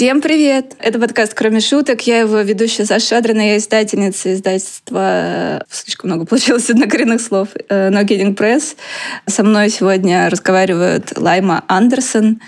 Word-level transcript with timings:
Всем 0.00 0.22
привет! 0.22 0.76
Это 0.78 0.98
подкаст 0.98 1.34
«Кроме 1.34 1.60
шуток». 1.60 2.06
Я 2.06 2.20
его 2.20 2.40
ведущая 2.40 2.86
Саша 2.86 3.04
Шадрина, 3.04 3.42
я 3.48 3.58
издательница 3.58 4.32
издательства... 4.32 5.62
Слишком 5.68 6.08
много 6.08 6.24
получилось 6.24 6.70
однокоренных 6.70 7.20
слов. 7.20 7.48
No 7.68 8.02
Kidding 8.06 8.34
Press. 8.34 8.76
Со 9.26 9.42
мной 9.42 9.68
сегодня 9.68 10.30
разговаривают 10.30 11.12
Лайма 11.18 11.64
Андерсон, 11.68 12.40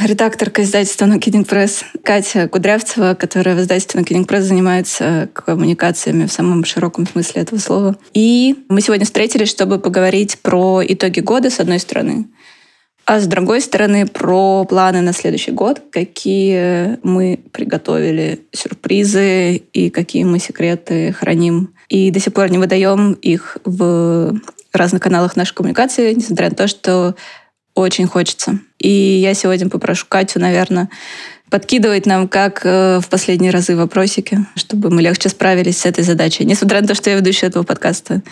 редакторка 0.00 0.64
издательства 0.64 1.04
No 1.04 1.20
Kidding 1.20 1.46
Press, 1.46 1.84
Катя 2.02 2.48
Кудрявцева, 2.48 3.14
которая 3.14 3.54
в 3.54 3.60
издательстве 3.60 4.00
No 4.00 4.04
Kidding 4.04 4.26
Press 4.26 4.40
занимается 4.40 5.28
коммуникациями 5.32 6.26
в 6.26 6.32
самом 6.32 6.64
широком 6.64 7.06
смысле 7.06 7.42
этого 7.42 7.60
слова. 7.60 7.96
И 8.14 8.64
мы 8.68 8.80
сегодня 8.80 9.04
встретились, 9.04 9.48
чтобы 9.48 9.78
поговорить 9.78 10.40
про 10.40 10.82
итоги 10.84 11.20
года, 11.20 11.50
с 11.50 11.60
одной 11.60 11.78
стороны, 11.78 12.26
а 13.06 13.20
с 13.20 13.26
другой 13.26 13.60
стороны, 13.60 14.06
про 14.06 14.64
планы 14.64 15.00
на 15.00 15.12
следующий 15.12 15.50
год, 15.50 15.82
какие 15.90 16.98
мы 17.02 17.40
приготовили 17.52 18.42
сюрпризы 18.52 19.56
и 19.56 19.90
какие 19.90 20.24
мы 20.24 20.38
секреты 20.38 21.12
храним. 21.12 21.74
И 21.88 22.10
до 22.10 22.20
сих 22.20 22.32
пор 22.32 22.50
не 22.50 22.58
выдаем 22.58 23.14
их 23.14 23.58
в 23.64 24.38
разных 24.72 25.02
каналах 25.02 25.34
нашей 25.34 25.54
коммуникации, 25.54 26.14
несмотря 26.14 26.50
на 26.50 26.54
то, 26.54 26.68
что 26.68 27.16
очень 27.74 28.06
хочется. 28.06 28.60
И 28.78 28.88
я 28.88 29.34
сегодня 29.34 29.68
попрошу 29.68 30.06
Катю, 30.08 30.38
наверное, 30.38 30.88
подкидывать 31.50 32.06
нам, 32.06 32.28
как 32.28 32.64
э, 32.64 33.00
в 33.00 33.08
последние 33.08 33.50
разы 33.50 33.76
вопросики, 33.76 34.46
чтобы 34.54 34.90
мы 34.90 35.02
легче 35.02 35.28
справились 35.28 35.78
с 35.78 35.86
этой 35.86 36.04
задачей. 36.04 36.44
Несмотря 36.44 36.80
на 36.80 36.86
то, 36.86 36.94
что 36.94 37.10
я 37.10 37.16
ведущая 37.16 37.46
этого 37.46 37.64
подкаста. 37.64 38.22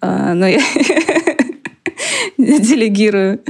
А, 0.00 0.34
но 0.34 0.46
я 0.46 0.60
делегирую 2.38 3.40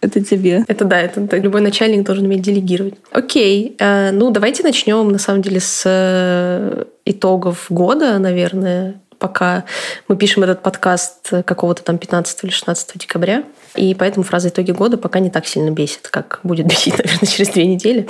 это 0.00 0.22
тебе. 0.22 0.64
Это 0.68 0.84
да, 0.84 1.00
это, 1.00 1.20
это 1.20 1.36
любой 1.38 1.60
начальник 1.60 2.04
должен 2.04 2.24
уметь 2.24 2.42
делегировать. 2.42 2.94
Окей, 3.12 3.76
э, 3.78 4.10
ну 4.12 4.30
давайте 4.30 4.62
начнем 4.62 5.08
на 5.08 5.18
самом 5.18 5.42
деле 5.42 5.60
с 5.60 5.82
э, 5.84 6.84
итогов 7.04 7.66
года, 7.70 8.18
наверное, 8.18 9.00
пока 9.18 9.64
мы 10.08 10.16
пишем 10.16 10.42
этот 10.42 10.62
подкаст 10.62 11.30
какого-то 11.44 11.82
там 11.82 11.98
15 11.98 12.44
или 12.44 12.50
16 12.50 12.98
декабря. 12.98 13.44
И 13.74 13.94
поэтому 13.94 14.24
фраза 14.24 14.48
«итоги 14.48 14.72
года» 14.72 14.96
пока 14.96 15.18
не 15.18 15.30
так 15.30 15.46
сильно 15.46 15.70
бесит, 15.70 16.08
как 16.08 16.40
будет 16.42 16.66
бесить, 16.66 16.98
наверное, 17.04 17.26
через 17.26 17.48
две 17.50 17.66
недели. 17.66 18.06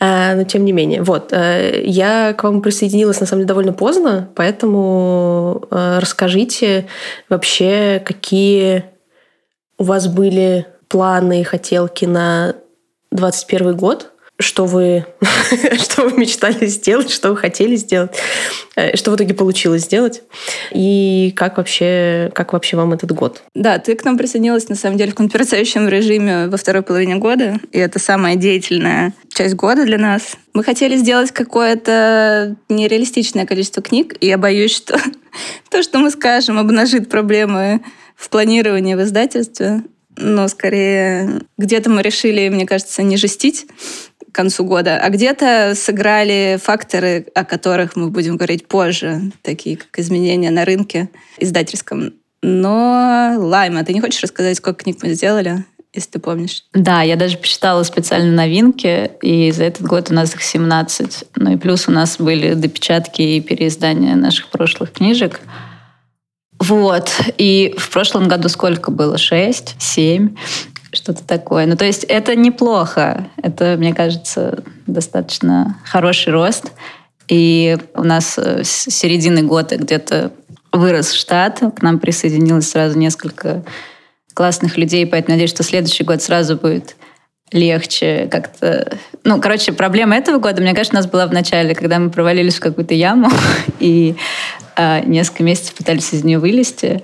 Э, 0.00 0.34
но 0.34 0.44
тем 0.44 0.64
не 0.64 0.72
менее. 0.72 1.02
Вот. 1.02 1.32
Э, 1.32 1.82
я 1.84 2.34
к 2.34 2.44
вам 2.44 2.62
присоединилась, 2.62 3.20
на 3.20 3.26
самом 3.26 3.40
деле, 3.40 3.48
довольно 3.48 3.72
поздно, 3.72 4.28
поэтому 4.34 5.66
э, 5.70 5.98
расскажите 6.00 6.86
вообще, 7.28 8.02
какие 8.04 8.84
у 9.78 9.84
вас 9.84 10.08
были 10.08 10.66
планы 10.88 11.44
хотелки 11.44 12.04
на 12.04 12.56
21 13.12 13.76
год? 13.76 14.12
Что 14.40 14.66
вы, 14.66 15.04
что 15.80 16.04
вы 16.04 16.16
мечтали 16.16 16.66
сделать, 16.66 17.10
что 17.10 17.30
вы 17.30 17.36
хотели 17.36 17.74
сделать, 17.74 18.12
э, 18.76 18.96
что 18.96 19.10
в 19.10 19.16
итоге 19.16 19.34
получилось 19.34 19.82
сделать, 19.82 20.22
и 20.70 21.32
как 21.34 21.56
вообще, 21.56 22.30
как 22.34 22.52
вообще 22.52 22.76
вам 22.76 22.92
этот 22.92 23.10
год? 23.10 23.42
Да, 23.56 23.80
ты 23.80 23.96
к 23.96 24.04
нам 24.04 24.16
присоединилась, 24.16 24.68
на 24.68 24.76
самом 24.76 24.96
деле, 24.96 25.10
в 25.10 25.16
конспирационном 25.16 25.88
режиме 25.88 26.46
во 26.46 26.56
второй 26.56 26.82
половине 26.82 27.16
года, 27.16 27.58
и 27.72 27.78
это 27.80 27.98
самая 27.98 28.36
деятельная 28.36 29.12
часть 29.28 29.56
года 29.56 29.84
для 29.84 29.98
нас. 29.98 30.36
Мы 30.54 30.62
хотели 30.62 30.96
сделать 30.96 31.32
какое-то 31.32 32.54
нереалистичное 32.68 33.44
количество 33.44 33.82
книг, 33.82 34.14
и 34.20 34.28
я 34.28 34.38
боюсь, 34.38 34.72
что 34.72 35.00
то, 35.70 35.82
что 35.82 35.98
мы 35.98 36.12
скажем, 36.12 36.60
обнажит 36.60 37.08
проблемы 37.08 37.80
в 38.14 38.28
планировании 38.28 38.94
в 38.94 39.02
издательстве 39.02 39.82
но 40.20 40.48
скорее 40.48 41.42
где-то 41.56 41.90
мы 41.90 42.02
решили, 42.02 42.48
мне 42.48 42.66
кажется, 42.66 43.02
не 43.02 43.16
жестить 43.16 43.66
к 44.30 44.34
концу 44.34 44.64
года, 44.64 44.98
а 44.98 45.08
где-то 45.08 45.74
сыграли 45.74 46.58
факторы, 46.62 47.26
о 47.34 47.44
которых 47.44 47.96
мы 47.96 48.10
будем 48.10 48.36
говорить 48.36 48.68
позже, 48.68 49.32
такие 49.42 49.76
как 49.76 49.98
изменения 49.98 50.50
на 50.50 50.64
рынке 50.64 51.08
издательском. 51.38 52.14
Но, 52.42 53.34
Лайма, 53.38 53.84
ты 53.84 53.92
не 53.92 54.00
хочешь 54.00 54.22
рассказать, 54.22 54.56
сколько 54.56 54.84
книг 54.84 54.98
мы 55.02 55.14
сделали? 55.14 55.64
если 55.94 56.10
ты 56.10 56.18
помнишь. 56.18 56.64
Да, 56.74 57.02
я 57.02 57.16
даже 57.16 57.38
посчитала 57.38 57.82
специально 57.82 58.30
новинки, 58.30 59.10
и 59.22 59.50
за 59.50 59.64
этот 59.64 59.86
год 59.86 60.10
у 60.10 60.14
нас 60.14 60.34
их 60.34 60.42
17. 60.42 61.24
Ну 61.36 61.54
и 61.54 61.56
плюс 61.56 61.88
у 61.88 61.92
нас 61.92 62.18
были 62.18 62.54
допечатки 62.54 63.22
и 63.22 63.40
переиздания 63.40 64.14
наших 64.14 64.48
прошлых 64.48 64.92
книжек. 64.92 65.40
Вот. 66.58 67.10
И 67.38 67.74
в 67.78 67.90
прошлом 67.90 68.28
году 68.28 68.48
сколько 68.48 68.90
было? 68.90 69.18
Шесть? 69.18 69.76
Семь? 69.78 70.36
Что-то 70.92 71.22
такое. 71.24 71.66
Ну, 71.66 71.76
то 71.76 71.84
есть 71.84 72.04
это 72.04 72.34
неплохо. 72.34 73.28
Это, 73.42 73.76
мне 73.78 73.94
кажется, 73.94 74.62
достаточно 74.86 75.76
хороший 75.84 76.32
рост. 76.32 76.72
И 77.28 77.76
у 77.94 78.04
нас 78.04 78.38
э, 78.38 78.64
с 78.64 78.90
середины 78.90 79.42
года 79.42 79.76
где-то 79.76 80.32
вырос 80.72 81.12
штат. 81.12 81.60
К 81.76 81.82
нам 81.82 81.98
присоединилось 81.98 82.70
сразу 82.70 82.98
несколько 82.98 83.62
классных 84.34 84.78
людей, 84.78 85.06
поэтому 85.06 85.34
надеюсь, 85.34 85.50
что 85.50 85.62
следующий 85.62 86.04
год 86.04 86.22
сразу 86.22 86.56
будет 86.56 86.96
легче 87.52 88.28
как-то... 88.30 88.98
Ну, 89.24 89.40
короче, 89.40 89.72
проблема 89.72 90.16
этого 90.16 90.38
года, 90.38 90.60
мне 90.60 90.74
кажется, 90.74 90.96
у 90.96 91.00
нас 91.00 91.06
была 91.06 91.26
в 91.26 91.32
начале, 91.32 91.74
когда 91.74 91.98
мы 91.98 92.10
провалились 92.10 92.56
в 92.56 92.60
какую-то 92.60 92.94
яму, 92.94 93.30
и 93.80 94.16
а, 94.76 95.00
несколько 95.00 95.42
месяцев 95.42 95.74
пытались 95.74 96.12
из 96.12 96.24
нее 96.24 96.38
вылезти. 96.38 97.02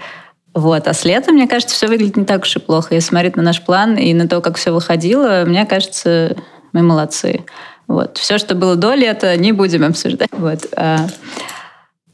Вот. 0.52 0.86
А 0.86 0.94
с 0.94 1.04
летом, 1.04 1.34
мне 1.34 1.48
кажется, 1.48 1.74
все 1.74 1.88
выглядит 1.88 2.16
не 2.16 2.24
так 2.24 2.42
уж 2.42 2.56
и 2.56 2.60
плохо. 2.60 2.94
Если 2.94 3.08
смотреть 3.08 3.36
на 3.36 3.42
наш 3.42 3.60
план 3.62 3.96
и 3.96 4.14
на 4.14 4.28
то, 4.28 4.40
как 4.40 4.56
все 4.56 4.70
выходило, 4.70 5.44
мне 5.46 5.66
кажется, 5.66 6.36
мы 6.72 6.82
молодцы. 6.82 7.44
Вот. 7.88 8.18
Все, 8.18 8.38
что 8.38 8.54
было 8.54 8.76
до 8.76 8.94
лета, 8.94 9.36
не 9.36 9.52
будем 9.52 9.84
обсуждать. 9.84 10.28
Вот. 10.32 10.60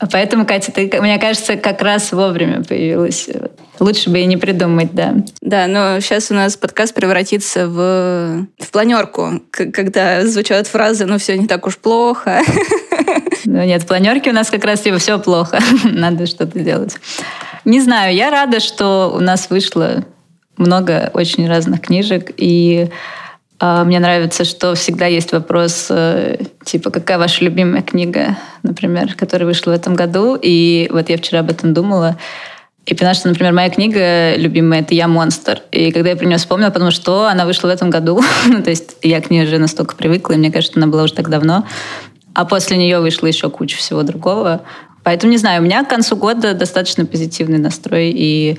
А, 0.01 0.07
поэтому, 0.07 0.47
Катя, 0.47 0.73
ты, 0.73 0.91
мне 1.01 1.19
кажется, 1.19 1.57
как 1.57 1.83
раз 1.83 2.11
вовремя 2.13 2.65
появилась. 2.65 3.29
Лучше 3.79 4.09
бы 4.09 4.21
и 4.21 4.27
не 4.27 4.39
придумать, 4.39 4.93
да. 4.93 5.15
Да, 5.43 5.67
но 5.67 6.01
сейчас 6.01 6.31
у 6.31 6.35
нас 6.35 6.57
подкаст 6.57 6.95
превратится 6.95 7.69
в, 7.69 8.47
в 8.59 8.71
планерку, 8.73 9.43
когда 9.51 10.27
звучат 10.27 10.67
фразы 10.67 11.05
«ну 11.05 11.19
все 11.19 11.37
не 11.37 11.47
так 11.47 11.67
уж 11.67 11.77
плохо». 11.77 12.41
Ну, 13.47 13.65
нет, 13.65 13.83
в 13.83 13.87
планерке 13.87 14.31
у 14.31 14.33
нас 14.35 14.51
как 14.51 14.65
раз 14.65 14.83
типа 14.83 14.99
все 14.99 15.19
плохо. 15.19 15.59
Надо 15.85 16.27
что-то 16.27 16.61
делать. 16.61 16.95
Не 17.65 17.81
знаю, 17.81 18.15
я 18.15 18.31
рада, 18.31 18.61
что 18.61 19.13
у 19.13 19.19
нас 19.19 19.49
вышло 19.49 20.05
много 20.59 21.11
очень 21.15 21.49
разных 21.49 21.81
книжек. 21.81 22.31
И 22.37 22.91
мне 23.61 24.01
нравится, 24.01 24.45
что 24.45 24.75
всегда 24.75 25.07
есть 25.07 25.33
вопрос, 25.33 25.89
э, 25.91 26.39
типа, 26.65 26.91
какая 26.91 27.19
ваша 27.19 27.45
любимая 27.45 27.83
книга, 27.83 28.39
например, 28.63 29.15
которая 29.15 29.47
вышла 29.47 29.73
в 29.73 29.75
этом 29.75 29.95
году. 29.95 30.39
И 30.41 30.89
вот 30.91 31.11
я 31.11 31.19
вчера 31.19 31.41
об 31.41 31.51
этом 31.51 31.75
думала. 31.75 32.17
И 32.87 32.95
поняла, 32.95 33.13
что, 33.15 33.29
например, 33.29 33.53
моя 33.53 33.69
книга 33.69 34.35
любимая— 34.37 34.81
это 34.81 34.95
«Я 34.95 35.09
монстр». 35.09 35.63
И 35.71 35.93
когда 35.93 36.11
я 36.11 36.17
про 36.17 36.25
нее 36.25 36.39
вспомнила, 36.39 36.71
потому 36.71 36.91
что 36.91 37.29
она 37.29 37.45
вышла 37.45 37.69
в 37.69 37.71
этом 37.71 37.91
году, 37.91 38.23
ну, 38.47 38.63
то 38.63 38.71
есть 38.71 38.97
я 39.03 39.21
к 39.21 39.31
ней 39.31 39.45
уже 39.45 39.59
настолько 39.59 39.95
привыкла, 39.95 40.33
и 40.33 40.37
мне 40.37 40.51
кажется, 40.51 40.79
она 40.79 40.87
была 40.87 41.03
уже 41.03 41.13
так 41.13 41.29
давно, 41.29 41.67
а 42.35 42.47
после 42.47 42.79
нее 42.79 43.01
вышло 43.01 43.27
еще 43.27 43.51
куча 43.51 43.77
всего 43.77 44.03
другого. 44.03 44.63
Поэтому, 45.03 45.33
не 45.33 45.39
знаю, 45.39 45.61
у 45.61 45.65
меня 45.65 45.85
к 45.85 45.89
концу 45.91 46.17
года 46.17 46.55
достаточно 46.55 47.05
позитивный 47.05 47.59
настрой, 47.59 48.11
и 48.11 48.59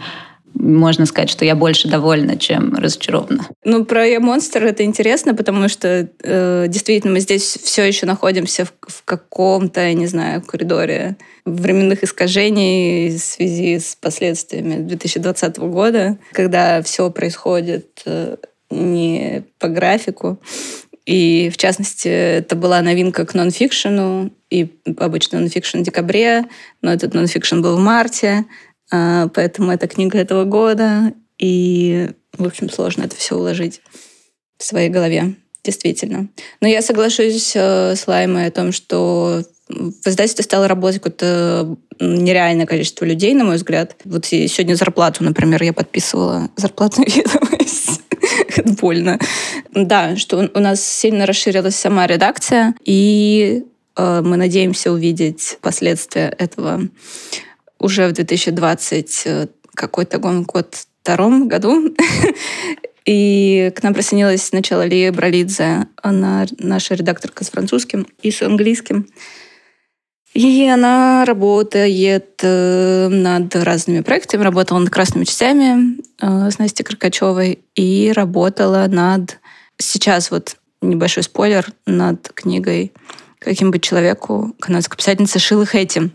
можно 0.54 1.06
сказать, 1.06 1.30
что 1.30 1.46
я 1.46 1.56
больше 1.56 1.88
довольна, 1.88 2.38
чем 2.38 2.76
разочарована. 2.76 3.48
Ну, 3.64 3.86
про 3.86 4.06
«Я 4.06 4.20
монстр» 4.20 4.66
это 4.66 4.84
интересно, 4.84 5.34
потому 5.34 5.68
что 5.68 6.10
э, 6.24 6.66
действительно 6.68 7.14
мы 7.14 7.20
здесь 7.20 7.58
все 7.62 7.84
еще 7.84 8.06
находимся 8.06 8.66
в, 8.66 8.74
в 8.88 9.04
каком-то, 9.04 9.82
я 9.82 9.94
не 9.94 10.08
знаю, 10.08 10.42
коридоре 10.42 11.18
временных 11.46 12.04
искажений 12.04 13.18
в 13.18 13.20
связи 13.20 13.80
с 13.80 13.96
последствиями 13.96 14.76
2020 14.84 15.58
года, 15.60 16.18
когда 16.32 16.82
все 16.82 17.10
происходит 17.10 18.02
э, 18.06 18.38
не 18.70 19.44
по 19.60 19.68
графику. 19.68 20.40
И, 21.06 21.50
в 21.52 21.58
частности, 21.58 22.08
это 22.08 22.56
была 22.56 22.82
новинка 22.82 23.26
к 23.26 23.34
нонфикшену, 23.34 24.32
и 24.52 24.70
обычно 24.98 25.40
нонфикшн 25.40 25.80
в 25.80 25.84
декабре, 25.84 26.46
но 26.82 26.94
этот 26.94 27.14
нонфикшн 27.14 27.62
был 27.62 27.78
в 27.78 27.80
марте, 27.80 28.46
поэтому 28.92 29.72
это 29.72 29.88
книга 29.88 30.18
этого 30.18 30.44
года, 30.44 31.14
и, 31.42 32.12
в 32.38 32.46
общем, 32.46 32.70
сложно 32.70 33.04
это 33.04 33.16
все 33.16 33.36
уложить 33.36 33.82
в 34.58 34.64
своей 34.64 34.90
голове, 34.90 35.36
действительно. 35.64 36.28
Но 36.62 36.68
я 36.68 36.82
соглашусь 36.82 37.54
э, 37.56 37.96
с 37.96 38.08
Лаймой 38.08 38.46
о 38.46 38.52
том, 38.52 38.72
что 38.72 39.44
в 39.68 40.08
издательстве 40.08 40.44
стало 40.44 40.68
работать 40.68 41.02
какое-то 41.02 41.78
нереальное 42.00 42.66
количество 42.66 43.06
людей, 43.06 43.34
на 43.34 43.44
мой 43.44 43.56
взгляд. 43.56 43.96
Вот 44.04 44.26
сегодня 44.26 44.76
зарплату, 44.76 45.24
например, 45.24 45.64
я 45.64 45.74
подписывала 45.74 46.50
зарплатную 46.56 47.10
ведомость. 47.10 48.02
Это 48.56 48.74
больно. 48.74 49.18
Да, 49.72 50.16
что 50.18 50.50
у 50.54 50.60
нас 50.60 50.86
сильно 50.86 51.26
расширилась 51.26 51.76
сама 51.76 52.06
редакция, 52.06 52.76
и 52.84 53.64
э, 53.96 54.22
мы 54.24 54.38
надеемся 54.38 54.92
увидеть 54.92 55.58
последствия 55.62 56.36
этого 56.38 56.82
уже 57.82 58.08
в 58.08 58.14
2020 58.14 59.24
э, 59.26 59.48
какой-то 59.74 60.20
год 60.20 60.76
втором 61.02 61.48
году. 61.48 61.94
И 63.06 63.72
к 63.76 63.82
нам 63.82 63.94
присоединилась 63.94 64.44
сначала 64.44 64.86
Лия 64.86 65.12
Бралидзе, 65.12 65.88
она 66.04 66.46
наша 66.60 66.94
редакторка 66.94 67.44
с 67.44 67.50
французским 67.50 68.06
и 68.22 68.30
с 68.30 68.44
английским. 68.44 69.08
И 70.34 70.66
она 70.68 71.26
работает 71.26 72.40
э, 72.42 73.10
над 73.10 73.54
разными 73.56 74.02
проектами, 74.02 74.44
работала 74.44 74.80
над 74.80 74.90
«Красными 74.90 75.26
частями» 75.26 75.98
э, 76.22 76.52
с 76.52 76.58
Настей 76.58 76.86
Каркачевой 76.86 77.60
и 77.76 78.14
работала 78.16 78.86
над... 78.88 79.40
Сейчас 79.78 80.32
вот 80.32 80.56
небольшой 80.82 81.24
спойлер 81.24 81.68
над 81.86 82.32
книгой 82.34 82.94
«Каким 83.40 83.72
быть 83.72 83.84
человеку» 83.84 84.56
канадской 84.60 84.96
писательницы 84.96 85.40
Шилы 85.40 85.66
Хэти. 85.66 86.12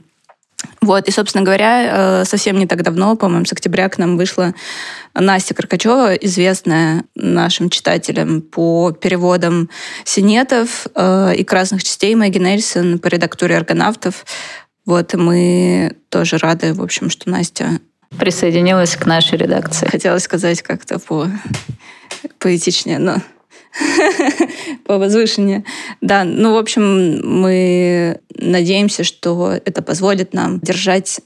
Вот, 0.81 1.09
и, 1.09 1.11
собственно 1.11 1.45
говоря, 1.45 2.21
э, 2.21 2.25
совсем 2.25 2.59
не 2.59 2.67
так 2.67 2.83
давно, 2.83 3.17
по-моему, 3.17 3.45
с 3.45 3.53
октября 3.53 3.89
к 3.89 3.99
нам 3.99 4.17
вышла 4.17 4.55
Настя 5.15 5.55
Каркачева, 5.55 6.15
известная 6.15 7.05
нашим 7.15 7.71
читателям 7.71 8.41
по 8.41 8.93
переводам 8.93 9.69
синетов 10.05 10.87
э, 10.95 11.35
и 11.37 11.45
красных 11.45 11.83
частей 11.83 12.15
Мэгги 12.15 12.39
Нельсон 12.39 12.99
по 12.99 13.09
редактуре 13.09 13.57
аргонавтов. 13.57 14.25
Вот, 14.87 15.13
и 15.15 15.17
мы 15.17 15.97
тоже 16.09 16.39
рады, 16.39 16.73
в 16.73 16.83
общем, 16.83 17.11
что 17.11 17.29
Настя 17.29 17.81
присоединилась 18.19 18.97
к 18.97 19.05
нашей 19.05 19.39
редакции. 19.39 19.87
Хотела 19.87 20.19
сказать 20.19 20.63
как-то 20.63 20.99
по 20.99 21.29
поэтичнее, 22.39 22.99
но 22.99 23.17
по 24.85 24.99
возвышеннее. 24.99 25.65
Да, 26.01 26.25
ну, 26.25 26.55
в 26.55 26.59
общем, 26.59 27.21
мы 27.23 28.21
надеемся, 28.35 29.05
что 29.05 29.53
это 29.65 29.83
позволит 29.83 30.33
нам 30.35 30.61
держать 30.61 31.21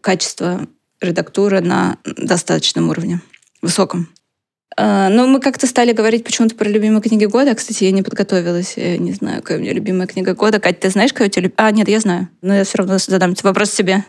качество 0.00 0.66
редактуры 1.00 1.60
на 1.60 1.98
достаточном 2.04 2.90
уровне, 2.90 3.20
высоком. 3.62 4.08
А, 4.76 5.08
но 5.08 5.26
мы 5.26 5.40
как-то 5.40 5.66
стали 5.66 5.92
говорить 5.92 6.24
почему-то 6.24 6.54
про 6.56 6.68
любимые 6.68 7.00
книги 7.00 7.24
года. 7.26 7.54
Кстати, 7.54 7.84
я 7.84 7.92
не 7.92 8.02
подготовилась. 8.02 8.74
Я 8.76 8.98
не 8.98 9.12
знаю, 9.12 9.42
какая 9.42 9.58
у 9.58 9.60
меня 9.60 9.72
любимая 9.72 10.06
книга 10.06 10.34
года. 10.34 10.58
Катя, 10.58 10.80
ты 10.82 10.90
знаешь, 10.90 11.12
какая 11.12 11.28
у 11.28 11.30
тебя 11.30 11.42
любимая? 11.42 11.68
А, 11.68 11.70
нет, 11.70 11.88
я 11.88 12.00
знаю. 12.00 12.28
Но 12.42 12.54
я 12.54 12.64
все 12.64 12.78
равно 12.78 12.98
задам 12.98 13.32
этот 13.32 13.44
вопрос 13.44 13.70
себе. 13.70 14.04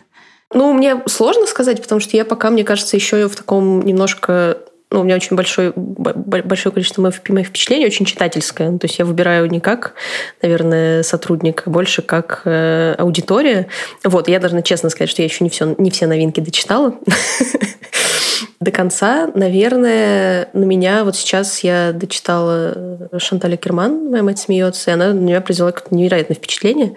Ну, 0.52 0.72
мне 0.72 1.00
сложно 1.06 1.46
сказать, 1.46 1.82
потому 1.82 2.00
что 2.00 2.16
я 2.16 2.24
пока, 2.24 2.50
мне 2.50 2.64
кажется, 2.64 2.96
еще 2.96 3.28
в 3.28 3.36
таком 3.36 3.82
немножко 3.82 4.58
ну, 4.96 5.02
у 5.02 5.04
меня 5.04 5.16
очень 5.16 5.36
большое, 5.36 5.74
большое 5.74 6.72
количество 6.72 7.02
моих, 7.02 7.48
впечатлений, 7.48 7.84
очень 7.84 8.06
читательское. 8.06 8.70
Ну, 8.70 8.78
то 8.78 8.86
есть 8.86 8.98
я 8.98 9.04
выбираю 9.04 9.46
не 9.50 9.60
как, 9.60 9.92
наверное, 10.40 11.02
сотрудник, 11.02 11.64
а 11.66 11.70
больше 11.70 12.00
как 12.00 12.40
э, 12.46 12.94
аудитория. 12.96 13.66
Вот, 14.04 14.28
я 14.28 14.40
должна 14.40 14.62
честно 14.62 14.88
сказать, 14.88 15.10
что 15.10 15.20
я 15.20 15.26
еще 15.26 15.44
не 15.44 15.50
все, 15.50 15.74
не 15.76 15.90
все 15.90 16.06
новинки 16.06 16.40
дочитала. 16.40 16.94
До 18.60 18.70
конца, 18.70 19.30
наверное, 19.34 20.48
на 20.54 20.64
меня 20.64 21.04
вот 21.04 21.14
сейчас 21.14 21.60
я 21.60 21.92
дочитала 21.92 23.10
Шанталя 23.18 23.56
Керман 23.56 24.10
«Моя 24.10 24.22
мать 24.22 24.38
смеется», 24.38 24.90
и 24.90 24.94
она 24.94 25.08
на 25.08 25.18
меня 25.18 25.40
произвела 25.42 25.72
какое-то 25.72 25.94
невероятное 25.94 26.36
впечатление. 26.36 26.94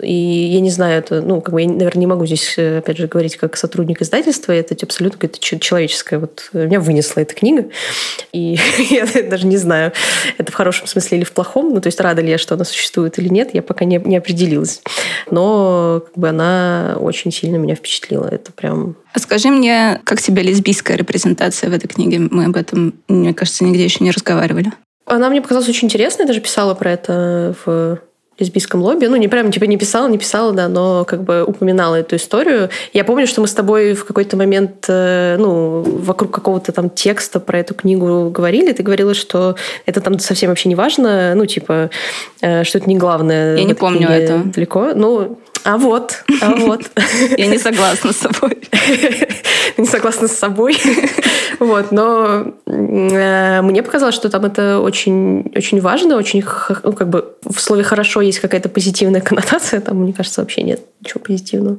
И 0.00 0.12
я 0.12 0.60
не 0.60 0.70
знаю, 0.70 0.98
это, 0.98 1.22
ну, 1.22 1.40
как 1.40 1.54
бы 1.54 1.62
я, 1.62 1.68
наверное, 1.68 2.00
не 2.00 2.06
могу 2.06 2.26
здесь, 2.26 2.54
э, 2.58 2.78
опять 2.78 2.98
же, 2.98 3.06
говорить 3.06 3.36
как 3.36 3.56
сотрудник 3.56 4.02
издательства, 4.02 4.52
это 4.52 4.76
абсолютно 4.82 5.18
какое-то 5.18 5.40
человеческое. 5.40 6.18
Вот 6.18 6.50
меня 6.52 6.80
вынесла 6.80 7.20
эта 7.22 7.34
книга, 7.34 7.66
и 8.32 8.58
я 8.90 9.06
даже 9.24 9.46
не 9.46 9.56
знаю, 9.56 9.92
это 10.38 10.52
в 10.52 10.54
хорошем 10.54 10.86
смысле 10.86 11.18
или 11.18 11.24
в 11.24 11.32
плохом, 11.32 11.72
ну, 11.74 11.80
то 11.80 11.88
есть 11.88 12.00
рада 12.00 12.22
ли 12.22 12.30
я, 12.30 12.38
что 12.38 12.54
она 12.54 12.64
существует 12.64 13.18
или 13.18 13.28
нет, 13.28 13.50
я 13.52 13.62
пока 13.62 13.84
не, 13.84 13.98
не 13.98 14.16
определилась. 14.16 14.82
Но 15.30 16.02
как 16.04 16.18
бы 16.18 16.28
она 16.28 16.96
очень 17.00 17.32
сильно 17.32 17.56
меня 17.56 17.74
впечатлила. 17.74 18.26
Это 18.26 18.52
прям 18.52 18.96
а 19.14 19.18
скажи 19.18 19.48
мне, 19.50 20.00
как 20.04 20.20
тебе 20.20 20.42
лесбийская 20.42 20.96
репрезентация 20.96 21.68
в 21.68 21.74
этой 21.74 21.86
книге? 21.86 22.18
Мы 22.18 22.46
об 22.46 22.56
этом, 22.56 22.94
мне 23.08 23.34
кажется, 23.34 23.62
нигде 23.62 23.84
еще 23.84 24.02
не 24.02 24.10
разговаривали. 24.10 24.72
Она 25.04 25.28
мне 25.28 25.42
показалась 25.42 25.68
очень 25.68 25.86
интересной, 25.86 26.22
я 26.22 26.28
даже 26.28 26.40
писала 26.40 26.74
про 26.74 26.92
это 26.92 27.54
в 27.64 27.98
лесбийском 28.42 28.82
лобби. 28.82 29.06
Ну, 29.06 29.16
не 29.16 29.28
прям 29.28 29.50
типа 29.50 29.64
не 29.64 29.76
писала, 29.76 30.08
не 30.08 30.18
писала, 30.18 30.52
да, 30.52 30.68
но 30.68 31.04
как 31.04 31.22
бы 31.22 31.44
упоминала 31.44 31.96
эту 31.96 32.16
историю. 32.16 32.68
Я 32.92 33.04
помню, 33.04 33.26
что 33.26 33.40
мы 33.40 33.46
с 33.46 33.54
тобой 33.54 33.94
в 33.94 34.04
какой-то 34.04 34.36
момент, 34.36 34.84
э, 34.88 35.36
ну, 35.38 35.82
вокруг 35.82 36.30
какого-то 36.30 36.72
там 36.72 36.90
текста 36.90 37.40
про 37.40 37.58
эту 37.58 37.74
книгу 37.74 38.30
говорили. 38.30 38.72
Ты 38.72 38.82
говорила, 38.82 39.14
что 39.14 39.56
это 39.86 40.00
там 40.00 40.18
совсем 40.18 40.50
вообще 40.50 40.68
не 40.68 40.74
важно, 40.74 41.34
ну, 41.34 41.46
типа, 41.46 41.90
э, 42.40 42.64
что 42.64 42.78
это 42.78 42.88
не 42.88 42.96
главное. 42.96 43.56
Я 43.56 43.64
не 43.64 43.74
помню 43.74 44.08
это. 44.08 44.42
Далеко. 44.44 44.92
Ну, 44.94 45.38
а 45.64 45.76
вот, 45.76 46.24
а 46.40 46.54
вот. 46.56 46.82
Я 47.36 47.46
не 47.46 47.58
согласна 47.58 48.12
с 48.12 48.16
собой. 48.16 48.58
Не 49.76 49.86
согласна 49.86 50.28
с 50.28 50.32
собой. 50.32 50.76
Вот, 51.58 51.92
но 51.92 52.54
э, 52.66 53.62
мне 53.62 53.82
показалось, 53.84 54.16
что 54.16 54.28
там 54.28 54.44
это 54.44 54.80
очень, 54.80 55.52
очень 55.54 55.80
важно, 55.80 56.16
очень, 56.16 56.42
ну, 56.82 56.92
как 56.92 57.08
бы 57.08 57.36
в 57.44 57.60
слове 57.60 57.84
«хорошо» 57.84 58.20
есть 58.20 58.40
какая-то 58.40 58.68
позитивная 58.68 59.20
коннотация, 59.20 59.80
там, 59.80 59.98
мне 59.98 60.12
кажется, 60.12 60.40
вообще 60.40 60.62
нет 60.62 60.80
ничего 61.00 61.20
позитивного. 61.20 61.78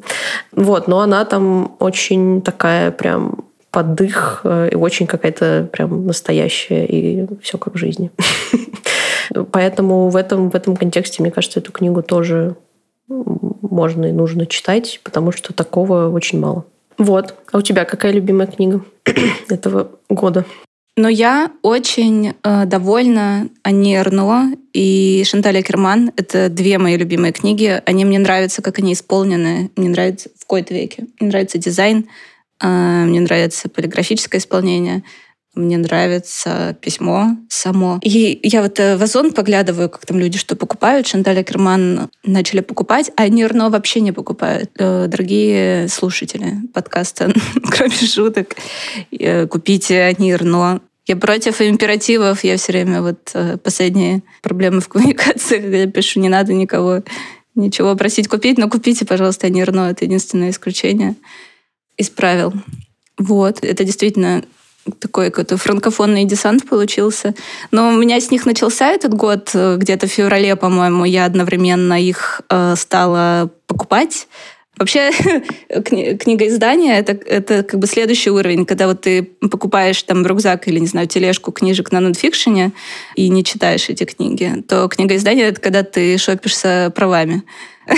Вот, 0.54 0.88
но 0.88 1.02
она 1.02 1.26
там 1.26 1.76
очень 1.80 2.42
такая 2.42 2.92
прям 2.92 3.44
поддых 3.72 4.42
э, 4.46 4.70
и 4.72 4.76
очень 4.76 5.06
какая-то 5.06 5.68
прям 5.74 6.06
настоящая, 6.06 6.86
и 6.86 7.26
все 7.42 7.58
как 7.58 7.74
в 7.74 7.78
жизни. 7.78 8.10
Поэтому 9.52 10.10
в 10.10 10.16
этом, 10.16 10.50
в 10.50 10.56
этом 10.56 10.78
контексте, 10.78 11.22
мне 11.22 11.32
кажется, 11.32 11.60
эту 11.60 11.74
книгу 11.74 12.04
тоже 12.04 12.56
можно 13.74 14.06
и 14.06 14.12
нужно 14.12 14.46
читать, 14.46 15.00
потому 15.04 15.32
что 15.32 15.54
такого 15.54 16.10
очень 16.10 16.40
мало. 16.40 16.66
Вот. 16.98 17.36
А 17.52 17.58
у 17.58 17.62
тебя 17.62 17.86
какая 17.86 18.12
любимая 18.12 18.48
книга 18.48 18.84
этого 19.50 19.92
года? 20.10 20.46
Но 20.96 21.10
я 21.10 21.52
очень 21.64 22.36
э, 22.44 22.66
довольна 22.66 23.50
Анни 23.64 23.96
Эрно 23.96 24.56
и 24.74 25.24
Шанталя 25.26 25.64
Керман. 25.64 26.12
Это 26.18 26.50
две 26.50 26.78
мои 26.78 26.98
любимые 26.98 27.34
книги. 27.34 27.82
Они 27.88 28.06
мне 28.06 28.20
нравятся, 28.20 28.62
как 28.62 28.78
они 28.78 28.94
исполнены. 28.94 29.72
Мне 29.76 29.90
нравится 29.90 30.30
в 30.38 30.46
кои-то 30.46 30.76
веке. 30.76 31.08
Мне 31.20 31.30
нравится 31.30 31.58
дизайн, 31.58 32.08
э, 32.62 32.68
мне 32.68 33.22
нравится 33.22 33.70
полиграфическое 33.70 34.40
исполнение. 34.40 35.04
Мне 35.56 35.78
нравится 35.78 36.76
письмо 36.82 37.38
само. 37.48 38.00
И 38.02 38.40
я 38.42 38.64
вот 38.64 38.80
э, 38.80 38.98
в 38.98 39.04
Озон 39.04 39.32
поглядываю, 39.34 39.88
как 39.88 40.04
там 40.04 40.18
люди 40.18 40.40
что 40.40 40.56
покупают. 40.56 41.06
Шанталь 41.06 41.40
Акерман 41.40 42.10
начали 42.24 42.62
покупать, 42.62 43.12
а 43.16 43.28
Нирно 43.28 43.70
вообще 43.70 44.00
не 44.00 44.12
покупают. 44.12 44.72
Э, 44.80 45.06
дорогие 45.08 45.88
слушатели 45.90 46.56
подкаста, 46.74 47.32
кроме 47.70 47.92
шуток, 47.92 48.56
э, 49.12 49.46
купите 49.46 50.16
Нирно. 50.18 50.82
Я 51.06 51.18
против 51.18 51.62
императивов. 51.62 52.44
Я 52.44 52.58
все 52.58 52.72
время 52.72 53.04
вот 53.04 53.36
последние 53.62 54.24
проблемы 54.42 54.82
в 54.82 54.88
коммуникации, 54.88 55.60
когда 55.60 55.78
я 55.78 55.88
пишу, 55.88 56.20
не 56.20 56.30
надо 56.30 56.54
никого 56.54 57.04
ничего 57.54 57.96
просить 57.96 58.28
купить, 58.28 58.58
но 58.58 58.70
купите, 58.70 59.06
пожалуйста, 59.06 59.50
Нирно. 59.50 59.92
Это 59.92 60.06
единственное 60.06 60.50
исключение 60.50 61.16
из 61.96 62.10
правил. 62.10 62.54
Вот. 63.20 63.64
Это 63.64 63.84
действительно 63.84 64.44
такой 65.00 65.30
какой-то 65.30 65.58
франкофонный 65.58 66.26
десант 66.26 66.68
получился. 66.68 67.34
Но 67.72 67.90
у 67.90 67.94
меня 67.94 68.20
с 68.20 68.32
них 68.32 68.46
начался 68.46 68.92
этот 68.92 69.14
год, 69.14 69.52
э, 69.54 69.78
где-то 69.78 70.08
в 70.08 70.12
феврале, 70.12 70.56
по-моему, 70.56 71.06
я 71.06 71.26
одновременно 71.26 72.02
их 72.02 72.42
э, 72.50 72.76
стала 72.76 73.50
покупать. 73.68 74.28
Вообще, 74.78 75.12
кни- 75.70 76.18
книга 76.18 76.48
издания 76.48 76.98
это, 76.98 77.14
это 77.14 77.64
как 77.64 77.80
бы 77.80 77.88
следующий 77.88 78.32
уровень, 78.32 78.66
когда 78.66 78.88
вот 78.88 79.02
ты 79.02 79.24
покупаешь 79.24 80.02
там 80.04 80.26
рюкзак 80.26 80.68
или, 80.68 80.80
не 80.80 80.88
знаю, 80.88 81.08
тележку 81.08 81.52
книжек 81.52 81.92
на 81.92 82.00
нонфикшене 82.00 82.72
и 83.16 83.30
не 83.30 83.44
читаешь 83.44 83.90
эти 83.90 84.04
книги, 84.04 84.64
то 84.68 84.88
книга 84.88 85.16
издания 85.16 85.44
это 85.44 85.62
когда 85.62 85.84
ты 85.84 86.18
шопишься 86.18 86.92
правами. 86.96 87.44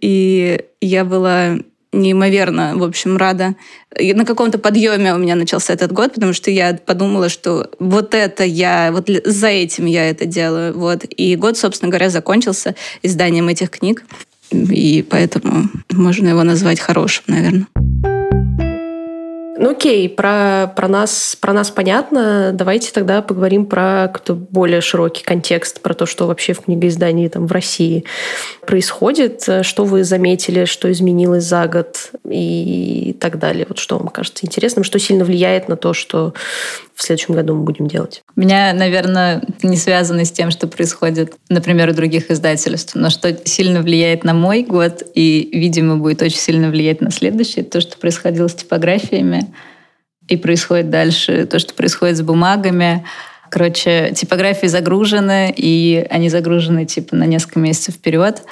И 0.00 0.58
я 0.80 1.04
была 1.04 1.58
неимоверно, 1.92 2.76
в 2.76 2.84
общем, 2.84 3.16
рада. 3.16 3.54
И 3.98 4.14
на 4.14 4.24
каком-то 4.24 4.58
подъеме 4.58 5.14
у 5.14 5.18
меня 5.18 5.34
начался 5.34 5.72
этот 5.72 5.92
год, 5.92 6.14
потому 6.14 6.32
что 6.32 6.50
я 6.50 6.74
подумала, 6.74 7.28
что 7.28 7.70
вот 7.78 8.14
это 8.14 8.44
я, 8.44 8.90
вот 8.92 9.08
за 9.24 9.48
этим 9.48 9.86
я 9.86 10.08
это 10.08 10.26
делаю. 10.26 10.78
Вот. 10.78 11.04
И 11.04 11.36
год, 11.36 11.56
собственно 11.56 11.90
говоря, 11.90 12.10
закончился 12.10 12.74
изданием 13.02 13.48
этих 13.48 13.70
книг. 13.70 14.04
И 14.52 15.04
поэтому 15.08 15.68
можно 15.90 16.28
его 16.28 16.42
назвать 16.42 16.80
хорошим, 16.80 17.24
наверное. 17.28 17.66
Ну 19.62 19.72
окей, 19.72 20.08
про, 20.08 20.72
про, 20.74 20.88
нас, 20.88 21.36
про 21.38 21.52
нас 21.52 21.70
понятно. 21.70 22.52
Давайте 22.54 22.92
тогда 22.92 23.20
поговорим 23.20 23.66
про 23.66 24.08
какой-то 24.10 24.34
более 24.34 24.80
широкий 24.80 25.22
контекст, 25.22 25.82
про 25.82 25.92
то, 25.92 26.06
что 26.06 26.26
вообще 26.26 26.54
в 26.54 26.62
книгоиздании 26.62 27.28
там, 27.28 27.46
в 27.46 27.52
России 27.52 28.06
происходит, 28.66 29.46
что 29.60 29.84
вы 29.84 30.02
заметили, 30.02 30.64
что 30.64 30.90
изменилось 30.90 31.44
за 31.44 31.66
год 31.66 32.10
и 32.24 33.14
так 33.20 33.38
далее. 33.38 33.66
Вот 33.68 33.76
что 33.76 33.98
вам 33.98 34.08
кажется 34.08 34.46
интересным, 34.46 34.82
что 34.82 34.98
сильно 34.98 35.26
влияет 35.26 35.68
на 35.68 35.76
то, 35.76 35.92
что 35.92 36.32
в 37.00 37.02
следующем 37.02 37.34
году 37.34 37.54
мы 37.54 37.62
будем 37.62 37.86
делать. 37.86 38.22
У 38.36 38.40
меня, 38.40 38.74
наверное, 38.74 39.42
не 39.62 39.78
связано 39.78 40.26
с 40.26 40.30
тем, 40.30 40.50
что 40.50 40.66
происходит, 40.66 41.32
например, 41.48 41.88
у 41.88 41.94
других 41.94 42.30
издательств, 42.30 42.94
но 42.94 43.08
что 43.08 43.34
сильно 43.46 43.80
влияет 43.80 44.22
на 44.22 44.34
мой 44.34 44.62
год 44.62 45.02
и, 45.14 45.48
видимо, 45.50 45.96
будет 45.96 46.20
очень 46.20 46.36
сильно 46.36 46.68
влиять 46.68 47.00
на 47.00 47.10
следующий, 47.10 47.62
то, 47.62 47.80
что 47.80 47.96
происходило 47.96 48.48
с 48.48 48.54
типографиями. 48.54 49.46
и 50.28 50.36
происходит 50.36 50.90
дальше 50.90 51.46
то, 51.46 51.58
что 51.58 51.72
происходит 51.72 52.18
с 52.18 52.22
бумагами. 52.22 53.04
Короче, 53.50 54.12
типографии 54.14 54.66
загружены, 54.66 55.52
и 55.56 56.06
они 56.10 56.28
загружены 56.28 56.84
типа 56.84 57.16
на 57.16 57.24
несколько 57.24 57.60
месяцев 57.60 57.94
вперед. 57.94 58.42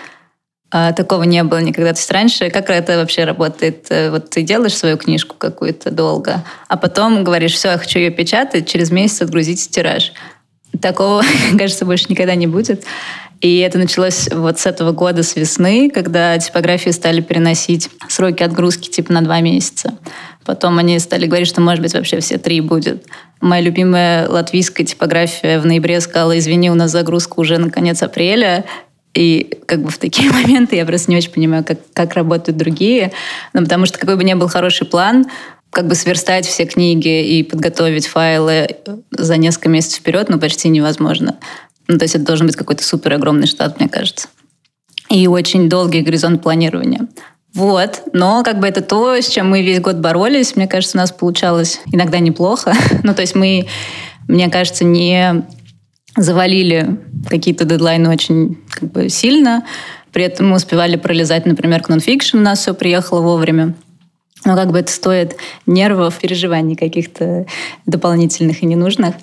А, 0.70 0.92
такого 0.92 1.22
не 1.22 1.42
было 1.44 1.60
никогда. 1.60 1.92
То 1.92 1.98
есть 1.98 2.10
раньше, 2.10 2.50
как 2.50 2.68
это 2.68 2.98
вообще 2.98 3.24
работает? 3.24 3.86
Э, 3.88 4.10
вот 4.10 4.28
ты 4.30 4.42
делаешь 4.42 4.76
свою 4.76 4.98
книжку 4.98 5.34
какую-то 5.38 5.90
долго, 5.90 6.44
а 6.68 6.76
потом 6.76 7.24
говоришь, 7.24 7.54
все, 7.54 7.70
я 7.70 7.78
хочу 7.78 7.98
ее 7.98 8.10
печатать, 8.10 8.68
через 8.68 8.90
месяц 8.90 9.22
отгрузить 9.22 9.70
тираж. 9.70 10.12
Такого, 10.82 11.22
кажется, 11.58 11.86
больше 11.86 12.06
никогда 12.10 12.34
не 12.34 12.46
будет. 12.46 12.84
И 13.40 13.58
это 13.58 13.78
началось 13.78 14.28
вот 14.32 14.58
с 14.58 14.66
этого 14.66 14.92
года, 14.92 15.22
с 15.22 15.36
весны, 15.36 15.90
когда 15.90 16.36
типографии 16.38 16.90
стали 16.90 17.20
переносить 17.20 17.88
сроки 18.08 18.42
отгрузки 18.42 18.90
типа 18.90 19.12
на 19.12 19.22
два 19.22 19.40
месяца. 19.40 19.96
Потом 20.44 20.78
они 20.78 20.98
стали 20.98 21.26
говорить, 21.26 21.46
что, 21.46 21.60
может 21.60 21.80
быть, 21.82 21.94
вообще 21.94 22.20
все 22.20 22.38
три 22.38 22.60
будет. 22.60 23.04
Моя 23.40 23.62
любимая 23.62 24.28
латвийская 24.28 24.84
типография 24.84 25.60
в 25.60 25.66
ноябре 25.66 26.00
сказала, 26.00 26.36
извини, 26.36 26.70
у 26.70 26.74
нас 26.74 26.90
загрузка 26.90 27.38
уже 27.38 27.58
на 27.58 27.70
конец 27.70 28.02
апреля, 28.02 28.64
и 29.18 29.58
как 29.66 29.82
бы 29.82 29.90
в 29.90 29.98
такие 29.98 30.30
моменты 30.32 30.76
я 30.76 30.86
просто 30.86 31.10
не 31.10 31.16
очень 31.16 31.32
понимаю, 31.32 31.64
как, 31.64 31.78
как 31.92 32.14
работают 32.14 32.56
другие. 32.56 33.10
Ну, 33.52 33.62
потому 33.62 33.84
что 33.84 33.98
какой 33.98 34.14
бы 34.14 34.22
ни 34.22 34.32
был 34.34 34.46
хороший 34.46 34.86
план, 34.86 35.26
как 35.70 35.88
бы 35.88 35.96
сверстать 35.96 36.46
все 36.46 36.66
книги 36.66 37.26
и 37.26 37.42
подготовить 37.42 38.06
файлы 38.06 38.76
за 39.10 39.36
несколько 39.36 39.68
месяцев 39.68 40.00
вперед, 40.00 40.28
ну, 40.28 40.38
почти 40.38 40.68
невозможно. 40.68 41.36
Ну, 41.88 41.98
то 41.98 42.04
есть 42.04 42.14
это 42.14 42.24
должен 42.24 42.46
быть 42.46 42.54
какой-то 42.54 42.84
супер 42.84 43.14
огромный 43.14 43.48
штат, 43.48 43.80
мне 43.80 43.88
кажется. 43.88 44.28
И 45.10 45.26
очень 45.26 45.68
долгий 45.68 46.02
горизонт 46.02 46.40
планирования. 46.40 47.08
Вот. 47.54 48.02
Но 48.12 48.44
как 48.44 48.60
бы 48.60 48.68
это 48.68 48.82
то, 48.82 49.16
с 49.16 49.26
чем 49.26 49.50
мы 49.50 49.62
весь 49.62 49.80
год 49.80 49.96
боролись. 49.96 50.54
Мне 50.54 50.68
кажется, 50.68 50.96
у 50.96 51.00
нас 51.00 51.10
получалось 51.10 51.80
иногда 51.86 52.20
неплохо. 52.20 52.72
ну, 53.02 53.14
то 53.14 53.22
есть 53.22 53.34
мы, 53.34 53.66
мне 54.28 54.48
кажется, 54.48 54.84
не 54.84 55.42
завалили 56.22 56.98
какие-то 57.28 57.64
дедлайны 57.64 58.10
очень 58.10 58.58
как 58.70 58.90
бы, 58.90 59.08
сильно. 59.08 59.64
При 60.12 60.24
этом 60.24 60.48
мы 60.50 60.56
успевали 60.56 60.96
пролезать, 60.96 61.46
например, 61.46 61.82
к 61.82 61.88
нонфикшн, 61.88 62.38
у 62.38 62.40
нас 62.40 62.60
все 62.60 62.74
приехало 62.74 63.20
вовремя. 63.20 63.74
Но 64.44 64.54
как 64.54 64.70
бы 64.70 64.78
это 64.78 64.90
стоит 64.90 65.36
нервов, 65.66 66.18
переживаний 66.18 66.76
каких-то 66.76 67.46
дополнительных 67.86 68.62
и 68.62 68.66
ненужных. 68.66 69.14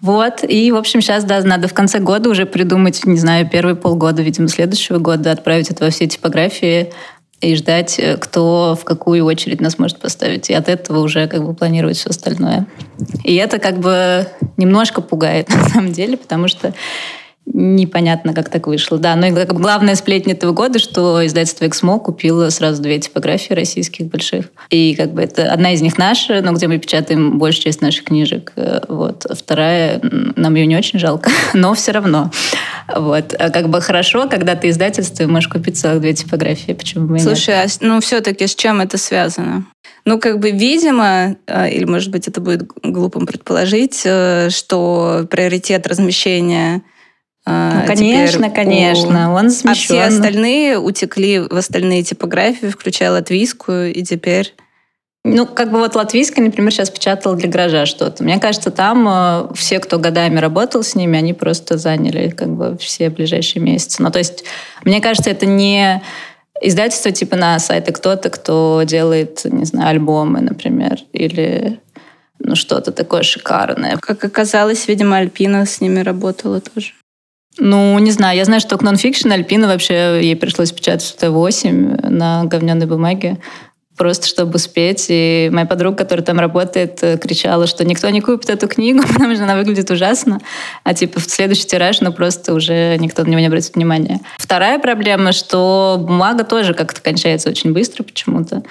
Вот, 0.00 0.44
и, 0.46 0.70
в 0.72 0.76
общем, 0.76 1.00
сейчас, 1.00 1.24
да, 1.24 1.40
надо 1.42 1.68
в 1.68 1.74
конце 1.74 2.00
года 2.00 2.28
уже 2.28 2.44
придумать, 2.44 3.06
не 3.06 3.18
знаю, 3.18 3.48
первые 3.48 3.76
полгода, 3.76 4.22
видимо, 4.22 4.48
следующего 4.48 4.98
года 4.98 5.32
отправить 5.32 5.70
это 5.70 5.84
во 5.84 5.90
все 5.90 6.06
типографии, 6.06 6.92
и 7.40 7.54
ждать, 7.54 7.98
э, 7.98 8.16
кто 8.16 8.76
в 8.80 8.84
какую 8.84 9.24
очередь 9.24 9.60
нас 9.60 9.78
может 9.78 9.98
поставить. 9.98 10.50
И 10.50 10.54
от 10.54 10.68
этого 10.68 11.00
уже 11.00 11.26
как 11.28 11.44
бы 11.44 11.54
планировать 11.54 11.96
все 11.96 12.10
остальное. 12.10 12.66
И 13.24 13.34
это 13.34 13.58
как 13.58 13.78
бы 13.78 14.26
немножко 14.56 15.00
пугает 15.00 15.48
на 15.54 15.68
самом 15.68 15.92
деле, 15.92 16.16
потому 16.16 16.48
что 16.48 16.72
непонятно, 17.46 18.34
как 18.34 18.48
так 18.48 18.66
вышло. 18.66 18.98
Да, 18.98 19.14
но 19.16 19.30
бы 19.30 19.44
главная 19.46 19.94
сплетня 19.94 20.34
этого 20.34 20.52
года, 20.52 20.78
что 20.78 21.24
издательство 21.24 21.66
«Эксмо» 21.66 21.98
купило 21.98 22.50
сразу 22.50 22.82
две 22.82 22.98
типографии 22.98 23.54
российских 23.54 24.06
больших. 24.06 24.46
И 24.70 24.94
как 24.94 25.12
бы 25.12 25.22
это 25.22 25.52
одна 25.52 25.72
из 25.72 25.80
них 25.80 25.96
наша, 25.96 26.42
но 26.42 26.52
где 26.52 26.66
мы 26.66 26.78
печатаем 26.78 27.38
большую 27.38 27.64
часть 27.64 27.80
наших 27.80 28.04
книжек. 28.04 28.52
Э, 28.56 28.80
вот. 28.88 29.26
Вторая, 29.30 30.00
нам 30.02 30.54
ее 30.54 30.66
не 30.66 30.76
очень 30.76 30.98
жалко, 30.98 31.30
но 31.54 31.74
все 31.74 31.92
равно. 31.92 32.30
Вот. 32.94 33.34
А 33.38 33.50
как 33.50 33.68
бы 33.68 33.80
хорошо, 33.80 34.28
когда 34.28 34.54
ты 34.56 34.70
издательство, 34.70 35.22
и 35.22 35.26
можешь 35.26 35.48
купить 35.48 35.78
целых 35.78 36.00
две 36.00 36.14
типографии. 36.14 36.72
Почему 36.72 37.06
бы 37.06 37.18
Слушай, 37.18 37.56
нет? 37.56 37.78
а 37.80 37.86
ну 37.86 38.00
все-таки 38.00 38.46
с 38.46 38.54
чем 38.54 38.80
это 38.80 38.98
связано? 38.98 39.66
Ну, 40.04 40.20
как 40.20 40.38
бы, 40.38 40.52
видимо, 40.52 41.36
э, 41.46 41.70
или, 41.70 41.84
может 41.84 42.12
быть, 42.12 42.28
это 42.28 42.40
будет 42.40 42.68
глупым 42.82 43.26
предположить, 43.26 44.02
э, 44.04 44.50
что 44.50 45.26
приоритет 45.28 45.86
размещения 45.88 46.82
ну, 47.46 47.86
конечно, 47.86 48.50
конечно, 48.50 49.32
у... 49.32 49.36
он 49.36 49.50
смещен. 49.50 49.70
А 49.70 49.74
все 49.74 50.02
остальные 50.02 50.78
утекли 50.78 51.38
в 51.38 51.54
остальные 51.54 52.02
типографии, 52.02 52.66
включая 52.66 53.12
латвийскую, 53.12 53.94
и 53.94 54.02
теперь... 54.02 54.54
Ну, 55.24 55.44
как 55.46 55.72
бы 55.72 55.78
вот 55.78 55.96
латвийская, 55.96 56.44
например, 56.44 56.72
сейчас 56.72 56.90
печатала 56.90 57.34
для 57.34 57.48
гаража 57.48 57.86
что-то. 57.86 58.22
Мне 58.22 58.38
кажется, 58.38 58.70
там 58.70 59.08
э, 59.08 59.54
все, 59.54 59.80
кто 59.80 59.98
годами 59.98 60.38
работал 60.38 60.84
с 60.84 60.94
ними, 60.94 61.18
они 61.18 61.34
просто 61.34 61.78
заняли 61.78 62.30
как 62.30 62.48
бы 62.48 62.76
все 62.78 63.10
ближайшие 63.10 63.60
месяцы. 63.60 64.02
Ну, 64.02 64.10
то 64.12 64.18
есть, 64.18 64.44
мне 64.84 65.00
кажется, 65.00 65.30
это 65.30 65.44
не 65.46 66.00
издательство 66.60 67.10
типа 67.10 67.36
на 67.36 67.58
сайты 67.58 67.92
кто-то, 67.92 68.30
кто 68.30 68.82
делает, 68.84 69.44
не 69.44 69.64
знаю, 69.64 69.90
альбомы, 69.90 70.40
например, 70.40 70.98
или 71.12 71.80
ну, 72.38 72.54
что-то 72.54 72.92
такое 72.92 73.22
шикарное. 73.22 73.96
Как 73.96 74.22
оказалось, 74.24 74.86
видимо, 74.88 75.16
Альпина 75.16 75.66
с 75.66 75.80
ними 75.80 76.00
работала 76.00 76.60
тоже. 76.60 76.92
Ну, 77.58 77.98
не 77.98 78.10
знаю. 78.10 78.36
Я 78.36 78.44
знаю, 78.44 78.60
что 78.60 78.76
к 78.76 78.82
нонфикшн 78.82 79.32
Альпина 79.32 79.66
вообще 79.66 80.20
ей 80.22 80.36
пришлось 80.36 80.72
печатать 80.72 81.04
в 81.04 81.22
Т8 81.22 82.08
на 82.08 82.44
говняной 82.44 82.86
бумаге 82.86 83.38
просто 83.96 84.26
чтобы 84.26 84.56
успеть. 84.56 85.06
И 85.08 85.48
моя 85.52 85.66
подруга, 85.66 85.96
которая 85.96 86.24
там 86.24 86.38
работает, 86.38 87.02
э, 87.02 87.18
кричала, 87.18 87.66
что 87.66 87.84
никто 87.84 88.08
не 88.10 88.20
купит 88.20 88.50
эту 88.50 88.68
книгу, 88.68 89.02
потому 89.14 89.34
что 89.34 89.44
она 89.44 89.56
выглядит 89.56 89.90
ужасно. 89.90 90.40
А 90.84 90.94
типа 90.94 91.20
в 91.20 91.24
следующий 91.24 91.66
тираж, 91.66 92.00
ну 92.00 92.12
просто 92.12 92.54
уже 92.54 92.96
никто 92.98 93.24
на 93.24 93.28
него 93.28 93.40
не 93.40 93.46
обратит 93.46 93.74
внимания. 93.74 94.20
Вторая 94.38 94.78
проблема, 94.78 95.32
что 95.32 95.96
бумага 95.98 96.44
тоже 96.44 96.74
как-то 96.74 97.00
кончается 97.00 97.48
очень 97.48 97.72
быстро 97.72 98.02
почему-то. 98.02 98.62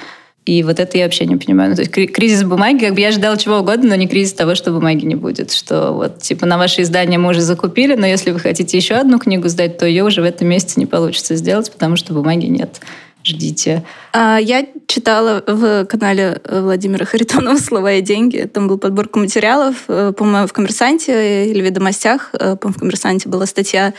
И 0.46 0.62
вот 0.62 0.80
это 0.80 0.98
я 0.98 1.06
вообще 1.06 1.26
не 1.26 1.38
понимаю. 1.38 1.72
Ну, 1.72 1.76
то 1.76 1.82
есть 1.82 2.14
кризис 2.14 2.44
бумаги, 2.44 2.86
как 2.86 2.94
бы 2.94 3.02
я 3.02 3.08
ожидала 3.08 3.36
чего 3.36 3.58
угодно, 3.58 3.90
но 3.90 3.96
не 3.96 4.08
кризис 4.08 4.34
того, 4.34 4.54
что 4.54 4.72
бумаги 4.72 5.04
не 5.04 5.16
будет. 5.16 5.52
Что 5.52 5.92
вот, 5.92 6.20
типа, 6.22 6.46
на 6.46 6.58
ваше 6.58 6.84
издание 6.84 7.18
мы 7.18 7.32
уже 7.32 7.42
закупили, 7.42 7.96
но 7.96 8.06
если 8.06 8.32
вы 8.32 8.40
хотите 8.40 8.78
еще 8.78 8.94
одну 8.96 9.18
книгу 9.18 9.48
сдать, 9.48 9.80
то 9.80 9.88
ее 9.88 10.04
уже 10.04 10.22
в 10.22 10.26
этом 10.26 10.48
месяце 10.48 10.80
не 10.80 10.86
получится 10.86 11.36
сделать, 11.36 11.72
потому 11.72 11.96
что 11.96 12.14
бумаги 12.14 12.46
нет. 12.46 12.80
Ждите. 13.24 13.84
А, 14.14 14.38
я 14.38 14.68
читала 14.86 15.44
в 15.48 15.86
канале 15.86 16.40
Владимира 16.48 17.06
Харитонова 17.06 17.58
«Слова 17.58 17.94
и 17.94 18.02
деньги». 18.02 18.48
Там 18.54 18.68
был 18.68 18.78
подборка 18.78 19.18
материалов, 19.18 19.86
э, 19.88 20.14
по-моему, 20.16 20.46
в 20.46 20.54
«Коммерсанте» 20.54 21.48
или 21.50 21.60
«Ведомостях». 21.60 22.30
Э, 22.34 22.56
по-моему, 22.56 22.78
в 22.78 22.80
«Коммерсанте» 22.82 23.28
была 23.28 23.48
статья 23.48 23.96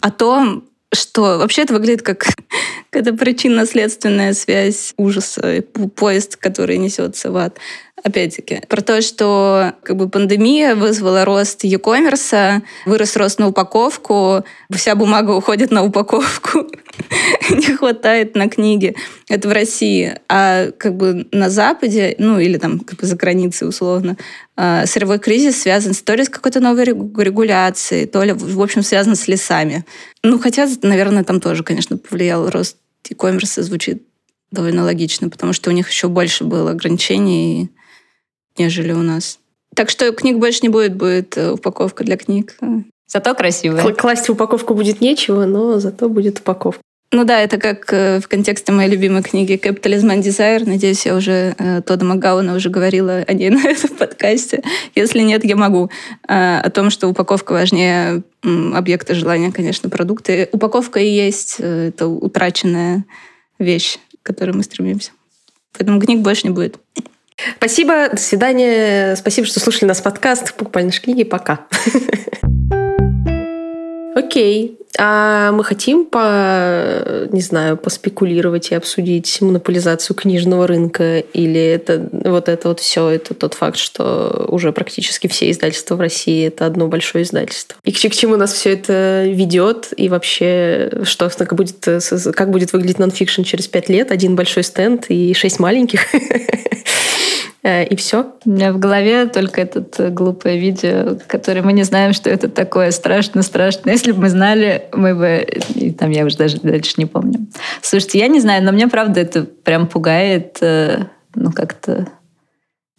о 0.00 0.12
том, 0.12 0.62
что 0.92 1.38
вообще 1.38 1.62
это 1.62 1.74
выглядит 1.74 2.02
как 2.02 2.26
какая-то 2.90 3.16
причинно-следственная 3.16 4.32
связь 4.32 4.94
ужаса, 4.96 5.62
поезд, 5.94 6.36
который 6.36 6.78
несется 6.78 7.30
в 7.30 7.36
ад. 7.36 7.58
Опять-таки, 8.04 8.62
про 8.68 8.80
то, 8.80 9.00
что 9.02 9.74
как 9.82 9.96
бы 9.96 10.08
пандемия 10.08 10.74
вызвала 10.74 11.24
рост 11.24 11.64
e-commerce, 11.64 12.62
вырос 12.86 13.16
рост 13.16 13.38
на 13.38 13.48
упаковку, 13.48 14.44
вся 14.72 14.94
бумага 14.94 15.32
уходит 15.32 15.70
на 15.70 15.82
упаковку, 15.82 16.66
не 17.50 17.74
хватает 17.74 18.36
на 18.36 18.48
книги. 18.48 18.94
Это 19.28 19.48
в 19.48 19.52
России. 19.52 20.14
А 20.28 20.70
как 20.72 20.96
бы 20.96 21.26
на 21.32 21.50
Западе, 21.50 22.14
ну 22.18 22.38
или 22.38 22.56
там 22.56 22.80
как 22.80 23.00
бы 23.00 23.06
за 23.06 23.16
границей 23.16 23.68
условно, 23.68 24.16
а, 24.56 24.86
сырьевой 24.86 25.18
кризис 25.18 25.62
связан 25.62 25.94
то 25.94 26.14
ли 26.14 26.24
с 26.24 26.28
какой-то 26.28 26.60
новой 26.60 26.84
регуляцией, 26.84 28.06
то 28.06 28.22
ли, 28.22 28.32
в 28.32 28.62
общем, 28.62 28.82
связан 28.82 29.16
с 29.16 29.26
лесами. 29.28 29.84
Ну, 30.22 30.38
хотя, 30.38 30.68
наверное, 30.82 31.24
там 31.24 31.40
тоже, 31.40 31.64
конечно, 31.64 31.96
повлиял 31.96 32.48
рост 32.48 32.76
e-commerce, 33.08 33.62
звучит 33.62 34.02
довольно 34.50 34.84
логично, 34.84 35.28
потому 35.28 35.52
что 35.52 35.70
у 35.70 35.72
них 35.72 35.90
еще 35.90 36.08
больше 36.08 36.44
было 36.44 36.70
ограничений, 36.70 37.70
нежели 38.58 38.92
у 38.92 39.02
нас. 39.02 39.38
Так 39.74 39.90
что 39.90 40.12
книг 40.12 40.38
больше 40.38 40.60
не 40.62 40.68
будет, 40.68 40.96
будет 40.96 41.36
э, 41.36 41.52
упаковка 41.52 42.04
для 42.04 42.16
книг. 42.16 42.56
Зато 43.06 43.34
красивая. 43.34 43.92
Класть 43.94 44.28
в 44.28 44.32
упаковку 44.32 44.74
будет 44.74 45.00
нечего, 45.00 45.44
но 45.44 45.78
зато 45.78 46.08
будет 46.08 46.40
упаковка. 46.40 46.82
Ну 47.10 47.24
да, 47.24 47.40
это 47.40 47.56
как 47.56 47.90
э, 47.92 48.20
в 48.20 48.28
контексте 48.28 48.70
моей 48.70 48.90
любимой 48.90 49.22
книги 49.22 49.54
«Capitalism 49.54 50.14
and 50.14 50.22
Desire». 50.22 50.62
Надеюсь, 50.66 51.06
я 51.06 51.16
уже 51.16 51.54
э, 51.56 51.80
Тода 51.80 52.04
Макгауна 52.04 52.54
уже 52.54 52.68
говорила 52.68 53.24
о 53.26 53.32
ней 53.32 53.48
на 53.50 53.66
этом 53.66 53.90
подкасте. 53.96 54.62
Если 54.94 55.20
нет, 55.20 55.42
я 55.44 55.56
могу. 55.56 55.90
О 56.26 56.68
том, 56.70 56.90
что 56.90 57.08
упаковка 57.08 57.52
важнее 57.52 58.22
объекта 58.42 59.14
желания, 59.14 59.52
конечно, 59.52 59.88
продукты. 59.88 60.48
Упаковка 60.52 61.00
и 61.00 61.08
есть 61.08 61.60
это 61.60 62.08
утраченная 62.08 63.04
вещь, 63.58 63.98
к 64.22 64.26
которой 64.26 64.50
мы 64.50 64.62
стремимся. 64.62 65.12
Поэтому 65.78 66.00
книг 66.00 66.20
больше 66.20 66.46
не 66.48 66.52
будет. 66.52 66.78
Спасибо, 67.56 68.08
до 68.10 68.20
свидания. 68.20 69.16
Спасибо, 69.16 69.46
что 69.46 69.60
слушали 69.60 69.88
нас 69.88 70.00
подкаст 70.00 70.54
«Покупали 70.54 70.84
наши 70.84 71.02
книги». 71.02 71.24
Пока. 71.24 71.66
Окей. 74.18 74.76
А 74.98 75.52
мы 75.52 75.62
хотим 75.62 76.04
по, 76.04 77.28
не 77.30 77.40
знаю, 77.40 77.76
поспекулировать 77.76 78.72
и 78.72 78.74
обсудить 78.74 79.40
монополизацию 79.40 80.16
книжного 80.16 80.66
рынка? 80.66 81.18
Или 81.20 81.60
это 81.60 82.08
вот 82.12 82.48
это 82.48 82.68
вот 82.68 82.80
все, 82.80 83.10
это 83.10 83.34
тот 83.34 83.54
факт, 83.54 83.76
что 83.76 84.46
уже 84.48 84.72
практически 84.72 85.28
все 85.28 85.50
издательства 85.52 85.94
в 85.94 86.00
России 86.00 86.48
это 86.48 86.66
одно 86.66 86.88
большое 86.88 87.22
издательство? 87.22 87.78
И 87.84 87.92
к, 87.92 87.96
к 87.96 88.12
чему 88.12 88.36
нас 88.36 88.54
все 88.54 88.72
это 88.72 89.24
ведет? 89.26 89.90
И 89.96 90.08
вообще, 90.08 90.90
что 91.04 91.30
как 91.30 91.54
будет, 91.54 91.86
как 92.34 92.50
будет 92.50 92.72
выглядеть 92.72 92.98
нонфикшн 92.98 93.42
через 93.42 93.68
пять 93.68 93.88
лет? 93.88 94.10
Один 94.10 94.34
большой 94.34 94.64
стенд 94.64 95.04
и 95.10 95.32
шесть 95.32 95.60
маленьких? 95.60 96.00
Э, 97.62 97.84
и 97.84 97.96
все. 97.96 98.34
У 98.44 98.50
меня 98.50 98.72
в 98.72 98.78
голове 98.78 99.26
только 99.26 99.60
это 99.60 99.84
э, 99.98 100.10
глупое 100.10 100.58
видео, 100.58 101.18
которое 101.26 101.62
мы 101.62 101.72
не 101.72 101.82
знаем, 101.82 102.12
что 102.12 102.30
это 102.30 102.48
такое. 102.48 102.90
Страшно, 102.90 103.42
страшно. 103.42 103.90
Если 103.90 104.12
бы 104.12 104.22
мы 104.22 104.28
знали, 104.28 104.88
мы 104.92 105.14
бы... 105.14 105.46
И 105.74 105.90
там 105.90 106.10
я 106.10 106.24
уже 106.24 106.36
даже 106.36 106.58
дальше 106.58 106.94
не 106.96 107.06
помню. 107.06 107.46
Слушайте, 107.82 108.18
я 108.18 108.28
не 108.28 108.40
знаю, 108.40 108.62
но 108.64 108.72
мне 108.72 108.88
правда 108.88 109.20
это 109.20 109.44
прям 109.44 109.86
пугает. 109.88 110.58
Э, 110.60 111.06
ну, 111.34 111.52
как-то 111.52 112.08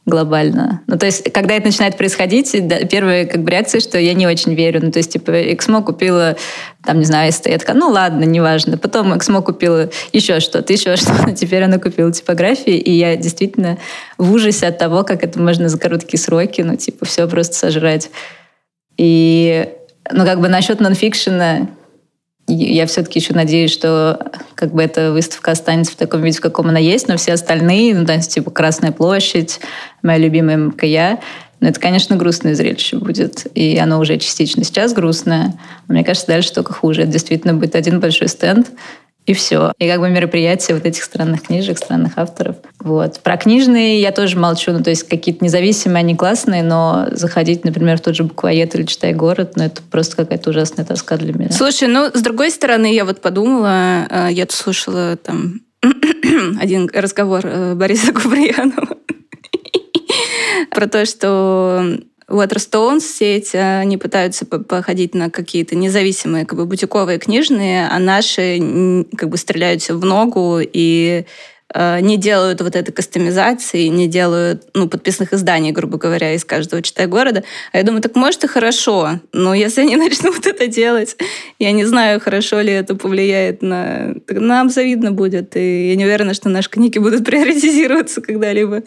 глобально. 0.10 0.82
Ну, 0.88 0.98
то 0.98 1.06
есть, 1.06 1.32
когда 1.32 1.54
это 1.56 1.68
начинает 1.68 1.98
происходить, 1.98 2.56
да, 2.68 2.80
первая 2.80 3.26
как 3.26 3.44
бы 3.44 3.52
реакция, 3.52 3.80
что 3.80 3.98
я 3.98 4.14
не 4.14 4.28
очень 4.28 4.54
верю. 4.54 4.82
Ну, 4.84 4.92
то 4.92 5.00
есть, 5.00 5.14
типа, 5.14 5.54
Эксмо 5.54 5.82
купила, 5.82 6.36
там, 6.84 7.00
не 7.00 7.06
знаю, 7.06 7.32
СТ, 7.32 7.48
я 7.48 7.58
такая, 7.58 7.76
ну, 7.76 7.90
ладно, 7.90 8.26
неважно. 8.26 8.78
Потом 8.78 9.16
Эксмо 9.18 9.42
купила 9.42 9.90
еще 10.12 10.40
что-то, 10.40 10.74
еще 10.74 10.96
что-то. 10.98 11.32
Теперь 11.32 11.64
она 11.64 11.80
купила 11.80 12.12
типографии, 12.12 12.78
и 12.78 12.92
я 12.92 13.16
действительно 13.16 13.78
в 14.18 14.32
ужасе 14.34 14.68
от 14.68 14.78
того, 14.78 15.04
как 15.04 15.24
это 15.24 15.40
можно 15.40 15.70
за 15.70 15.80
короткие 15.80 16.20
сроки, 16.20 16.62
ну, 16.62 16.76
типа, 16.76 17.06
все 17.06 17.28
просто 17.28 17.56
сожрать. 17.56 18.10
И, 18.98 19.70
ну, 20.12 20.26
как 20.26 20.42
бы 20.42 20.50
насчет 20.50 20.82
нонфикшена, 20.82 21.70
я 22.54 22.86
все-таки 22.86 23.20
еще 23.20 23.34
надеюсь, 23.34 23.72
что 23.72 24.32
как 24.56 24.74
бы 24.74 24.84
эта 24.84 25.12
выставка 25.12 25.52
останется 25.52 25.94
в 25.94 25.96
таком 25.96 26.22
виде, 26.22 26.38
в 26.38 26.42
каком 26.42 26.70
она 26.70 26.80
есть, 26.80 27.08
но 27.08 27.18
все 27.18 27.34
остальные, 27.34 27.96
ну, 27.96 28.12
есть, 28.12 28.34
типа 28.34 28.52
Красная 28.52 28.92
площадь, 28.92 29.60
моя 30.02 30.18
любимая 30.18 30.58
МКЯ, 30.58 31.20
ну, 31.60 31.68
это, 31.68 31.80
конечно, 31.80 32.16
грустное 32.16 32.56
зрелище 32.56 32.98
будет. 32.98 33.46
И 33.54 33.78
оно 33.78 34.00
уже 34.00 34.18
частично 34.18 34.64
сейчас 34.64 34.94
грустное. 34.94 35.54
Но 35.88 35.94
мне 35.94 36.06
кажется, 36.06 36.28
дальше 36.28 36.54
только 36.54 36.74
хуже. 36.74 37.02
Это 37.02 37.12
действительно 37.12 37.54
будет 37.54 37.76
один 37.76 38.00
большой 38.00 38.30
стенд, 38.30 38.68
и 39.30 39.34
все. 39.36 39.74
И 39.78 39.88
как 39.88 40.00
бы 40.00 40.10
мероприятия 40.10 40.74
вот 40.74 40.86
этих 40.86 41.04
странных 41.04 41.44
книжек, 41.44 41.78
странных 41.78 42.14
авторов. 42.18 42.56
Вот. 42.80 43.20
Про 43.20 43.38
книжные 43.38 44.02
я 44.02 44.12
тоже 44.12 44.40
молчу. 44.40 44.72
Ну, 44.72 44.82
то 44.82 44.90
есть 44.90 45.08
какие-то 45.08 45.46
независимые, 45.46 46.00
они 46.00 46.16
классные, 46.16 46.64
но 46.64 47.06
заходить, 47.12 47.64
например, 47.64 48.00
в 48.00 48.02
тот 48.02 48.16
же 48.16 48.24
буквоед 48.24 48.74
или 48.74 48.86
читай 48.86 49.14
город, 49.14 49.52
ну, 49.56 49.66
это 49.66 49.84
просто 49.84 50.16
какая-то 50.16 50.50
ужасная 50.50 50.84
тоска 50.84 51.16
для 51.16 51.32
меня. 51.34 51.52
Слушай, 51.52 51.90
ну, 51.90 52.10
с 52.12 52.22
другой 52.22 52.50
стороны, 52.50 52.92
я 52.92 53.06
вот 53.06 53.22
подумала, 53.22 54.08
э, 54.10 54.30
я 54.32 54.48
слушала 54.50 55.16
там 55.16 55.62
один 56.60 56.90
разговор 56.92 57.42
э, 57.44 57.76
Бориса 57.76 58.12
Куприянова 58.14 58.98
про 60.72 60.88
то, 60.88 61.06
что 61.06 61.86
Waterstones 62.30 63.02
сеть, 63.02 63.56
они 63.56 63.98
пытаются 63.98 64.46
походить 64.46 65.16
на 65.16 65.30
какие-то 65.30 65.76
независимые 65.76 66.46
как 66.46 66.58
бы 66.58 66.66
бутиковые 66.66 67.20
книжные, 67.20 67.88
а 67.88 68.00
наши 68.00 69.06
как 69.18 69.30
бы 69.30 69.38
стреляются 69.38 69.96
в 69.96 70.06
ногу 70.06 70.60
и 70.62 71.26
э, 71.74 72.00
не 72.02 72.18
делают 72.18 72.62
вот 72.62 72.76
этой 72.76 72.92
кастомизации, 72.92 73.88
не 73.88 74.08
делают 74.08 74.64
ну, 74.74 74.88
подписных 74.88 75.34
изданий, 75.34 75.72
грубо 75.72 75.98
говоря, 75.98 76.34
из 76.34 76.46
каждого 76.46 76.82
читай 76.82 77.08
города. 77.08 77.44
А 77.72 77.78
я 77.78 77.84
думаю, 77.84 78.02
так 78.02 78.16
может 78.16 78.44
и 78.44 78.48
хорошо, 78.48 79.20
но 79.34 79.54
если 79.54 79.82
они 79.82 79.96
начнут 79.98 80.46
это 80.46 80.68
делать, 80.68 81.18
я 81.58 81.72
не 81.72 81.86
знаю, 81.86 82.20
хорошо 82.20 82.62
ли 82.62 82.72
это 82.72 82.96
повлияет 82.96 83.62
на... 83.62 84.16
Нам 84.28 84.70
завидно 84.70 85.12
будет, 85.12 85.56
и 85.56 85.90
я 85.90 85.96
не 85.96 86.06
уверена, 86.06 86.34
что 86.34 86.50
наши 86.50 86.70
книги 86.70 87.00
будут 87.00 87.26
приоритизироваться 87.26 88.22
когда-либо. 88.22 88.84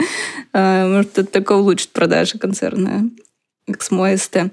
Э, 0.52 0.86
может, 0.86 1.18
это 1.18 1.30
только 1.30 1.52
улучшит 1.52 1.90
продажи 1.90 2.38
концерна. 2.38 3.10
Эксмо-АСТ. 3.68 4.50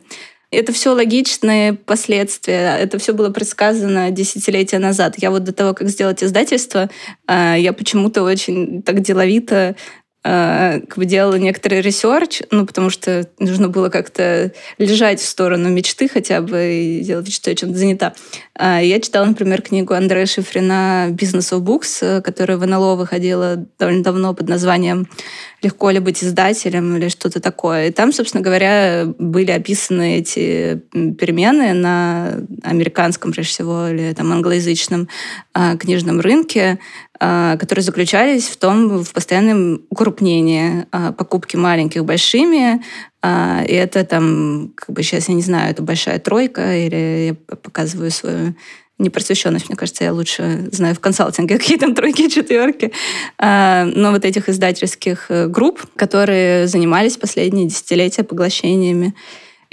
Это 0.51 0.73
все 0.73 0.93
логичные 0.93 1.73
последствия. 1.73 2.77
Это 2.79 2.97
все 2.97 3.13
было 3.13 3.29
предсказано 3.29 4.09
десятилетия 4.09 4.79
назад. 4.79 5.15
Я 5.17 5.29
вот 5.29 5.43
до 5.43 5.53
того, 5.53 5.75
как 5.75 5.89
сделать 5.89 6.23
издательство, 6.23 6.89
а, 7.27 7.55
я 7.55 7.71
почему-то 7.71 8.23
очень 8.23 8.81
так 8.81 9.01
деловито 9.01 9.75
а, 10.21 10.79
как 10.81 10.97
бы 10.97 11.05
делала 11.05 11.35
некоторый 11.35 11.79
research, 11.79 12.41
ну, 12.51 12.65
потому 12.65 12.89
что 12.89 13.29
нужно 13.39 13.69
было 13.69 13.89
как-то 13.89 14.51
лежать 14.77 15.21
в 15.21 15.25
сторону 15.25 15.69
мечты 15.69 16.09
хотя 16.09 16.41
бы 16.41 16.73
и 16.73 16.99
делать 17.01 17.27
вид, 17.27 17.35
что 17.35 17.49
я 17.49 17.55
чем-то 17.55 17.77
занята. 17.77 18.13
А, 18.53 18.81
я 18.81 18.99
читала, 18.99 19.25
например, 19.25 19.61
книгу 19.61 19.93
Андрея 19.93 20.25
Шифрина 20.25 21.07
«Business 21.11 21.53
of 21.53 21.61
Books», 21.61 22.21
которая 22.21 22.57
в 22.57 22.67
НЛО 22.67 22.95
выходила 22.95 23.65
довольно 23.77 24.03
давно 24.03 24.33
под 24.33 24.49
названием 24.49 25.07
«Легко 25.61 25.89
ли 25.89 25.99
быть 25.99 26.23
издателем» 26.23 26.95
или 26.95 27.09
что-то 27.09 27.39
такое. 27.39 27.87
И 27.87 27.91
там, 27.91 28.13
собственно 28.13 28.43
говоря, 28.43 29.05
были 29.17 29.51
описаны 29.51 30.17
эти 30.17 30.81
перемены 30.91 31.73
на 31.73 32.37
американском, 32.63 33.31
прежде 33.31 33.51
всего, 33.51 33.87
или 33.87 34.13
там 34.13 34.31
англоязычном 34.31 35.07
а, 35.53 35.75
книжном 35.77 36.19
рынке, 36.19 36.79
а, 37.19 37.57
которые 37.57 37.83
заключались 37.83 38.47
в 38.47 38.57
том, 38.57 39.03
в 39.03 39.11
постоянном 39.11 39.81
укрупнении 39.89 40.85
а, 40.91 41.11
покупки 41.11 41.55
маленьких 41.55 42.05
большими. 42.05 42.81
И 43.21 43.73
это 43.73 44.05
там, 44.05 44.71
как 44.75 44.95
бы 44.95 45.03
сейчас 45.03 45.27
я 45.27 45.35
не 45.35 45.41
знаю, 45.41 45.71
это 45.71 45.83
большая 45.83 46.19
тройка, 46.19 46.77
или 46.77 47.35
я 47.49 47.55
показываю 47.57 48.11
свою 48.11 48.55
непросвещенность, 48.99 49.69
мне 49.69 49.75
кажется, 49.75 50.03
я 50.03 50.13
лучше 50.13 50.69
знаю 50.71 50.93
в 50.93 50.99
консалтинге, 50.99 51.57
какие 51.59 51.77
там 51.77 51.95
тройки 51.95 52.29
четверки. 52.29 52.91
Но 53.39 54.11
вот 54.11 54.25
этих 54.25 54.49
издательских 54.49 55.25
э, 55.29 55.47
групп, 55.47 55.85
которые 55.95 56.67
занимались 56.67 57.17
последние 57.17 57.67
десятилетия 57.67 58.23
поглощениями. 58.23 59.15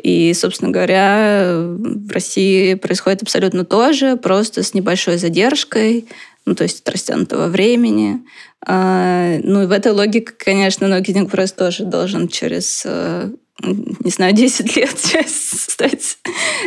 И, 0.03 0.33
собственно 0.35 0.71
говоря, 0.71 1.57
в 1.59 2.13
России 2.13 2.75
происходит 2.75 3.23
абсолютно 3.23 3.65
то 3.65 3.93
же, 3.93 4.17
просто 4.17 4.63
с 4.63 4.75
небольшой 4.75 5.17
задержкой 5.17 6.07
ну, 6.47 6.55
то 6.55 6.63
есть 6.63 6.81
от 6.81 6.89
растянутого 6.89 7.49
времени. 7.49 8.25
А, 8.65 9.37
ну, 9.43 9.65
и 9.65 9.67
в 9.67 9.73
этой 9.73 9.93
логике, 9.93 10.33
конечно, 10.33 10.87
Ногининг 10.87 11.31
просто 11.31 11.59
тоже 11.59 11.85
должен 11.85 12.29
через 12.29 12.85
э, 12.87 13.31
не 13.63 14.11
знаю, 14.11 14.33
10 14.35 14.77
лет 14.77 14.97
стать, 15.29 16.19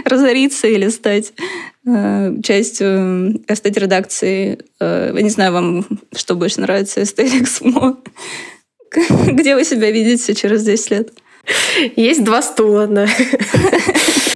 разориться 0.05 0.67
или 0.67 0.89
стать 0.89 1.33
э, 1.85 2.33
частью 2.43 3.41
стать 3.53 3.77
редакции. 3.77 4.59
Э, 4.79 5.11
я 5.13 5.21
не 5.21 5.29
знаю, 5.29 5.53
вам 5.53 5.85
что 6.15 6.35
больше 6.35 6.61
нравится, 6.61 7.03
Эстерикс 7.03 7.61
Где 9.27 9.55
вы 9.55 9.63
себя 9.63 9.91
видите 9.91 10.33
через 10.33 10.63
10 10.63 10.91
лет? 10.91 11.09
Есть 11.95 12.23
два 12.23 12.41
стула, 12.41 12.85
да. 12.85 13.07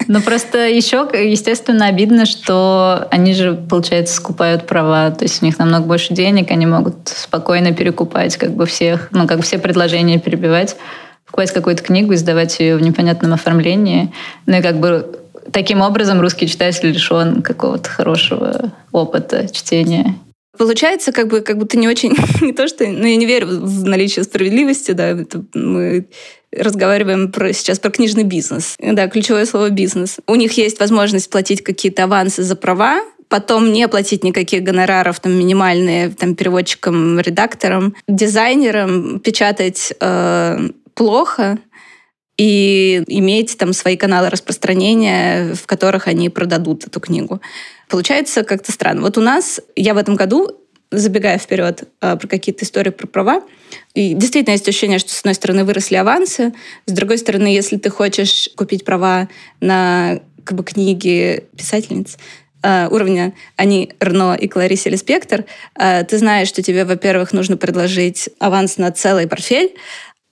Ну, 0.07 0.21
просто 0.21 0.67
еще, 0.67 1.07
естественно, 1.13 1.87
обидно, 1.87 2.25
что 2.25 3.07
они 3.11 3.33
же, 3.33 3.53
получается, 3.69 4.15
скупают 4.15 4.67
права. 4.67 5.11
То 5.11 5.23
есть 5.23 5.41
у 5.41 5.45
них 5.45 5.59
намного 5.59 5.85
больше 5.85 6.13
денег, 6.13 6.51
они 6.51 6.65
могут 6.65 7.07
спокойно 7.09 7.73
перекупать 7.73 8.37
как 8.37 8.51
бы 8.51 8.65
всех, 8.65 9.09
ну, 9.11 9.27
как 9.27 9.37
бы 9.37 9.43
все 9.43 9.59
предложения 9.59 10.19
перебивать, 10.19 10.75
покупать 11.33 11.51
какую-то 11.51 11.81
книгу, 11.81 12.13
издавать 12.13 12.59
ее 12.59 12.75
в 12.77 12.81
непонятном 12.83 13.33
оформлении. 13.33 14.13
Ну 14.45 14.59
и 14.59 14.61
как 14.61 14.79
бы 14.79 15.19
таким 15.51 15.81
образом 15.81 16.21
русский 16.21 16.47
читатель 16.47 16.91
лишен 16.91 17.41
какого-то 17.41 17.89
хорошего 17.89 18.71
опыта 18.91 19.47
чтения. 19.51 20.15
Получается, 20.55 21.11
как 21.11 21.29
бы, 21.29 21.41
как 21.41 21.57
будто 21.57 21.75
не 21.75 21.87
очень, 21.87 22.15
не 22.41 22.53
то 22.53 22.67
что, 22.67 22.85
ну, 22.85 23.07
я 23.07 23.15
не 23.15 23.25
верю 23.25 23.47
в 23.47 23.83
наличие 23.83 24.23
справедливости, 24.23 24.91
да, 24.91 25.07
это 25.07 25.43
мы 25.55 26.05
разговариваем 26.55 27.31
про, 27.31 27.51
сейчас 27.51 27.79
про 27.79 27.89
книжный 27.89 28.23
бизнес. 28.23 28.75
Да, 28.79 29.07
ключевое 29.07 29.47
слово 29.47 29.71
«бизнес». 29.71 30.17
У 30.27 30.35
них 30.35 30.55
есть 30.55 30.79
возможность 30.79 31.31
платить 31.31 31.63
какие-то 31.63 32.03
авансы 32.03 32.43
за 32.43 32.55
права, 32.55 33.01
потом 33.27 33.71
не 33.71 33.87
платить 33.87 34.23
никаких 34.23 34.61
гонораров, 34.61 35.19
там, 35.19 35.31
минимальные, 35.31 36.09
там, 36.09 36.35
переводчикам, 36.35 37.19
редакторам, 37.19 37.95
дизайнерам, 38.07 39.19
печатать 39.19 39.93
э, 39.99 40.69
плохо, 40.93 41.59
и 42.37 43.03
иметь 43.07 43.57
там 43.57 43.73
свои 43.73 43.95
каналы 43.95 44.29
распространения, 44.29 45.53
в 45.53 45.65
которых 45.67 46.07
они 46.07 46.29
продадут 46.29 46.87
эту 46.87 46.99
книгу. 46.99 47.41
Получается 47.89 48.43
как-то 48.43 48.71
странно. 48.71 49.01
Вот 49.01 49.17
у 49.17 49.21
нас, 49.21 49.61
я 49.75 49.93
в 49.93 49.97
этом 49.97 50.15
году 50.15 50.59
забегая 50.89 51.37
вперед 51.37 51.83
а, 52.01 52.15
про 52.15 52.27
какие-то 52.27 52.65
истории 52.65 52.91
про 52.91 53.07
права, 53.07 53.43
и 53.93 54.13
действительно 54.13 54.53
есть 54.53 54.67
ощущение, 54.67 54.99
что 54.99 55.11
с 55.11 55.19
одной 55.19 55.33
стороны 55.33 55.63
выросли 55.63 55.95
авансы, 55.95 56.53
с 56.85 56.91
другой 56.91 57.17
стороны, 57.17 57.47
если 57.47 57.77
ты 57.77 57.89
хочешь 57.89 58.49
купить 58.55 58.85
права 58.85 59.27
на 59.59 60.19
как 60.43 60.57
бы, 60.57 60.63
книги 60.63 61.45
писательниц, 61.57 62.17
а, 62.61 62.87
уровня 62.89 63.33
они 63.57 63.91
Рно 63.99 64.35
и 64.35 64.47
Кларисе 64.47 64.89
Леспектор, 64.89 65.45
а, 65.75 66.03
ты 66.03 66.17
знаешь, 66.17 66.47
что 66.47 66.61
тебе, 66.61 66.85
во-первых, 66.85 67.33
нужно 67.33 67.57
предложить 67.57 68.29
аванс 68.39 68.77
на 68.77 68.91
целый 68.91 69.27
портфель, 69.27 69.73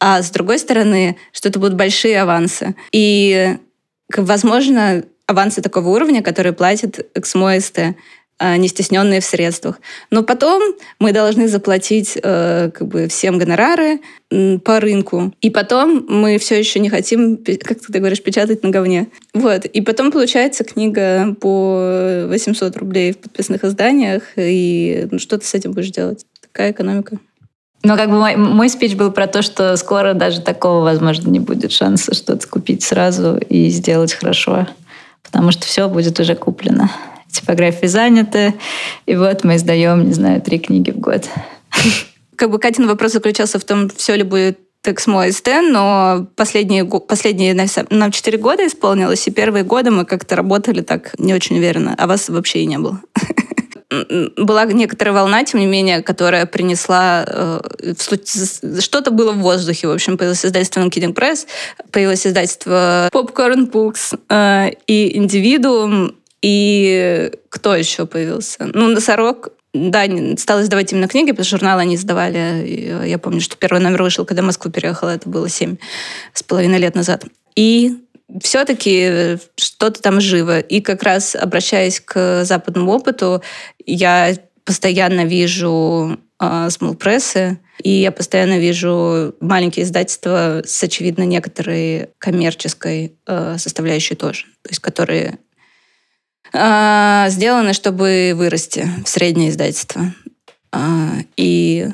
а 0.01 0.23
с 0.23 0.31
другой 0.31 0.57
стороны, 0.57 1.15
что 1.31 1.49
это 1.49 1.59
будут 1.59 1.75
большие 1.75 2.19
авансы. 2.19 2.75
И, 2.91 3.55
возможно, 4.17 5.03
авансы 5.27 5.61
такого 5.61 5.89
уровня, 5.89 6.23
которые 6.23 6.53
платит 6.53 7.07
XMOST, 7.15 7.93
а, 8.39 8.57
не 8.57 8.67
стесненные 8.67 9.21
в 9.21 9.25
средствах. 9.25 9.79
Но 10.09 10.23
потом 10.23 10.63
мы 10.97 11.11
должны 11.11 11.47
заплатить 11.47 12.17
э, 12.21 12.71
как 12.73 12.87
бы 12.87 13.07
всем 13.07 13.37
гонорары 13.37 14.01
по 14.63 14.79
рынку. 14.79 15.31
И 15.41 15.51
потом 15.51 16.07
мы 16.09 16.39
все 16.39 16.57
еще 16.57 16.79
не 16.79 16.89
хотим, 16.89 17.37
как 17.37 17.81
ты 17.81 17.99
говоришь, 17.99 18.23
печатать 18.23 18.63
на 18.63 18.71
говне. 18.71 19.09
Вот. 19.35 19.65
И 19.65 19.81
потом 19.81 20.11
получается 20.11 20.63
книга 20.63 21.35
по 21.39 22.25
800 22.29 22.75
рублей 22.77 23.13
в 23.13 23.19
подписных 23.19 23.63
изданиях. 23.63 24.23
И 24.35 25.07
ну, 25.11 25.19
что 25.19 25.37
ты 25.37 25.45
с 25.45 25.53
этим 25.53 25.73
будешь 25.73 25.91
делать? 25.91 26.25
Такая 26.41 26.71
экономика. 26.71 27.19
Но 27.83 27.97
как 27.97 28.09
бы 28.09 28.19
мой, 28.19 28.35
мой 28.35 28.69
спич 28.69 28.95
был 28.95 29.11
про 29.11 29.27
то, 29.27 29.41
что 29.41 29.75
скоро 29.75 30.13
даже 30.13 30.41
такого, 30.41 30.83
возможно, 30.83 31.29
не 31.29 31.39
будет 31.39 31.71
шанса 31.71 32.13
что-то 32.13 32.47
купить 32.47 32.83
сразу 32.83 33.37
и 33.37 33.69
сделать 33.69 34.13
хорошо. 34.13 34.67
Потому 35.23 35.51
что 35.51 35.65
все 35.65 35.87
будет 35.87 36.19
уже 36.19 36.35
куплено. 36.35 36.91
Типографии 37.31 37.87
заняты. 37.87 38.53
И 39.05 39.15
вот 39.15 39.43
мы 39.43 39.55
издаем, 39.55 40.05
не 40.05 40.13
знаю, 40.13 40.41
три 40.41 40.59
книги 40.59 40.91
в 40.91 40.99
год. 40.99 41.27
Как 42.35 42.51
бы 42.51 42.59
Катин 42.59 42.87
вопрос 42.87 43.13
заключался 43.13 43.59
в 43.59 43.63
том, 43.63 43.89
все 43.89 44.15
ли 44.15 44.23
будет 44.23 44.59
Тексмо 44.83 45.31
СТ, 45.31 45.47
но 45.61 46.25
последние, 46.35 46.85
последние 46.85 47.55
нам 47.91 48.11
4 48.11 48.37
года 48.39 48.65
исполнилось, 48.65 49.27
и 49.27 49.31
первые 49.31 49.63
годы 49.63 49.91
мы 49.91 50.05
как-то 50.05 50.35
работали 50.35 50.81
так 50.81 51.13
не 51.19 51.35
очень 51.35 51.57
уверенно, 51.57 51.93
а 51.97 52.07
вас 52.07 52.29
вообще 52.29 52.61
и 52.61 52.65
не 52.65 52.79
было. 52.79 52.99
Была 54.37 54.65
некоторая 54.65 55.13
волна, 55.13 55.43
тем 55.43 55.59
не 55.59 55.65
менее, 55.65 56.01
которая 56.01 56.45
принесла... 56.45 57.25
Э, 57.27 57.59
что-то 58.79 59.11
было 59.11 59.31
в 59.31 59.39
воздухе. 59.39 59.87
В 59.87 59.91
общем, 59.91 60.17
появилось 60.17 60.45
издательство 60.45 60.81
Kidding 60.81 61.13
Press, 61.13 61.45
появилось 61.91 62.25
издательство 62.25 63.09
Popcorn 63.11 63.69
Books 63.69 64.17
э, 64.29 64.71
и 64.87 65.17
Индивидуум, 65.17 66.15
и 66.41 67.31
кто 67.49 67.75
еще 67.75 68.05
появился? 68.05 68.69
Ну, 68.73 68.87
Носорог, 68.87 69.49
да, 69.73 70.05
стал 70.37 70.61
издавать 70.61 70.91
именно 70.91 71.07
книги, 71.07 71.31
потому 71.31 71.45
что 71.45 71.57
журналы 71.57 71.81
они 71.81 71.95
издавали. 71.95 73.07
Я 73.07 73.19
помню, 73.19 73.41
что 73.41 73.57
первый 73.57 73.81
номер 73.81 74.01
вышел, 74.03 74.25
когда 74.25 74.41
в 74.41 74.45
Москву 74.45 74.71
переехала, 74.71 75.09
это 75.09 75.29
было 75.29 75.49
семь 75.49 75.77
с 76.33 76.43
половиной 76.43 76.79
лет 76.79 76.95
назад. 76.95 77.25
И 77.55 77.97
все-таки 78.39 79.37
что-то 79.55 80.01
там 80.01 80.21
живо. 80.21 80.59
И 80.59 80.81
как 80.81 81.03
раз 81.03 81.35
обращаясь 81.35 81.99
к 81.99 82.43
западному 82.43 82.91
опыту, 82.91 83.41
я 83.85 84.35
постоянно 84.63 85.25
вижу 85.25 86.17
э, 86.39 86.45
small 86.67 86.95
прессы, 86.95 87.59
и 87.83 87.89
я 87.89 88.11
постоянно 88.11 88.59
вижу 88.59 89.35
маленькие 89.39 89.85
издательства 89.85 90.61
с, 90.65 90.83
очевидно, 90.83 91.23
некоторой 91.23 92.09
коммерческой 92.19 93.15
э, 93.25 93.57
составляющей 93.57 94.15
тоже, 94.15 94.45
то 94.61 94.69
есть 94.69 94.79
которые 94.79 95.39
э, 96.53 97.25
сделаны, 97.29 97.73
чтобы 97.73 98.33
вырасти 98.35 98.87
в 99.03 99.09
среднее 99.09 99.49
издательство. 99.49 100.13
Э, 100.71 100.77
и 101.37 101.89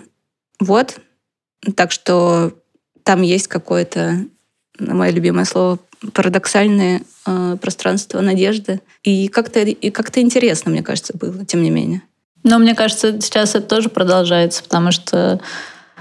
вот, 0.60 1.00
так 1.76 1.92
что 1.92 2.54
там 3.04 3.22
есть 3.22 3.48
какое-то, 3.48 4.26
мое 4.80 5.12
любимое 5.12 5.46
слово, 5.46 5.80
парадоксальные 6.14 7.04
э, 7.26 7.58
пространства 7.62 8.22
надежды. 8.22 8.82
И 9.04 9.28
как-то 9.28 9.60
и 9.60 9.90
как-то 9.90 10.22
интересно, 10.22 10.72
мне 10.72 10.84
кажется, 10.84 11.18
было, 11.18 11.46
тем 11.46 11.64
не 11.64 11.70
менее. 11.70 12.02
Но 12.44 12.60
мне 12.60 12.76
кажется, 12.76 13.20
сейчас 13.22 13.56
это 13.56 13.68
тоже 13.68 13.90
продолжается, 13.90 14.64
потому 14.64 14.92
что 14.92 15.42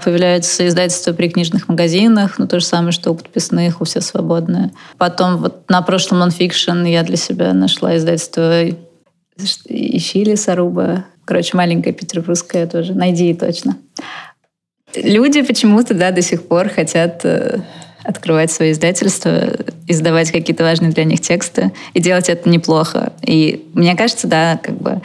появляются 0.03 0.67
издательства 0.67 1.11
при 1.11 1.29
книжных 1.29 1.67
магазинах, 1.67 2.37
ну 2.37 2.47
то 2.47 2.59
же 2.59 2.65
самое, 2.65 2.91
что 2.91 3.11
у 3.11 3.15
подписных, 3.15 3.81
у 3.81 3.85
все 3.85 4.01
свободные. 4.01 4.71
Потом 4.97 5.37
вот 5.37 5.69
на 5.69 5.81
прошлом 5.81 6.19
нонфикшн 6.19 6.83
я 6.83 7.03
для 7.03 7.17
себя 7.17 7.53
нашла 7.53 7.97
издательство 7.97 8.63
«Ищи 9.65 10.23
Лесоруба». 10.23 11.05
Короче, 11.25 11.57
маленькая 11.57 11.93
петербургская 11.93 12.67
тоже. 12.67 12.93
Найди 12.93 13.33
точно. 13.33 13.77
Люди 14.95 15.41
почему-то, 15.41 15.93
да, 15.93 16.11
до 16.11 16.21
сих 16.21 16.47
пор 16.47 16.69
хотят 16.69 17.25
э, 17.25 17.59
открывать 18.07 18.51
свои 18.51 18.71
издательства, 18.71 19.51
издавать 19.85 20.31
какие-то 20.31 20.63
важные 20.63 20.91
для 20.91 21.03
них 21.03 21.19
тексты 21.19 21.71
и 21.93 21.99
делать 21.99 22.29
это 22.29 22.49
неплохо. 22.49 23.11
И 23.21 23.67
мне 23.73 23.95
кажется, 23.95 24.27
да, 24.27 24.59
как 24.63 24.77
бы 24.77 25.01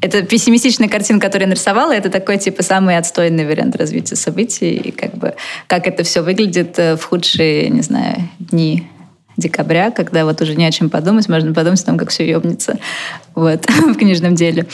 это 0.00 0.22
пессимистичная 0.22 0.88
картина, 0.88 1.20
которую 1.20 1.46
я 1.46 1.48
нарисовала, 1.50 1.92
это 1.92 2.10
такой, 2.10 2.38
типа, 2.38 2.62
самый 2.62 2.96
отстойный 2.96 3.46
вариант 3.46 3.76
развития 3.76 4.16
событий, 4.16 4.74
и 4.74 4.90
как 4.90 5.14
бы, 5.14 5.34
как 5.68 5.86
это 5.86 6.02
все 6.02 6.22
выглядит 6.22 6.76
э, 6.78 6.96
в 6.96 7.04
худшие, 7.04 7.68
не 7.70 7.82
знаю, 7.82 8.28
дни 8.38 8.88
декабря, 9.36 9.90
когда 9.90 10.24
вот 10.24 10.40
уже 10.40 10.56
не 10.56 10.66
о 10.66 10.72
чем 10.72 10.90
подумать, 10.90 11.28
можно 11.28 11.54
подумать 11.54 11.80
о 11.82 11.86
том, 11.86 11.98
как 11.98 12.10
все 12.10 12.28
ебнется 12.28 12.78
вот, 13.34 13.64
в 13.68 13.94
книжном 13.94 14.34
деле. 14.34 14.66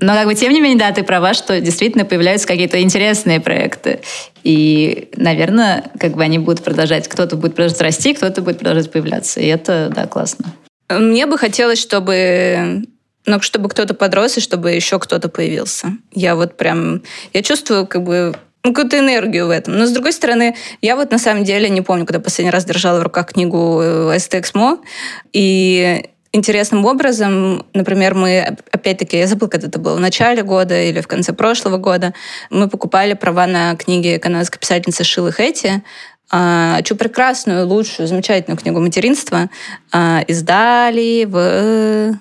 Но 0.00 0.12
как 0.14 0.26
бы 0.26 0.34
тем 0.34 0.52
не 0.52 0.60
менее, 0.60 0.78
да, 0.78 0.92
ты 0.92 1.02
права, 1.02 1.34
что 1.34 1.60
действительно 1.60 2.04
появляются 2.04 2.46
какие-то 2.46 2.80
интересные 2.80 3.40
проекты. 3.40 4.00
И, 4.42 5.08
наверное, 5.16 5.90
как 5.98 6.12
бы 6.12 6.22
они 6.22 6.38
будут 6.38 6.62
продолжать, 6.62 7.08
кто-то 7.08 7.36
будет 7.36 7.54
продолжать 7.54 7.80
расти, 7.80 8.14
кто-то 8.14 8.42
будет 8.42 8.58
продолжать 8.58 8.90
появляться. 8.90 9.40
И 9.40 9.46
это, 9.46 9.90
да, 9.94 10.06
классно. 10.06 10.46
Мне 10.88 11.26
бы 11.26 11.38
хотелось, 11.38 11.80
чтобы 11.80 12.84
ну, 13.26 13.40
чтобы 13.40 13.68
кто-то 13.68 13.94
подрос 13.94 14.38
и 14.38 14.40
чтобы 14.40 14.70
еще 14.70 14.98
кто-то 14.98 15.28
появился. 15.28 15.88
Я 16.12 16.36
вот 16.36 16.56
прям, 16.56 17.02
я 17.32 17.42
чувствую 17.42 17.86
как 17.86 18.04
бы 18.04 18.34
ну, 18.62 18.72
какую-то 18.72 18.98
энергию 18.98 19.46
в 19.46 19.50
этом. 19.50 19.78
Но, 19.78 19.86
с 19.86 19.90
другой 19.90 20.12
стороны, 20.12 20.56
я 20.80 20.96
вот 20.96 21.10
на 21.10 21.18
самом 21.18 21.44
деле 21.44 21.68
не 21.68 21.82
помню, 21.82 22.06
когда 22.06 22.20
последний 22.20 22.50
раз 22.50 22.64
держала 22.64 23.00
в 23.00 23.02
руках 23.02 23.32
книгу 23.32 23.80
STXMO, 23.82 24.78
и 25.32 26.04
интересным 26.36 26.84
образом. 26.84 27.66
Например, 27.74 28.14
мы, 28.14 28.56
опять-таки, 28.70 29.18
я 29.18 29.26
забыла, 29.26 29.48
когда 29.48 29.68
это 29.68 29.78
было, 29.78 29.96
в 29.96 30.00
начале 30.00 30.42
года 30.42 30.80
или 30.80 31.00
в 31.00 31.08
конце 31.08 31.32
прошлого 31.32 31.78
года, 31.78 32.14
мы 32.50 32.68
покупали 32.68 33.14
права 33.14 33.46
на 33.46 33.74
книги 33.76 34.18
канадской 34.18 34.60
писательницы 34.60 35.04
Шилы 35.04 35.32
Хэти, 35.32 35.82
а, 36.30 36.82
чью 36.82 36.96
прекрасную, 36.96 37.66
лучшую, 37.66 38.08
замечательную 38.08 38.58
книгу 38.58 38.80
материнства 38.80 39.48
а, 39.92 40.22
издали 40.26 41.24
в 41.24 42.18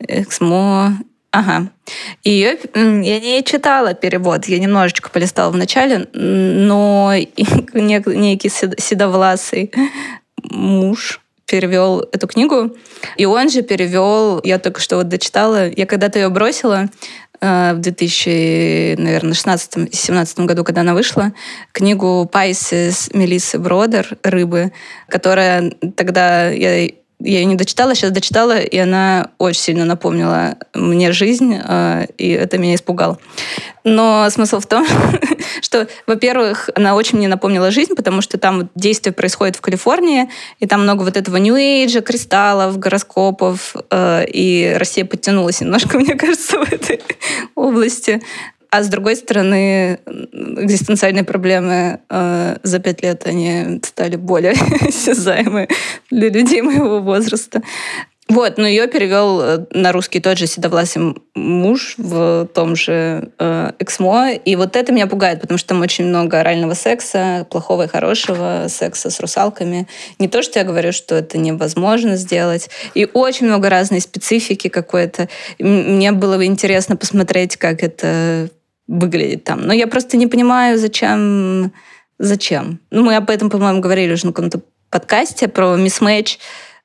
Эксмо. 0.00 0.98
Ага. 1.30 1.68
Ее 2.24 2.58
я 2.74 3.20
не 3.20 3.44
читала 3.44 3.94
перевод, 3.94 4.46
я 4.46 4.58
немножечко 4.58 5.10
полистала 5.10 5.50
в 5.50 5.56
начале, 5.56 6.08
но 6.12 7.12
некий 7.74 8.48
седовласый 8.48 9.72
муж 10.42 11.20
перевел 11.48 12.06
эту 12.12 12.28
книгу. 12.28 12.76
И 13.16 13.26
он 13.26 13.50
же 13.50 13.62
перевел, 13.62 14.40
я 14.44 14.58
только 14.58 14.80
что 14.80 14.96
вот 14.96 15.08
дочитала, 15.08 15.68
я 15.68 15.86
когда-то 15.86 16.18
ее 16.18 16.28
бросила 16.28 16.88
э, 17.40 17.72
в 17.74 17.78
2016-17 17.80 20.44
году, 20.44 20.64
когда 20.64 20.80
она 20.82 20.92
вышла, 20.94 21.32
книгу 21.72 22.28
Пайсис 22.30 23.08
Мелиссы 23.14 23.58
Бродер 23.58 24.18
«Рыбы», 24.22 24.72
которая 25.08 25.72
тогда 25.96 26.50
я 26.50 26.90
я 27.20 27.40
ее 27.40 27.44
не 27.46 27.56
дочитала, 27.56 27.94
сейчас 27.94 28.12
дочитала, 28.12 28.58
и 28.58 28.78
она 28.78 29.30
очень 29.38 29.60
сильно 29.60 29.84
напомнила 29.84 30.56
мне 30.74 31.10
жизнь, 31.10 31.58
э, 31.62 32.06
и 32.16 32.30
это 32.30 32.58
меня 32.58 32.76
испугало. 32.76 33.18
Но 33.82 34.28
смысл 34.30 34.60
в 34.60 34.66
том, 34.66 34.86
что, 35.60 35.88
во-первых, 36.06 36.70
она 36.76 36.94
очень 36.94 37.18
мне 37.18 37.26
напомнила 37.26 37.70
жизнь, 37.70 37.94
потому 37.96 38.20
что 38.20 38.38
там 38.38 38.70
действие 38.76 39.12
происходит 39.12 39.56
в 39.56 39.60
Калифорнии, 39.60 40.30
и 40.60 40.66
там 40.66 40.82
много 40.82 41.02
вот 41.02 41.16
этого 41.16 41.36
нью-эйджа, 41.38 42.02
кристаллов, 42.02 42.78
гороскопов, 42.78 43.74
э, 43.90 44.24
и 44.26 44.74
Россия 44.76 45.04
подтянулась 45.04 45.60
немножко, 45.60 45.98
мне 45.98 46.14
кажется, 46.14 46.58
в 46.58 46.72
этой 46.72 47.00
области. 47.56 48.22
А 48.70 48.82
с 48.82 48.88
другой 48.88 49.16
стороны, 49.16 49.98
экзистенциальные 50.06 51.24
проблемы 51.24 52.00
э, 52.10 52.56
за 52.62 52.78
пять 52.80 53.02
лет 53.02 53.26
они 53.26 53.80
стали 53.82 54.16
более 54.16 54.52
осязаемы 54.80 55.68
для 56.10 56.28
людей 56.28 56.60
моего 56.60 57.00
возраста. 57.00 57.62
Вот, 58.28 58.58
но 58.58 58.66
ее 58.66 58.86
перевел 58.88 59.40
э, 59.40 59.66
на 59.70 59.90
русский 59.90 60.20
тот 60.20 60.36
же 60.36 60.46
седовласый 60.46 61.14
муж 61.34 61.94
в 61.96 62.46
том 62.52 62.76
же 62.76 63.30
э, 63.38 63.72
Эксмо. 63.78 64.32
И 64.32 64.54
вот 64.54 64.76
это 64.76 64.92
меня 64.92 65.06
пугает, 65.06 65.40
потому 65.40 65.56
что 65.56 65.68
там 65.68 65.80
очень 65.80 66.04
много 66.04 66.38
орального 66.38 66.74
секса, 66.74 67.46
плохого 67.48 67.84
и 67.84 67.88
хорошего 67.88 68.66
секса 68.68 69.08
с 69.08 69.18
русалками. 69.20 69.88
Не 70.18 70.28
то, 70.28 70.42
что 70.42 70.58
я 70.58 70.66
говорю, 70.66 70.92
что 70.92 71.14
это 71.14 71.38
невозможно 71.38 72.16
сделать. 72.16 72.68
И 72.92 73.08
очень 73.10 73.46
много 73.46 73.70
разной 73.70 74.02
специфики 74.02 74.68
какой-то. 74.68 75.30
Мне 75.58 76.12
было 76.12 76.36
бы 76.36 76.44
интересно 76.44 76.96
посмотреть, 76.96 77.56
как 77.56 77.82
это 77.82 78.50
выглядит 78.88 79.44
там. 79.44 79.60
Но 79.60 79.72
я 79.72 79.86
просто 79.86 80.16
не 80.16 80.26
понимаю, 80.26 80.78
зачем... 80.78 81.72
Зачем? 82.20 82.80
Ну, 82.90 83.04
мы 83.04 83.14
об 83.14 83.30
этом, 83.30 83.48
по-моему, 83.48 83.80
говорили 83.80 84.12
уже 84.12 84.26
на 84.26 84.32
каком-то 84.32 84.60
подкасте 84.90 85.46
про 85.46 85.76
мисс-мэч 85.76 86.40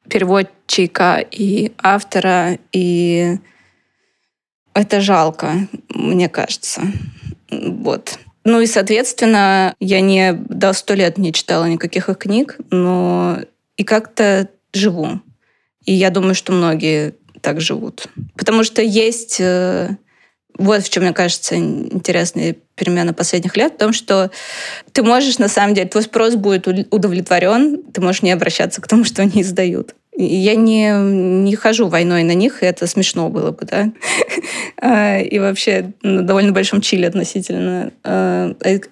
переводчика 0.08 1.26
и 1.32 1.72
автора, 1.82 2.60
и 2.72 3.40
это 4.76 5.02
жалко, 5.02 5.68
мне 5.90 6.30
кажется. 6.30 6.82
Вот. 7.50 8.20
Ну 8.44 8.60
и, 8.60 8.68
соответственно, 8.68 9.74
я 9.80 10.02
не 10.02 10.34
до 10.34 10.74
сто 10.74 10.94
лет 10.94 11.18
не 11.18 11.32
читала 11.32 11.66
никаких 11.66 12.10
их 12.10 12.18
книг, 12.18 12.58
но 12.70 13.40
и 13.78 13.84
как-то 13.84 14.50
живу. 14.74 15.22
И 15.86 15.94
я 15.94 16.10
думаю, 16.10 16.36
что 16.36 16.52
многие 16.52 17.16
так 17.42 17.62
живут. 17.62 18.08
Потому 18.36 18.64
что 18.64 18.82
есть 18.82 19.38
э, 19.40 19.98
вот 20.58 20.84
в 20.84 20.90
чем, 20.90 21.04
мне 21.04 21.14
кажется, 21.14 21.56
интересная 21.56 22.56
перемена 22.76 23.14
последних 23.14 23.58
лет, 23.58 23.74
в 23.74 23.78
том, 23.78 23.94
что 23.94 24.32
ты 24.92 25.04
можешь, 25.04 25.38
на 25.40 25.48
самом 25.48 25.74
деле, 25.74 25.88
твой 25.88 26.04
спрос 26.04 26.36
будет 26.36 26.68
удовлетворен, 26.92 27.84
ты 27.92 28.02
можешь 28.02 28.22
не 28.22 28.32
обращаться 28.32 28.82
к 28.82 28.88
тому, 28.88 29.04
что 29.04 29.22
они 29.22 29.42
издают. 29.42 29.96
Я 30.16 30.56
не, 30.56 30.92
не 30.92 31.56
хожу 31.56 31.88
войной 31.88 32.24
на 32.24 32.36
них, 32.36 32.62
и 32.62 32.68
это 32.68 32.86
смешно 32.86 33.30
было 33.30 33.52
бы, 33.52 33.66
да. 33.66 33.92
А, 34.86 35.20
и 35.20 35.40
вообще 35.40 35.94
на 36.02 36.24
довольно 36.24 36.52
большом 36.52 36.82
чиле 36.82 37.08
относительно. 37.08 37.94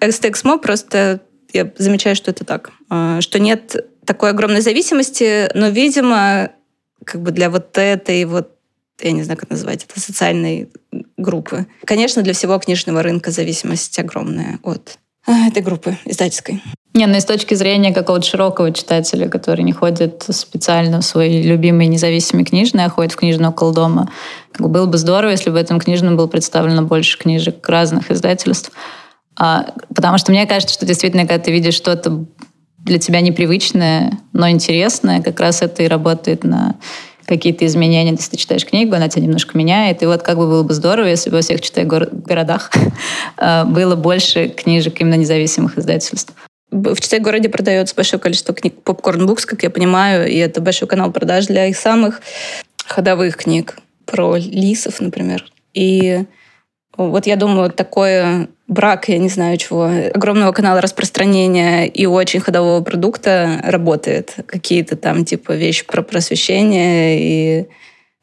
Экстексмо 0.00 0.56
просто 0.56 1.20
я 1.52 1.70
замечаю, 1.76 2.16
что 2.16 2.30
это 2.30 2.44
так. 2.44 2.70
А, 2.88 3.20
что 3.20 3.38
нет 3.38 3.76
такой 4.06 4.30
огромной 4.30 4.62
зависимости, 4.62 5.50
но, 5.54 5.68
видимо, 5.68 6.50
как 7.04 7.20
бы 7.20 7.30
для 7.30 7.50
вот 7.50 7.76
этой 7.76 8.24
вот 8.24 8.56
я 9.08 9.12
не 9.12 9.22
знаю, 9.22 9.38
как 9.38 9.50
назвать 9.50 9.84
это, 9.84 10.00
социальной 10.00 10.68
группы. 11.16 11.66
Конечно, 11.84 12.22
для 12.22 12.32
всего 12.32 12.58
книжного 12.58 13.02
рынка 13.02 13.30
зависимость 13.30 13.98
огромная 13.98 14.58
от 14.62 14.98
а, 15.26 15.48
этой 15.48 15.62
группы 15.62 15.96
издательской. 16.04 16.62
Не, 16.94 17.06
ну 17.06 17.16
и 17.16 17.20
с 17.20 17.24
точки 17.24 17.54
зрения 17.54 17.94
какого-то 17.94 18.26
широкого 18.26 18.72
читателя, 18.72 19.28
который 19.28 19.62
не 19.62 19.72
ходит 19.72 20.26
специально 20.28 21.00
в 21.00 21.04
свои 21.04 21.42
любимые 21.42 21.88
независимые 21.88 22.44
книжные, 22.44 22.86
а 22.86 22.90
ходит 22.90 23.12
в 23.12 23.16
книжный 23.16 23.48
около 23.48 23.72
дома, 23.72 24.10
было 24.58 24.86
бы 24.86 24.98
здорово, 24.98 25.30
если 25.30 25.50
бы 25.50 25.54
в 25.54 25.60
этом 25.60 25.80
книжном 25.80 26.16
было 26.16 26.26
представлено 26.26 26.82
больше 26.82 27.18
книжек 27.18 27.66
разных 27.68 28.10
издательств. 28.10 28.72
А, 29.38 29.72
потому 29.94 30.18
что 30.18 30.32
мне 30.32 30.44
кажется, 30.46 30.74
что 30.74 30.84
действительно, 30.84 31.26
когда 31.26 31.42
ты 31.42 31.52
видишь 31.52 31.74
что-то 31.74 32.26
для 32.78 32.98
тебя 32.98 33.20
непривычное, 33.20 34.18
но 34.32 34.50
интересное, 34.50 35.22
как 35.22 35.40
раз 35.40 35.62
это 35.62 35.82
и 35.84 35.88
работает 35.88 36.44
на 36.44 36.74
какие-то 37.26 37.66
изменения, 37.66 38.10
если 38.10 38.30
ты 38.30 38.36
читаешь 38.36 38.64
книгу, 38.64 38.94
она 38.94 39.08
тебя 39.08 39.22
немножко 39.22 39.56
меняет. 39.56 40.02
И 40.02 40.06
вот 40.06 40.22
как 40.22 40.36
бы 40.36 40.46
было 40.46 40.62
бы 40.62 40.74
здорово, 40.74 41.06
если 41.06 41.30
бы 41.30 41.36
во 41.36 41.42
всех 41.42 41.60
читая 41.60 41.84
городах 41.86 42.70
а, 43.36 43.64
было 43.66 43.96
больше 43.96 44.48
книжек 44.48 45.00
именно 45.00 45.14
независимых 45.14 45.78
издательств. 45.78 46.32
В 46.70 46.98
Читай-городе 47.00 47.50
продается 47.50 47.94
большое 47.94 48.20
количество 48.20 48.54
книг 48.54 48.76
Popcorn 48.84 49.26
Books, 49.26 49.44
как 49.44 49.62
я 49.62 49.70
понимаю, 49.70 50.26
и 50.26 50.36
это 50.36 50.62
большой 50.62 50.88
канал 50.88 51.12
продаж 51.12 51.46
для 51.46 51.66
их 51.66 51.76
самых 51.76 52.22
ходовых 52.86 53.36
книг 53.36 53.78
про 54.06 54.36
лисов, 54.36 55.00
например. 55.00 55.44
И 55.74 56.24
вот 56.96 57.26
я 57.26 57.36
думаю, 57.36 57.70
такой 57.70 58.48
брак, 58.68 59.08
я 59.08 59.18
не 59.18 59.28
знаю 59.28 59.56
чего, 59.56 59.90
огромного 60.14 60.52
канала 60.52 60.80
распространения 60.80 61.86
и 61.86 62.06
очень 62.06 62.40
ходового 62.40 62.82
продукта 62.82 63.60
работает. 63.64 64.34
Какие-то 64.46 64.96
там 64.96 65.24
типа 65.24 65.52
вещи 65.52 65.86
про 65.86 66.02
просвещение 66.02 67.18
и 67.20 67.66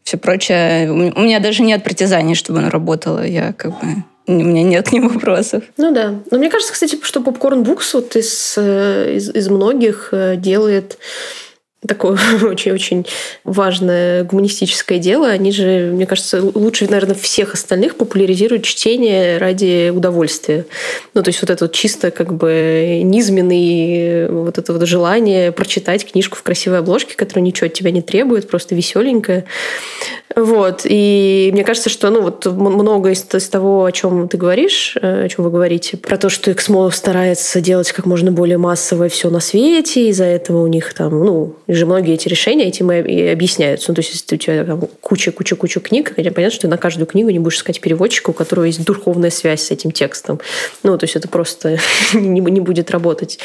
все 0.03 0.17
прочее. 0.17 0.91
У 0.91 1.21
меня 1.21 1.39
даже 1.39 1.61
нет 1.61 1.83
притязаний, 1.83 2.35
чтобы 2.35 2.59
оно 2.59 2.69
работало. 2.69 3.25
Я 3.25 3.53
как 3.53 3.71
бы 3.71 4.03
у 4.27 4.31
меня 4.31 4.63
нет 4.63 4.89
к 4.89 4.91
ним 4.91 5.07
вопросов. 5.07 5.63
Ну 5.77 5.91
да. 5.91 6.19
Но 6.29 6.37
мне 6.37 6.49
кажется, 6.49 6.73
кстати, 6.73 6.97
что 7.01 7.19
Popcorn 7.19 7.63
Books 7.63 7.89
вот 7.93 8.15
из, 8.15 8.55
э, 8.57 9.15
из, 9.15 9.29
из 9.29 9.49
многих 9.49 10.09
э, 10.11 10.35
делает 10.35 10.99
такое 11.87 12.17
очень-очень 12.43 13.05
важное 13.43 14.23
гуманистическое 14.23 14.99
дело. 14.99 15.29
Они 15.29 15.51
же, 15.51 15.91
мне 15.93 16.05
кажется, 16.05 16.41
лучше, 16.41 16.85
наверное, 16.89 17.15
всех 17.15 17.53
остальных 17.53 17.95
популяризируют 17.95 18.63
чтение 18.63 19.37
ради 19.37 19.89
удовольствия. 19.89 20.65
Ну, 21.13 21.23
то 21.23 21.29
есть 21.29 21.41
вот 21.41 21.49
это 21.49 21.65
вот 21.65 21.73
чисто 21.73 22.11
как 22.11 22.33
бы 22.33 23.01
низменный 23.03 24.29
вот 24.29 24.57
это 24.57 24.73
вот 24.73 24.85
желание 24.87 25.51
прочитать 25.51 26.09
книжку 26.09 26.37
в 26.37 26.43
красивой 26.43 26.79
обложке, 26.79 27.15
которая 27.15 27.43
ничего 27.43 27.67
от 27.67 27.73
тебя 27.73 27.91
не 27.91 28.01
требует, 28.01 28.49
просто 28.49 28.75
веселенькая. 28.75 29.45
Вот. 30.35 30.81
И 30.85 31.49
мне 31.53 31.63
кажется, 31.63 31.89
что 31.89 32.09
ну, 32.09 32.21
вот 32.21 32.45
много 32.45 33.09
из, 33.11 33.25
из 33.33 33.49
того, 33.49 33.85
о 33.85 33.91
чем 33.91 34.27
ты 34.27 34.37
говоришь, 34.37 34.95
э, 35.01 35.25
о 35.25 35.29
чем 35.29 35.45
вы 35.45 35.51
говорите, 35.51 35.97
про 35.97 36.17
то, 36.17 36.29
что 36.29 36.51
Эксмо 36.51 36.89
старается 36.91 37.61
делать 37.61 37.91
как 37.91 38.05
можно 38.05 38.31
более 38.31 38.57
массовое 38.57 39.09
все 39.09 39.29
на 39.29 39.39
свете, 39.39 40.07
из-за 40.09 40.25
этого 40.25 40.63
у 40.63 40.67
них 40.67 40.93
там, 40.93 41.23
ну, 41.23 41.55
же 41.73 41.85
многие 41.85 42.15
эти 42.15 42.27
решения 42.27 42.67
этим 42.67 42.91
и 42.91 43.21
объясняются. 43.27 43.91
Ну, 43.91 43.95
то 43.95 43.99
есть, 43.99 44.11
если 44.13 44.35
у 44.35 44.37
тебя 44.37 44.63
там 44.65 44.81
куча-куча-куча 45.01 45.79
книг, 45.79 46.15
понятно, 46.15 46.49
что 46.49 46.61
ты 46.61 46.67
на 46.67 46.77
каждую 46.77 47.05
книгу 47.05 47.29
не 47.29 47.39
будешь 47.39 47.57
искать 47.57 47.79
переводчика, 47.79 48.31
у 48.31 48.33
которого 48.33 48.65
есть 48.65 48.83
духовная 48.83 49.29
связь 49.29 49.61
с 49.61 49.71
этим 49.71 49.91
текстом. 49.91 50.39
Ну, 50.83 50.97
то 50.97 51.03
есть, 51.03 51.15
это 51.15 51.27
просто 51.27 51.77
не, 52.13 52.41
не 52.41 52.59
будет 52.59 52.89
работать. 52.91 53.39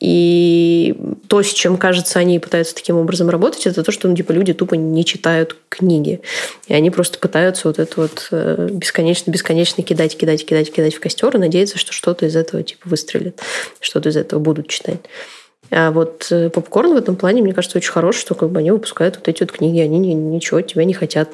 И 0.00 0.94
то, 1.28 1.42
с 1.42 1.52
чем, 1.52 1.78
кажется, 1.78 2.18
они 2.18 2.38
пытаются 2.38 2.74
таким 2.74 2.96
образом 2.96 3.30
работать, 3.30 3.66
это 3.66 3.82
то, 3.82 3.90
что, 3.90 4.08
ну, 4.08 4.14
типа, 4.14 4.32
люди 4.32 4.52
тупо 4.52 4.74
не 4.74 5.04
читают 5.04 5.56
книги. 5.68 6.20
И 6.66 6.74
они 6.74 6.90
просто 6.90 7.18
пытаются 7.18 7.68
вот 7.68 7.78
это 7.78 8.00
вот 8.00 8.28
бесконечно-бесконечно 8.30 9.80
э, 9.80 9.84
кидать, 9.84 10.16
кидать, 10.16 10.44
кидать, 10.44 10.70
кидать 10.70 10.94
в 10.94 11.00
костер 11.00 11.34
и 11.34 11.38
надеяться, 11.38 11.78
что 11.78 11.92
что-то 11.92 12.26
из 12.26 12.36
этого 12.36 12.62
типа 12.62 12.88
выстрелит, 12.88 13.40
что-то 13.80 14.10
из 14.10 14.16
этого 14.16 14.40
будут 14.40 14.68
читать. 14.68 15.00
А 15.74 15.90
вот 15.90 16.26
э, 16.30 16.50
попкорн 16.50 16.92
в 16.92 16.96
этом 16.96 17.16
плане, 17.16 17.40
мне 17.40 17.54
кажется, 17.54 17.78
очень 17.78 17.92
хорош, 17.92 18.16
что 18.16 18.34
как 18.34 18.50
бы 18.50 18.60
они 18.60 18.70
выпускают 18.70 19.16
вот 19.16 19.26
эти 19.28 19.42
вот 19.42 19.52
книги, 19.52 19.80
они 19.80 19.98
ничего 19.98 20.58
от 20.58 20.66
тебя 20.66 20.84
не 20.84 20.92
хотят. 20.92 21.30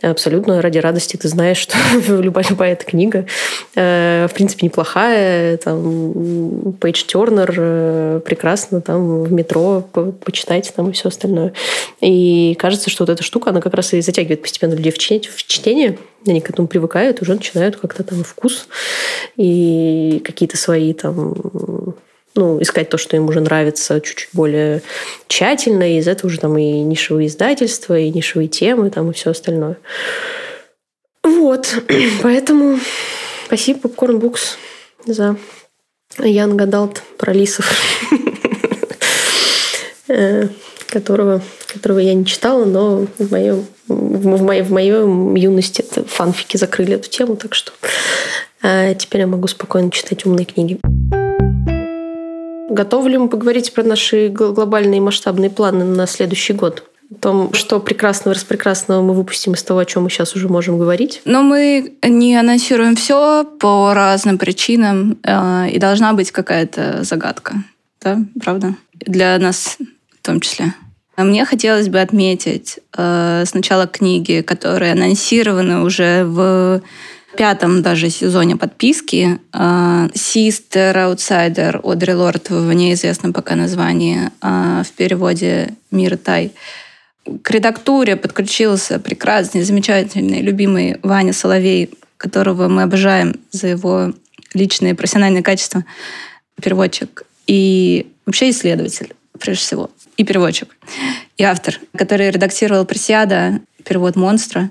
Абсолютно 0.00 0.62
ради 0.62 0.78
радости 0.78 1.18
ты 1.18 1.28
знаешь, 1.28 1.58
что 1.58 1.76
любая, 2.08 2.46
любая 2.48 2.72
эта 2.72 2.86
книга 2.86 3.26
э, 3.74 4.26
в 4.30 4.34
принципе 4.34 4.66
неплохая. 4.66 5.58
Там 5.58 6.72
Пейдж 6.80 7.04
Тернер 7.04 7.54
э, 7.54 8.20
прекрасно 8.24 8.80
там 8.80 9.24
в 9.24 9.32
метро 9.32 9.82
почитать 10.24 10.72
там 10.74 10.88
и 10.88 10.92
все 10.92 11.08
остальное. 11.08 11.52
И 12.00 12.56
кажется, 12.58 12.88
что 12.88 13.04
вот 13.04 13.10
эта 13.10 13.22
штука, 13.22 13.50
она 13.50 13.60
как 13.60 13.74
раз 13.74 13.92
и 13.92 14.00
затягивает 14.00 14.40
постепенно 14.40 14.72
людей 14.72 14.92
в 14.92 14.98
чтение. 14.98 15.98
Они 16.26 16.40
к 16.40 16.48
этому 16.48 16.66
привыкают, 16.66 17.20
уже 17.20 17.34
начинают 17.34 17.76
как-то 17.76 18.04
там 18.04 18.24
вкус 18.24 18.68
и 19.36 20.22
какие-то 20.24 20.56
свои 20.56 20.94
там 20.94 21.34
ну, 22.34 22.60
искать 22.62 22.88
то, 22.88 22.98
что 22.98 23.16
им 23.16 23.28
уже 23.28 23.40
нравится, 23.40 24.00
чуть-чуть 24.00 24.30
более 24.32 24.82
тщательно, 25.26 25.94
и 25.94 25.98
из 25.98 26.08
этого 26.08 26.28
уже 26.28 26.40
там 26.40 26.56
и 26.56 26.80
нишевые 26.80 27.28
издательства, 27.28 27.98
и 27.98 28.10
нишевые 28.10 28.48
темы, 28.48 28.90
там, 28.90 29.10
и 29.10 29.14
все 29.14 29.30
остальное. 29.30 29.76
Вот, 31.22 31.74
поэтому 32.22 32.78
спасибо 33.46 33.88
Popcorn 33.88 34.20
Books 34.20 34.56
за 35.06 35.36
Young 36.18 36.56
adult 36.56 37.02
про 37.18 37.32
лисов, 37.32 37.70
э, 40.08 40.48
которого, 40.88 41.42
которого 41.66 41.98
я 41.98 42.14
не 42.14 42.24
читала, 42.24 42.64
но 42.64 43.06
в 43.18 43.30
моем, 43.30 43.66
в, 43.88 44.42
моей, 44.42 44.62
в 44.62 44.70
моей 44.70 44.90
юности 44.90 45.82
это 45.82 46.04
фанфики 46.04 46.56
закрыли 46.56 46.94
эту 46.94 47.08
тему, 47.08 47.36
так 47.36 47.54
что 47.54 47.72
э, 48.62 48.94
теперь 48.94 49.22
я 49.22 49.26
могу 49.26 49.48
спокойно 49.48 49.90
читать 49.90 50.26
умные 50.26 50.46
книги. 50.46 50.78
Готовы 52.72 53.10
ли 53.10 53.18
мы 53.18 53.28
поговорить 53.28 53.74
про 53.74 53.82
наши 53.82 54.28
глобальные 54.28 55.00
масштабные 55.02 55.50
планы 55.50 55.84
на 55.84 56.06
следующий 56.06 56.54
год? 56.54 56.84
о 57.10 57.14
том, 57.16 57.52
что 57.52 57.78
прекрасного, 57.78 58.34
распрекрасного 58.34 59.02
мы 59.02 59.12
выпустим 59.12 59.52
из 59.52 59.62
того, 59.62 59.80
о 59.80 59.84
чем 59.84 60.04
мы 60.04 60.08
сейчас 60.08 60.34
уже 60.34 60.48
можем 60.48 60.78
говорить. 60.78 61.20
Но 61.26 61.42
мы 61.42 61.92
не 62.02 62.34
анонсируем 62.34 62.96
все 62.96 63.44
по 63.44 63.92
разным 63.92 64.38
причинам, 64.38 65.18
э, 65.22 65.68
и 65.68 65.78
должна 65.78 66.14
быть 66.14 66.30
какая-то 66.30 67.04
загадка, 67.04 67.56
да, 68.00 68.18
правда? 68.42 68.76
Для 68.94 69.38
нас 69.38 69.76
в 70.22 70.26
том 70.26 70.40
числе. 70.40 70.72
Мне 71.18 71.44
хотелось 71.44 71.90
бы 71.90 72.00
отметить 72.00 72.78
э, 72.96 73.44
сначала 73.46 73.86
книги, 73.86 74.40
которые 74.40 74.92
анонсированы 74.92 75.82
уже 75.82 76.24
в 76.24 76.80
пятом 77.36 77.82
даже 77.82 78.10
сезоне 78.10 78.56
подписки 78.56 79.38
«Систер 80.14 80.96
Аутсайдер» 80.98 81.80
Одри 81.82 82.14
Лорд 82.14 82.50
в 82.50 82.72
неизвестном 82.72 83.32
пока 83.32 83.56
названии, 83.56 84.30
а, 84.40 84.82
в 84.84 84.92
переводе 84.92 85.74
«Мир 85.90 86.16
Тай». 86.16 86.52
К 87.42 87.50
редактуре 87.50 88.16
подключился 88.16 88.98
прекрасный, 88.98 89.62
замечательный, 89.62 90.40
любимый 90.42 90.98
Ваня 91.02 91.32
Соловей, 91.32 91.90
которого 92.16 92.68
мы 92.68 92.82
обожаем 92.82 93.36
за 93.50 93.68
его 93.68 94.12
личные 94.54 94.94
профессиональные 94.94 95.42
качества, 95.42 95.84
переводчик 96.60 97.24
и 97.46 98.06
вообще 98.26 98.50
исследователь, 98.50 99.14
прежде 99.38 99.62
всего, 99.62 99.90
и 100.16 100.24
переводчик, 100.24 100.76
и 101.36 101.44
автор, 101.44 101.78
который 101.96 102.30
редактировал 102.30 102.84
«Пресиада», 102.84 103.60
перевод 103.84 104.16
«Монстра», 104.16 104.70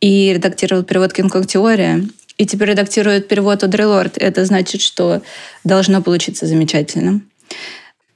и 0.00 0.32
редактировал 0.32 0.82
перевод 0.82 1.12
«Кинг-Конг-теория», 1.12 2.06
и 2.40 2.46
теперь 2.46 2.70
редактирует 2.70 3.28
перевод 3.28 3.62
Одри 3.64 3.84
Лорд. 3.84 4.16
Это 4.16 4.46
значит, 4.46 4.80
что 4.80 5.20
должно 5.62 6.00
получиться 6.00 6.46
замечательно. 6.46 7.20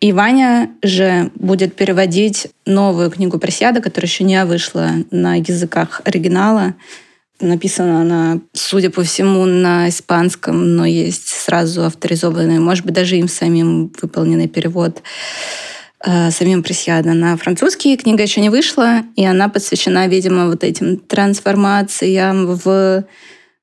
И 0.00 0.12
Ваня 0.12 0.70
же 0.82 1.30
будет 1.34 1.76
переводить 1.76 2.48
новую 2.64 3.10
книгу 3.10 3.38
Пресиада, 3.38 3.82
которая 3.82 4.08
еще 4.08 4.24
не 4.24 4.42
вышла 4.46 4.92
на 5.10 5.36
языках 5.36 6.00
оригинала. 6.04 6.74
Написана 7.40 8.00
она, 8.00 8.40
судя 8.54 8.88
по 8.90 9.02
всему, 9.02 9.44
на 9.44 9.90
испанском, 9.90 10.74
но 10.74 10.86
есть 10.86 11.28
сразу 11.28 11.84
авторизованный, 11.84 12.60
может 12.60 12.86
быть, 12.86 12.94
даже 12.94 13.16
им 13.16 13.28
самим 13.28 13.92
выполненный 14.00 14.48
перевод 14.48 15.02
э, 16.04 16.30
самим 16.30 16.62
Пресьяда 16.62 17.12
на 17.14 17.36
французский. 17.36 17.96
Книга 17.96 18.22
еще 18.22 18.40
не 18.40 18.50
вышла, 18.50 19.02
и 19.16 19.24
она 19.24 19.48
посвящена, 19.48 20.06
видимо, 20.06 20.48
вот 20.48 20.64
этим 20.64 20.98
трансформациям 20.98 22.46
в 22.46 23.04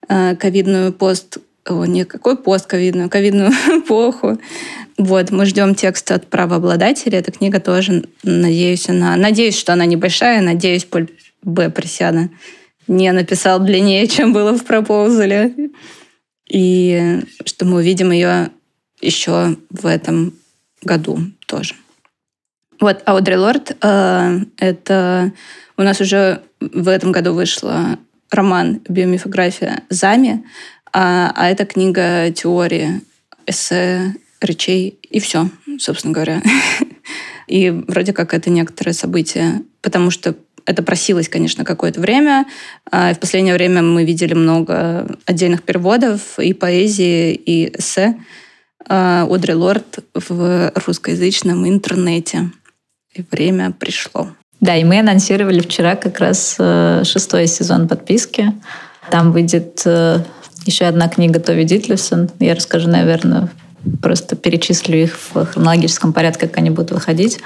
э, 0.10 0.36
ковидную 0.36 0.94
пост 0.94 1.38
не 1.70 2.06
какой 2.06 2.38
пост 2.38 2.66
ковидную, 2.66 3.10
ковидную 3.10 3.52
эпоху. 3.80 4.40
Вот, 4.98 5.32
мы 5.32 5.46
ждем 5.46 5.76
текст 5.76 6.12
от 6.12 6.28
правообладателя. 6.28 7.20
Эта 7.20 7.32
книга 7.32 7.60
тоже, 7.60 8.06
надеюсь, 8.24 8.90
она... 8.90 9.16
Надеюсь, 9.16 9.58
что 9.58 9.74
она 9.74 9.86
небольшая. 9.86 10.42
Надеюсь, 10.42 10.86
Поль 10.86 11.08
Б. 11.44 11.70
Пресяна 11.70 12.30
не 12.88 13.12
написал 13.12 13.60
длиннее, 13.60 14.08
чем 14.08 14.34
было 14.34 14.58
в 14.58 14.66
пропозале. 14.66 15.54
И 16.50 17.22
что 17.46 17.66
мы 17.66 17.78
увидим 17.78 18.12
ее 18.12 18.50
еще 19.00 19.56
в 19.70 19.86
этом 19.86 20.34
году 20.84 21.20
тоже. 21.48 21.76
Вот, 22.82 23.04
Аудри 23.06 23.36
Лорд 23.36 23.78
э, 23.80 24.40
это 24.58 25.32
у 25.78 25.84
нас 25.84 26.02
уже 26.02 26.42
в 26.60 26.88
этом 26.88 27.12
году 27.12 27.34
вышла 27.34 28.00
роман 28.32 28.82
«Биомифография 28.90 29.84
Зами», 29.90 30.44
а, 30.92 31.32
а 31.36 31.50
это 31.50 31.66
книга 31.66 32.32
теории, 32.32 33.02
эссе, 33.46 34.16
речей 34.42 35.00
и 35.10 35.20
все, 35.20 35.50
собственно 35.80 36.14
говоря. 36.14 36.42
И 37.48 37.70
вроде 37.70 38.14
как 38.14 38.34
это 38.34 38.50
некоторое 38.50 38.94
событие, 38.94 39.62
потому 39.82 40.10
что 40.10 40.36
это 40.66 40.84
просилось, 40.84 41.30
конечно, 41.30 41.64
какое-то 41.64 42.00
время. 42.00 42.46
А 42.92 43.14
в 43.14 43.20
последнее 43.20 43.54
время 43.54 43.82
мы 43.82 44.06
видели 44.06 44.34
много 44.34 45.18
отдельных 45.26 45.64
переводов 45.64 46.40
и 46.40 46.54
поэзии, 46.54 47.34
и 47.34 47.78
эссе 47.78 48.18
а, 48.88 49.28
Одри 49.30 49.54
Лорд 49.54 50.00
в 50.14 50.72
русскоязычном 50.86 51.68
интернете. 51.68 52.52
И 53.14 53.24
время 53.30 53.72
пришло. 53.72 54.30
Да, 54.60 54.76
и 54.76 54.84
мы 54.84 55.00
анонсировали 55.00 55.60
вчера 55.60 55.96
как 55.96 56.20
раз 56.20 56.56
э, 56.60 57.04
шестой 57.04 57.48
сезон 57.48 57.88
подписки. 57.88 58.54
Там 59.10 59.32
выйдет 59.32 59.82
э, 59.86 60.20
еще 60.66 60.86
одна 60.86 61.10
книга 61.10 61.40
Тови 61.40 61.64
Дитлевсон. 61.64 62.30
Я 62.40 62.56
расскажу, 62.56 62.88
наверное, 62.88 63.50
просто 64.02 64.36
перечислю 64.36 65.02
их 65.02 65.18
в 65.34 65.46
хронологическом 65.46 66.14
порядке, 66.14 66.48
как 66.48 66.58
они 66.58 66.70
будут 66.70 66.92
выходить. 66.92 67.40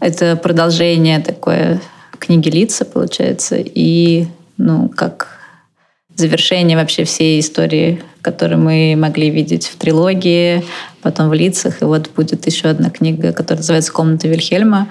Это 0.00 0.36
продолжение 0.36 1.20
такое 1.20 1.80
книги 2.18 2.48
лица, 2.48 2.84
получается, 2.84 3.56
и 3.58 4.26
ну, 4.56 4.88
как 4.88 5.39
завершение 6.20 6.76
вообще 6.76 7.04
всей 7.04 7.40
истории, 7.40 8.02
которую 8.22 8.60
мы 8.60 8.94
могли 8.96 9.30
видеть 9.30 9.66
в 9.66 9.76
трилогии, 9.76 10.64
потом 11.02 11.28
в 11.28 11.34
лицах. 11.34 11.82
И 11.82 11.84
вот 11.84 12.10
будет 12.14 12.46
еще 12.46 12.68
одна 12.68 12.90
книга, 12.90 13.32
которая 13.32 13.58
называется 13.58 13.92
«Комната 13.92 14.28
Вильхельма», 14.28 14.88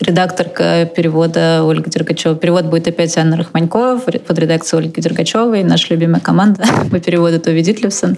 редакторка 0.00 0.90
перевода 0.96 1.62
Ольга 1.62 1.90
Дергачева. 1.90 2.34
Перевод 2.34 2.64
будет 2.66 2.88
опять 2.88 3.16
Анна 3.18 3.36
Рахманькова 3.36 3.98
под 3.98 4.38
редакцией 4.38 4.84
Ольги 4.84 5.00
Дергачевой, 5.00 5.62
наша 5.62 5.92
любимая 5.92 6.20
команда 6.20 6.64
по 6.90 6.98
переводу 6.98 7.38
Тови 7.38 7.62
Дитлевсон. 7.62 8.16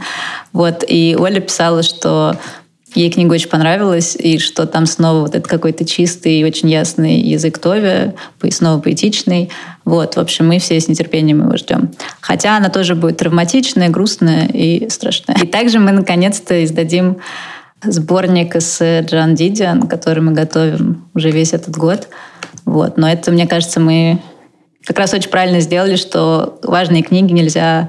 Вот. 0.52 0.84
И 0.86 1.16
Оля 1.18 1.40
писала, 1.40 1.82
что 1.82 2.36
ей 2.94 3.10
книга 3.10 3.32
очень 3.32 3.48
понравилась, 3.48 4.16
и 4.16 4.38
что 4.38 4.66
там 4.66 4.86
снова 4.86 5.22
вот 5.22 5.34
этот 5.34 5.48
какой-то 5.48 5.84
чистый 5.84 6.40
и 6.40 6.44
очень 6.44 6.70
ясный 6.70 7.20
язык 7.20 7.58
Тови, 7.58 8.12
снова 8.50 8.80
поэтичный. 8.80 9.50
Вот, 9.84 10.16
в 10.16 10.18
общем, 10.18 10.48
мы 10.48 10.58
все 10.58 10.80
с 10.80 10.88
нетерпением 10.88 11.42
его 11.42 11.56
ждем. 11.56 11.90
Хотя 12.20 12.56
она 12.56 12.68
тоже 12.68 12.94
будет 12.94 13.18
травматичная, 13.18 13.88
грустная 13.88 14.46
и 14.46 14.88
страшная. 14.88 15.36
И 15.42 15.46
также 15.46 15.78
мы 15.78 15.92
наконец-то 15.92 16.64
издадим 16.64 17.18
сборник 17.82 18.54
с 18.54 19.00
Джан 19.00 19.34
Дидиан, 19.34 19.88
который 19.88 20.22
мы 20.22 20.32
готовим 20.32 21.08
уже 21.14 21.30
весь 21.30 21.52
этот 21.52 21.76
год. 21.76 22.08
Вот. 22.64 22.96
Но 22.96 23.08
это, 23.08 23.32
мне 23.32 23.46
кажется, 23.46 23.80
мы 23.80 24.20
как 24.84 24.98
раз 24.98 25.14
очень 25.14 25.30
правильно 25.30 25.60
сделали, 25.60 25.96
что 25.96 26.60
важные 26.62 27.02
книги 27.02 27.32
нельзя 27.32 27.88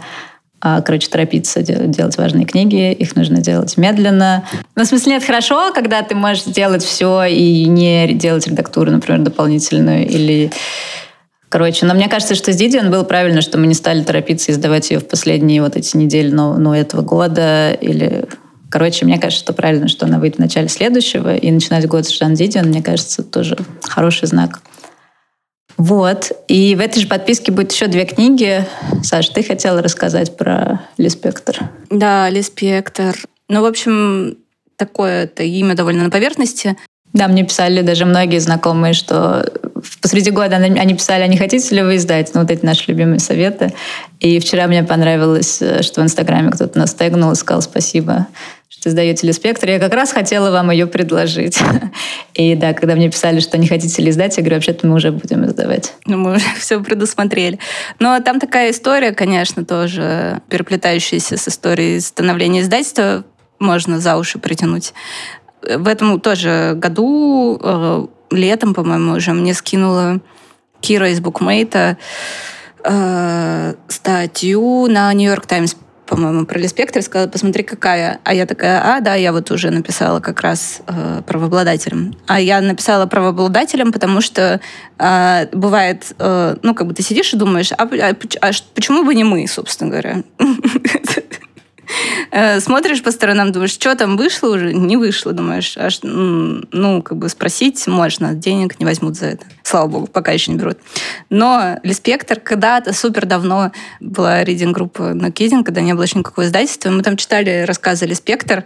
а, 0.66 0.82
короче, 0.82 1.10
торопиться 1.10 1.62
делать 1.62 2.18
важные 2.18 2.46
книги, 2.46 2.94
их 2.94 3.18
нужно 3.18 3.42
делать 3.42 3.76
медленно. 3.76 4.46
Ну, 4.78 4.86
в 4.86 4.88
смысле, 4.88 5.16
нет, 5.16 5.24
хорошо, 5.26 5.74
когда 5.74 6.02
ты 6.04 6.16
можешь 6.16 6.46
сделать 6.46 6.82
все 6.82 7.26
и 7.26 7.66
не 7.66 8.14
делать 8.14 8.48
редактуру, 8.48 8.90
например, 8.90 9.20
дополнительную, 9.20 10.08
или 10.08 10.52
Короче, 11.54 11.86
но 11.86 11.94
мне 11.94 12.10
кажется, 12.10 12.34
что 12.34 12.52
с 12.52 12.56
Дидиан 12.56 12.90
было 12.90 13.04
правильно, 13.04 13.42
что 13.42 13.60
мы 13.60 13.68
не 13.68 13.76
стали 13.76 14.02
торопиться 14.02 14.52
издавать 14.52 14.90
ее 14.90 14.98
в 14.98 15.08
последние 15.08 15.62
вот 15.62 15.76
эти 15.76 15.96
недели 15.96 16.32
ну, 16.32 16.58
ну, 16.58 16.74
этого 16.74 17.04
года 17.04 17.74
или 17.74 18.26
Короче, 18.72 19.06
мне 19.06 19.20
кажется, 19.20 19.44
что 19.44 19.54
правильно, 19.54 19.88
что 19.88 20.08
она 20.08 20.18
выйдет 20.18 20.38
в 20.38 20.40
начале 20.40 20.68
следующего, 20.68 21.36
и 21.36 21.52
начинать 21.52 21.88
год 21.88 22.08
с 22.08 22.18
Жан 22.18 22.34
Дидиан, 22.34 22.70
мне 22.70 22.82
кажется, 22.82 23.22
тоже 23.22 23.56
хороший 23.84 24.28
знак. 24.28 24.62
Вот. 25.78 26.32
И 26.48 26.74
в 26.74 26.80
этой 26.80 27.02
же 27.02 27.08
подписке 27.08 27.52
будет 27.52 27.72
еще 27.72 27.86
две 27.86 28.06
книги. 28.06 28.66
Саш, 29.04 29.30
ты 29.30 29.44
хотела 29.44 29.84
рассказать 29.84 30.36
про 30.36 30.82
Ли 30.98 31.08
Спектр. 31.08 31.70
Да, 31.92 32.32
Ли 32.32 32.42
Спектр. 32.42 33.16
Ну, 33.48 33.62
в 33.62 33.66
общем, 33.66 34.38
такое 34.76 35.26
это 35.26 35.44
имя 35.44 35.76
довольно 35.76 36.06
на 36.06 36.10
поверхности. 36.10 36.78
Да, 37.14 37.28
мне 37.28 37.44
писали 37.44 37.82
даже 37.82 38.06
многие 38.06 38.40
знакомые, 38.40 38.94
что 38.94 39.46
посреди 40.02 40.32
года 40.32 40.56
они 40.56 40.96
писали, 40.96 41.22
а 41.22 41.28
не 41.28 41.38
хотите 41.38 41.76
ли 41.76 41.84
вы 41.84 41.98
издать? 41.98 42.32
Ну, 42.34 42.42
вот 42.42 42.50
эти 42.50 42.66
наши 42.66 42.86
любимые 42.88 43.20
советы. 43.20 43.72
И 44.20 44.40
вчера 44.40 44.68
мне 44.68 44.84
понравилось, 44.84 45.62
э, 45.62 45.84
что 45.84 46.02
в 46.02 46.04
Инстаграме 46.04 46.50
кто-то 46.50 46.80
нас 46.80 46.94
тегнул 46.96 47.32
и 47.32 47.36
сказал 47.36 47.62
спасибо, 47.62 48.28
что 48.68 48.90
издаете 48.90 49.28
ли 49.28 49.34
спектр. 49.34 49.70
Я 49.70 49.80
как 49.80 49.94
раз 49.94 50.12
хотела 50.12 50.50
вам 50.50 50.72
ее 50.72 50.88
предложить. 50.88 51.60
И 52.34 52.56
да, 52.56 52.74
когда 52.74 52.96
мне 52.96 53.12
писали, 53.12 53.42
что 53.42 53.60
не 53.60 53.68
хотите 53.68 54.02
ли 54.02 54.10
издать, 54.10 54.36
я 54.38 54.42
говорю, 54.42 54.56
вообще-то 54.56 54.88
мы 54.88 54.96
уже 54.96 55.12
будем 55.12 55.46
издавать. 55.46 55.94
Ну, 56.08 56.18
мы 56.18 56.36
уже 56.36 56.46
все 56.60 56.82
предусмотрели. 56.82 57.60
Но 58.00 58.20
там 58.22 58.40
такая 58.40 58.72
история, 58.72 59.12
конечно, 59.12 59.64
тоже 59.64 60.42
переплетающаяся 60.50 61.38
с 61.38 61.48
историей 61.48 62.00
становления 62.00 62.62
издательства, 62.62 63.24
можно 63.60 64.00
за 64.00 64.18
уши 64.18 64.40
притянуть 64.40 64.94
в 65.78 65.88
этом 65.88 66.20
тоже 66.20 66.74
году, 66.76 67.60
э, 67.62 68.06
летом, 68.32 68.74
по-моему, 68.74 69.14
уже 69.14 69.34
мне 69.34 69.54
скинула 69.54 70.20
Кира 70.82 71.10
из 71.10 71.20
Букмейта 71.20 71.98
э, 72.84 73.74
статью 73.88 74.88
на 74.88 75.14
Нью-Йорк 75.14 75.46
Таймс 75.46 75.76
по-моему, 76.06 76.46
про 76.46 76.60
Леспектр, 76.60 77.02
сказала, 77.02 77.28
посмотри, 77.28 77.64
какая. 77.64 78.20
А 78.24 78.34
я 78.34 78.46
такая, 78.46 78.82
а, 78.84 79.00
да, 79.00 79.16
я 79.16 79.32
вот 79.32 79.50
уже 79.52 79.72
написала 79.72 80.20
как 80.20 80.42
раз 80.42 80.82
э, 80.86 81.22
правообладателем. 81.26 82.16
А 82.28 82.40
я 82.40 82.62
написала 82.62 83.06
правообладателем, 83.06 83.92
потому 83.92 84.22
что 84.22 84.60
э, 85.00 85.48
бывает, 85.54 86.14
э, 86.20 86.58
ну, 86.62 86.76
как 86.76 86.88
бы 86.88 86.94
ты 86.94 87.02
сидишь 87.02 87.34
и 87.34 87.38
думаешь, 87.38 87.72
а, 87.72 87.84
а, 87.84 88.16
а 88.42 88.52
почему 88.76 89.04
бы 89.04 89.16
не 89.16 89.24
мы, 89.24 89.48
собственно 89.48 89.90
говоря? 89.90 90.24
Э, 92.32 92.60
смотришь 92.60 93.04
по 93.04 93.12
сторонам, 93.12 93.52
думаешь, 93.52 93.72
что 93.72 93.96
там 93.96 94.18
вышло 94.18 94.50
уже? 94.50 94.74
Не 94.74 94.98
вышло, 94.98 95.34
думаешь. 95.34 95.78
Аж, 95.78 96.00
ну, 96.02 97.02
как 97.02 97.18
бы 97.18 97.30
спросить 97.30 97.86
можно, 97.88 98.34
денег 98.34 98.80
не 98.80 98.86
возьмут 98.86 99.16
за 99.16 99.28
это. 99.28 99.46
Слава 99.64 99.88
богу, 99.88 100.08
пока 100.08 100.32
еще 100.32 100.52
не 100.52 100.58
берут. 100.58 100.78
Но 101.30 101.80
Леспектр 101.84 102.40
когда-то 102.40 102.94
супер 102.94 103.26
давно 103.26 103.72
была 104.00 104.44
рейдинг-группа 104.44 105.14
на 105.14 105.32
Кизин, 105.32 105.64
когда 105.64 105.82
не 105.82 105.94
было 105.94 106.04
еще 106.04 106.20
никакого 106.20 106.46
издательства. 106.46 106.90
Мы 106.90 107.04
там 107.04 107.18
читали 107.18 107.66
рассказы 107.68 108.06
Леспектр, 108.06 108.66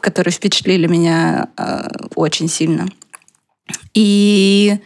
которые 0.00 0.32
впечатлили 0.32 0.86
меня 0.86 1.48
э, 1.56 1.88
очень 2.14 2.48
сильно. 2.48 2.86
И 3.94 4.78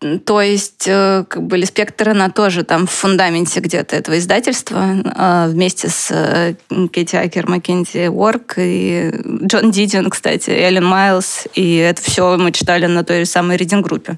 то 0.00 0.40
есть, 0.40 0.84
э, 0.86 1.24
как 1.28 1.42
бы, 1.42 1.62
Спектр, 1.66 2.10
она 2.10 2.30
тоже 2.30 2.64
там 2.64 2.86
в 2.86 2.90
фундаменте 2.90 3.60
где-то 3.60 3.96
этого 3.96 4.18
издательства 4.18 4.96
э, 5.04 5.50
вместе 5.50 5.90
с 5.90 6.10
э, 6.10 6.54
Кэти 6.88 7.16
Акер, 7.16 7.46
Маккензи 7.46 8.08
Уорк 8.08 8.54
и 8.56 9.12
Джон 9.44 9.70
Дидиан, 9.70 10.08
кстати, 10.08 10.48
Эллен 10.48 10.86
Майлз. 10.86 11.48
И 11.54 11.76
это 11.76 12.00
все 12.00 12.38
мы 12.38 12.50
читали 12.52 12.86
на 12.86 13.04
той 13.04 13.20
же 13.20 13.26
самой 13.26 13.58
ридинг-группе. 13.58 14.16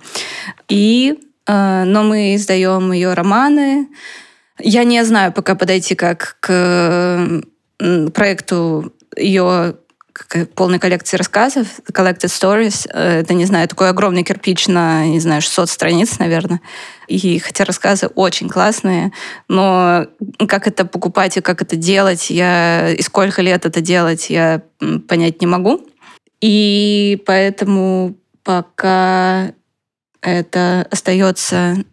И, 0.69 1.19
но 1.49 2.03
мы 2.05 2.37
издаем 2.37 2.93
ее 2.93 3.15
романы. 3.15 3.89
Я 4.61 4.85
не 4.85 5.05
знаю 5.05 5.33
пока 5.33 5.57
подойти 5.57 5.97
как 5.97 6.37
к 6.39 7.43
проекту 8.15 8.93
ее 9.17 9.75
полной 10.55 10.79
коллекции 10.79 11.17
рассказов, 11.17 11.67
Collected 11.93 12.27
Stories. 12.27 12.89
Э, 12.93 13.21
это, 13.21 13.35
не 13.35 13.45
знаю, 13.45 13.69
такой 13.69 13.89
огромный 13.89 14.25
кирпич 14.25 14.69
на, 14.69 15.07
не 15.07 15.21
знаю, 15.21 15.43
600 15.43 15.69
страниц, 15.69 16.19
наверное. 16.19 16.61
И 17.09 17.39
хотя 17.39 17.65
рассказы 17.65 18.09
очень 18.09 18.49
классные, 18.49 19.13
но 19.49 20.07
как 20.49 20.67
это 20.67 20.85
покупать 20.85 21.37
и 21.37 21.41
как 21.41 21.63
это 21.63 21.77
делать, 21.77 22.31
я 22.31 22.91
и 22.91 23.03
сколько 23.03 23.43
лет 23.43 23.67
это 23.67 23.81
делать, 23.81 24.31
я 24.31 24.63
понять 25.09 25.41
не 25.41 25.47
могу. 25.47 25.87
И 26.41 27.23
поэтому 27.27 28.17
пока 28.43 29.53
это 30.21 30.87
остается 30.91 31.85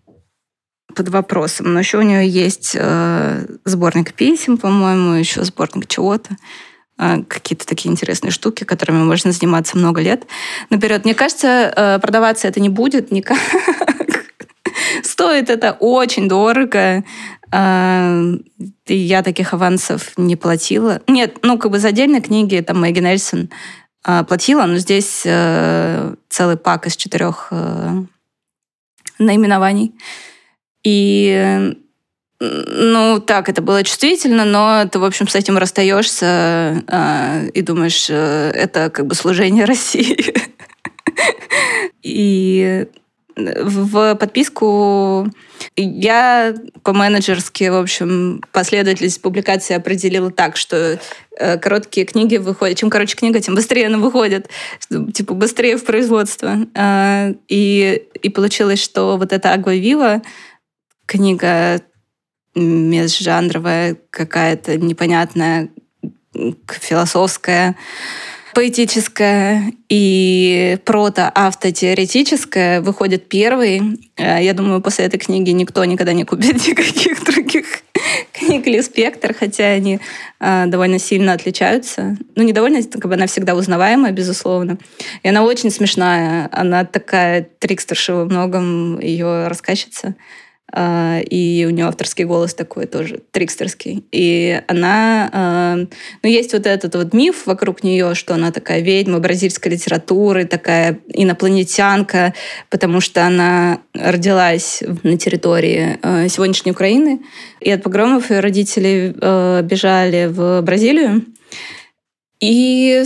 под 0.96 1.10
вопросом. 1.10 1.74
Но 1.74 1.80
еще 1.80 1.98
у 2.00 2.02
нее 2.02 2.28
есть 2.28 2.76
э, 2.78 3.46
сборник 3.66 4.14
писем, 4.14 4.58
по-моему, 4.58 5.14
еще 5.14 5.44
сборник 5.44 5.88
чего-то. 5.88 6.36
А, 7.02 7.24
какие-то 7.26 7.66
такие 7.66 7.90
интересные 7.90 8.30
штуки, 8.30 8.66
которыми 8.66 9.04
можно 9.04 9.32
заниматься 9.32 9.78
много 9.78 10.02
лет 10.02 10.28
наперед. 10.70 11.06
Мне 11.06 11.16
кажется, 11.16 11.72
э, 11.74 12.00
продаваться 12.00 12.50
это 12.50 12.60
не 12.60 12.68
будет 12.68 13.10
никак. 13.10 13.38
Стоит 15.04 15.50
это 15.50 15.78
очень 15.80 16.28
дорого. 16.28 17.06
А, 17.52 18.22
я 18.86 19.24
таких 19.24 19.54
авансов 19.54 20.12
не 20.18 20.36
платила. 20.36 21.02
Нет, 21.08 21.38
ну, 21.42 21.58
как 21.58 21.72
бы 21.72 21.80
за 21.80 21.88
отдельные 21.88 22.22
книги, 22.22 22.60
там, 22.60 22.82
Мэгги 22.82 23.00
Нельсон 23.00 23.50
а, 24.04 24.26
платила, 24.26 24.66
но 24.66 24.76
здесь 24.78 25.22
э, 25.24 26.16
целый 26.28 26.58
пак 26.58 26.86
из 26.86 26.98
четырех 26.98 27.48
э, 27.52 27.94
наименований. 29.20 29.96
И 30.84 31.78
ну, 32.40 33.20
так, 33.20 33.50
это 33.50 33.62
было 33.62 33.84
чувствительно, 33.84 34.46
но 34.46 34.88
ты, 34.90 35.00
в 35.00 35.04
общем, 35.04 35.28
с 35.28 35.36
этим 35.36 35.58
расстаешься 35.58 36.84
э, 36.88 37.50
и 37.54 37.62
думаешь, 37.62 38.08
э, 38.10 38.52
это 38.54 38.90
как 38.90 39.08
бы 39.08 39.16
служение 39.16 39.66
России. 39.70 40.34
И 42.02 42.88
в 43.36 44.16
подписку 44.16 45.28
я 45.76 46.56
по-менеджерски, 46.84 47.70
в 47.70 47.76
общем, 47.76 48.42
последовательность 48.52 49.22
публикации 49.22 49.76
определила 49.76 50.32
так, 50.32 50.56
что 50.58 51.00
э, 51.38 51.58
короткие 51.58 52.06
книги 52.06 52.38
выходят. 52.38 52.78
Чем 52.78 52.90
короче 52.90 53.16
книга, 53.16 53.40
тем 53.40 53.56
быстрее 53.56 53.88
она 53.88 53.98
выходит. 53.98 54.50
Типа 55.14 55.34
быстрее 55.34 55.78
в 55.78 55.86
производство. 55.86 56.58
Э, 56.74 57.34
и, 57.48 58.04
и 58.22 58.30
получилось, 58.30 58.82
что 58.82 59.18
вот 59.18 59.34
эта 59.34 59.54
«Агва 59.54 59.76
Вива» 59.76 60.22
книга 61.06 61.82
межжанровая, 62.56 63.98
какая-то 64.10 64.78
непонятная, 64.78 65.70
философская, 66.68 67.76
поэтическая 68.54 69.72
и 69.88 70.78
прото-автотеоретическая 70.86 72.82
выходит 72.82 73.30
первый. 73.30 73.82
Э, 74.18 74.44
я 74.44 74.54
думаю, 74.54 74.82
после 74.82 75.06
этой 75.06 75.18
книги 75.18 75.52
никто 75.52 75.86
никогда 75.86 76.14
не 76.14 76.26
купит 76.26 76.56
никаких 76.68 77.24
других 77.24 77.84
книг 78.34 78.68
или 78.68 78.82
спектр, 78.82 79.34
хотя 79.38 79.66
они 79.66 80.00
э, 80.40 80.66
довольно 80.68 81.00
сильно 81.00 81.34
отличаются. 81.34 82.18
Ну, 82.36 82.44
не 82.44 82.54
довольно, 82.54 82.82
как 82.84 83.08
бы 83.08 83.14
она 83.14 83.28
всегда 83.28 83.56
узнаваемая, 83.56 84.12
безусловно. 84.12 84.78
И 85.24 85.30
она 85.30 85.44
очень 85.44 85.72
смешная. 85.72 86.50
Она 86.52 86.86
такая 86.86 87.48
трикстерша 87.60 88.16
во 88.16 88.26
многом, 88.26 89.00
ее 89.00 89.48
рассказчица. 89.48 90.16
А, 90.72 91.20
и 91.20 91.66
у 91.68 91.72
нее 91.72 91.86
авторский 91.86 92.26
голос 92.26 92.54
такой 92.54 92.86
тоже 92.86 93.22
трикстерский. 93.32 94.06
И 94.12 94.62
она... 94.68 95.30
А, 95.32 95.76
ну, 95.76 96.30
есть 96.30 96.54
вот 96.54 96.66
этот 96.66 96.96
вот 96.96 97.14
миф 97.14 97.46
вокруг 97.46 97.84
нее, 97.84 98.16
что 98.16 98.34
она 98.36 98.52
такая 98.52 98.82
ведьма 98.82 99.20
бразильской 99.20 99.72
литературы, 99.72 100.46
такая 100.46 101.00
инопланетянка, 101.08 102.34
потому 102.70 103.02
что 103.02 103.26
она 103.26 103.80
родилась 103.94 104.84
на 105.04 105.18
территории 105.18 105.98
а, 106.02 106.28
сегодняшней 106.28 106.72
Украины, 106.72 107.22
и 107.60 107.72
от 107.72 107.84
погромов 107.84 108.30
ее 108.30 108.40
родители 108.40 109.14
бежали 109.64 110.28
в 110.28 110.62
Бразилию, 110.62 111.26
и 112.40 113.04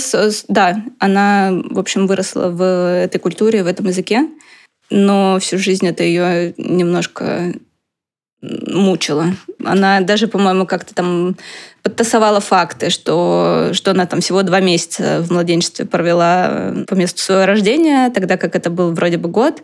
да, 0.47 0.83
она, 0.99 1.51
в 1.71 1.79
общем, 1.79 2.05
выросла 2.05 2.49
в 2.49 2.63
этой 3.03 3.17
культуре, 3.17 3.63
в 3.63 3.67
этом 3.67 3.87
языке 3.87 4.27
но 4.93 5.39
всю 5.39 5.57
жизнь 5.57 5.87
это 5.87 6.03
ее 6.03 6.53
немножко 6.57 7.53
мучило. 8.41 9.27
Она 9.63 10.01
даже, 10.01 10.27
по-моему, 10.27 10.65
как-то 10.65 10.93
там 10.93 11.35
подтасовала 11.81 12.39
факты, 12.41 12.89
что, 12.89 13.69
что 13.73 13.91
она 13.91 14.05
там 14.05 14.21
всего 14.21 14.43
два 14.43 14.59
месяца 14.59 15.21
в 15.21 15.31
младенчестве 15.31 15.85
провела 15.85 16.73
по 16.87 16.93
месту 16.93 17.21
своего 17.21 17.45
рождения, 17.45 18.09
тогда 18.09 18.37
как 18.37 18.55
это 18.55 18.69
был 18.69 18.93
вроде 18.93 19.17
бы 19.17 19.29
год. 19.29 19.63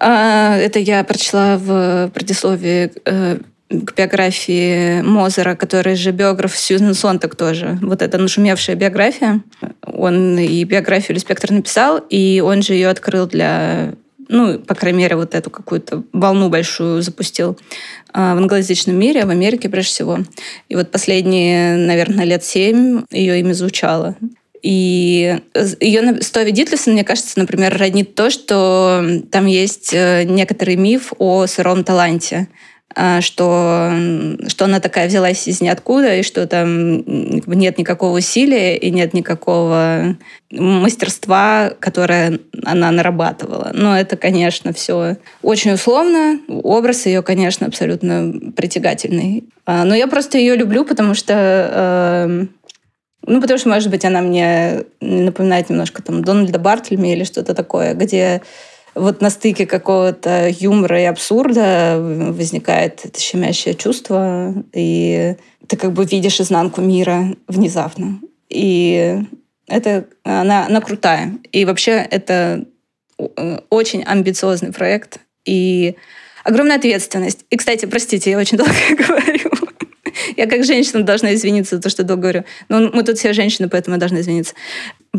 А, 0.00 0.56
это 0.56 0.78
я 0.78 1.04
прочла 1.04 1.56
в 1.58 2.10
предисловии 2.12 2.90
э, 3.04 3.38
к 3.68 3.94
биографии 3.94 5.02
Мозера, 5.02 5.54
который 5.54 5.94
же 5.94 6.10
биограф 6.10 6.56
Сьюзен 6.56 6.94
Сонтак 6.94 7.36
тоже. 7.36 7.78
Вот 7.82 8.02
эта 8.02 8.18
нашумевшая 8.18 8.76
биография. 8.76 9.40
Он 9.86 10.38
и 10.38 10.64
биографию 10.64 11.20
Спектр 11.20 11.52
написал, 11.52 11.98
и 12.08 12.42
он 12.44 12.62
же 12.62 12.72
ее 12.74 12.88
открыл 12.88 13.26
для 13.26 13.94
ну, 14.28 14.58
по 14.58 14.74
крайней 14.74 14.98
мере, 14.98 15.16
вот 15.16 15.34
эту 15.34 15.50
какую-то 15.50 16.02
волну 16.12 16.48
большую 16.48 17.02
запустил 17.02 17.58
а, 18.12 18.34
в 18.34 18.38
англоязычном 18.38 18.96
мире, 18.96 19.24
в 19.24 19.30
Америке 19.30 19.68
прежде 19.68 19.90
всего. 19.90 20.18
И 20.68 20.76
вот 20.76 20.90
последние, 20.90 21.76
наверное, 21.76 22.24
лет 22.24 22.44
семь 22.44 23.02
ее 23.10 23.40
имя 23.40 23.52
звучало. 23.52 24.16
И 24.62 25.38
ее 25.80 26.22
с 26.22 26.30
Тови 26.30 26.50
Дитлисон, 26.50 26.94
мне 26.94 27.04
кажется, 27.04 27.38
например, 27.38 27.76
роднит 27.76 28.14
то, 28.14 28.30
что 28.30 29.04
там 29.30 29.44
есть 29.44 29.90
э, 29.92 30.22
некоторый 30.24 30.76
миф 30.76 31.12
о 31.18 31.46
сыром 31.46 31.84
таланте. 31.84 32.48
А, 32.96 33.20
что, 33.20 33.92
что 34.46 34.66
она 34.66 34.78
такая 34.78 35.08
взялась 35.08 35.48
из 35.48 35.60
ниоткуда, 35.60 36.16
и 36.16 36.22
что 36.22 36.46
там 36.46 37.02
нет 37.46 37.78
никакого 37.78 38.16
усилия 38.16 38.76
и 38.76 38.90
нет 38.90 39.14
никакого 39.14 40.16
мастерства, 40.52 41.72
которое 41.80 42.38
она 42.64 42.92
нарабатывала. 42.92 43.72
Но 43.74 43.98
это, 43.98 44.16
конечно, 44.16 44.72
все 44.72 45.16
очень 45.42 45.72
условно. 45.72 46.38
Образ 46.46 47.06
ее, 47.06 47.22
конечно, 47.22 47.66
абсолютно 47.66 48.32
притягательный. 48.54 49.44
А, 49.66 49.84
но 49.84 49.96
я 49.96 50.06
просто 50.06 50.38
ее 50.38 50.54
люблю, 50.54 50.84
потому 50.84 51.14
что 51.14 51.34
э, 51.34 52.46
ну, 53.26 53.40
потому 53.40 53.58
что, 53.58 53.70
может 53.70 53.90
быть, 53.90 54.04
она 54.04 54.20
мне 54.20 54.84
напоминает 55.00 55.68
немножко 55.68 56.02
там 56.02 56.22
Дональда 56.22 56.60
Бартельми 56.60 57.08
или 57.12 57.24
что-то 57.24 57.54
такое, 57.54 57.94
где 57.94 58.42
вот 58.94 59.20
на 59.20 59.30
стыке 59.30 59.66
какого-то 59.66 60.48
юмора 60.48 61.00
и 61.00 61.04
абсурда 61.04 61.96
возникает 61.98 63.00
это 63.04 63.20
щемящее 63.20 63.74
чувство, 63.74 64.54
и 64.72 65.36
ты 65.66 65.76
как 65.76 65.92
бы 65.92 66.04
видишь 66.04 66.40
изнанку 66.40 66.80
мира 66.80 67.34
внезапно. 67.48 68.20
И 68.48 69.20
это 69.66 70.06
она, 70.22 70.66
она 70.66 70.80
крутая. 70.80 71.38
И 71.52 71.64
вообще 71.64 72.06
это 72.10 72.66
очень 73.70 74.02
амбициозный 74.04 74.72
проект 74.72 75.18
и 75.44 75.96
огромная 76.42 76.76
ответственность. 76.76 77.44
И, 77.50 77.56
кстати, 77.56 77.86
простите, 77.86 78.30
я 78.30 78.38
очень 78.38 78.58
долго 78.58 78.72
говорю. 78.96 79.50
Я 80.36 80.46
как 80.46 80.64
женщина 80.64 81.02
должна 81.02 81.34
извиниться 81.34 81.76
за 81.76 81.82
то, 81.82 81.88
что 81.88 82.04
долго 82.04 82.22
говорю. 82.22 82.44
Но 82.68 82.90
мы 82.92 83.02
тут 83.02 83.18
все 83.18 83.32
женщины, 83.32 83.68
поэтому 83.68 83.96
я 83.96 84.00
должна 84.00 84.20
извиниться 84.20 84.54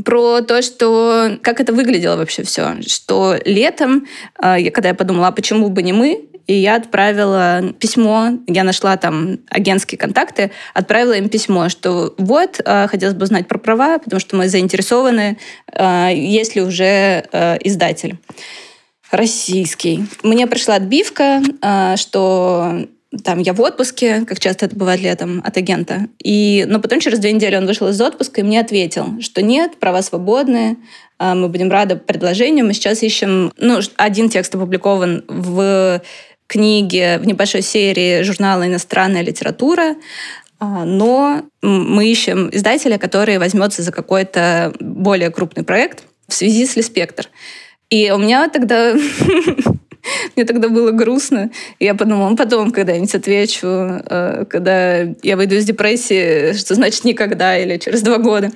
про 0.03 0.41
то, 0.41 0.61
что 0.61 1.37
как 1.41 1.61
это 1.61 1.73
выглядело 1.73 2.17
вообще 2.17 2.43
все. 2.43 2.81
Что 2.85 3.35
летом, 3.45 4.07
а, 4.37 4.57
когда 4.71 4.89
я 4.89 4.95
подумала, 4.95 5.27
а 5.27 5.31
почему 5.31 5.69
бы 5.69 5.83
не 5.83 5.93
мы, 5.93 6.27
и 6.47 6.53
я 6.53 6.75
отправила 6.75 7.73
письмо, 7.79 8.37
я 8.47 8.63
нашла 8.63 8.97
там 8.97 9.39
агентские 9.49 9.97
контакты, 9.97 10.51
отправила 10.73 11.13
им 11.13 11.29
письмо, 11.29 11.69
что 11.69 12.13
вот, 12.17 12.61
а, 12.65 12.87
хотелось 12.87 13.15
бы 13.15 13.23
узнать 13.23 13.47
про 13.47 13.57
права, 13.57 13.97
потому 13.97 14.19
что 14.19 14.35
мы 14.35 14.47
заинтересованы, 14.47 15.37
а, 15.71 16.09
есть 16.09 16.55
ли 16.55 16.61
уже 16.61 17.25
издатель 17.63 18.17
российский. 19.11 20.05
Мне 20.23 20.45
пришла 20.47 20.75
отбивка, 20.75 21.41
что 21.95 22.87
там 23.23 23.39
я 23.39 23.53
в 23.53 23.61
отпуске, 23.61 24.25
как 24.25 24.39
часто 24.39 24.65
это 24.65 24.75
бывает 24.75 25.01
летом, 25.01 25.41
от 25.43 25.57
агента. 25.57 26.07
И, 26.23 26.65
но 26.67 26.79
потом 26.79 26.99
через 26.99 27.19
две 27.19 27.31
недели 27.31 27.55
он 27.55 27.65
вышел 27.65 27.87
из 27.87 27.99
отпуска 27.99 28.41
и 28.41 28.43
мне 28.43 28.59
ответил, 28.59 29.19
что 29.21 29.41
нет, 29.41 29.77
права 29.79 30.01
свободные, 30.01 30.77
а, 31.17 31.35
мы 31.35 31.49
будем 31.49 31.71
рады 31.71 31.95
предложению. 31.95 32.65
Мы 32.65 32.73
сейчас 32.73 33.03
ищем... 33.03 33.51
Ну, 33.57 33.79
один 33.97 34.29
текст 34.29 34.53
опубликован 34.55 35.23
в 35.27 36.01
книге, 36.47 37.19
в 37.19 37.25
небольшой 37.25 37.61
серии 37.61 38.21
журнала 38.21 38.67
«Иностранная 38.67 39.23
литература», 39.23 39.95
а, 40.59 40.85
но 40.85 41.43
мы 41.61 42.07
ищем 42.07 42.49
издателя, 42.51 42.97
который 42.97 43.37
возьмется 43.37 43.81
за 43.81 43.91
какой-то 43.91 44.73
более 44.79 45.29
крупный 45.29 45.63
проект 45.63 46.03
в 46.27 46.33
связи 46.33 46.65
с 46.65 46.75
Леспектр. 46.75 47.29
И 47.89 48.11
у 48.11 48.17
меня 48.17 48.49
тогда 48.49 48.95
Мне 50.35 50.45
тогда 50.45 50.69
было 50.69 50.91
грустно. 50.91 51.51
Я 51.79 51.95
подумала, 51.95 52.29
ну, 52.29 52.35
потом 52.35 52.71
когда-нибудь 52.71 53.13
отвечу, 53.15 53.67
э, 53.67 54.45
когда 54.49 54.99
я 54.99 55.37
выйду 55.37 55.55
из 55.55 55.65
депрессии, 55.65 56.53
что 56.53 56.75
значит 56.75 57.03
никогда 57.05 57.57
или 57.57 57.77
через 57.77 58.01
два 58.01 58.17
года. 58.17 58.51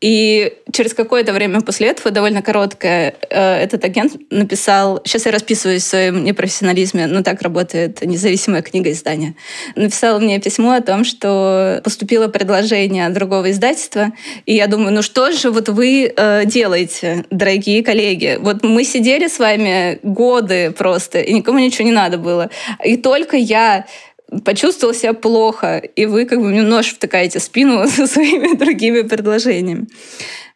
И 0.00 0.54
через 0.72 0.94
какое-то 0.94 1.34
время 1.34 1.60
после 1.60 1.88
этого, 1.88 2.10
довольно 2.10 2.40
короткое, 2.40 3.14
э, 3.28 3.56
этот 3.56 3.84
агент 3.84 4.14
написал, 4.30 5.00
сейчас 5.04 5.26
я 5.26 5.32
расписываюсь 5.32 5.82
в 5.82 5.86
своем 5.86 6.24
непрофессионализме, 6.24 7.06
но 7.06 7.22
так 7.22 7.42
работает 7.42 8.00
независимая 8.00 8.62
книга 8.62 8.90
издания, 8.92 9.34
написал 9.76 10.18
мне 10.20 10.40
письмо 10.40 10.72
о 10.72 10.80
том, 10.80 11.04
что 11.04 11.82
поступило 11.84 12.28
предложение 12.28 13.10
другого 13.10 13.50
издательства, 13.50 14.12
и 14.46 14.54
я 14.54 14.68
думаю, 14.68 14.94
ну 14.94 15.02
что 15.02 15.32
же 15.32 15.50
вот 15.50 15.68
вы 15.68 16.10
э, 16.16 16.44
делаете, 16.46 17.26
дорогие 17.30 17.82
коллеги? 17.84 18.38
Вот 18.40 18.62
мы 18.62 18.84
сидели 18.84 19.28
с 19.28 19.38
вами 19.38 19.98
годы 20.02 20.70
просто, 20.70 21.20
и 21.20 21.34
никому 21.34 21.58
ничего 21.58 21.84
не 21.84 21.92
надо 21.92 22.16
было. 22.16 22.48
И 22.82 22.96
только 22.96 23.36
я 23.36 23.84
почувствовал 24.44 24.94
себя 24.94 25.12
плохо, 25.12 25.78
и 25.78 26.06
вы 26.06 26.24
как 26.24 26.38
бы 26.38 26.48
мне 26.48 26.62
нож 26.62 26.94
втыкаете 26.94 27.40
спину 27.40 27.86
со 27.88 28.06
своими 28.06 28.56
другими 28.56 29.02
предложениями. 29.02 29.86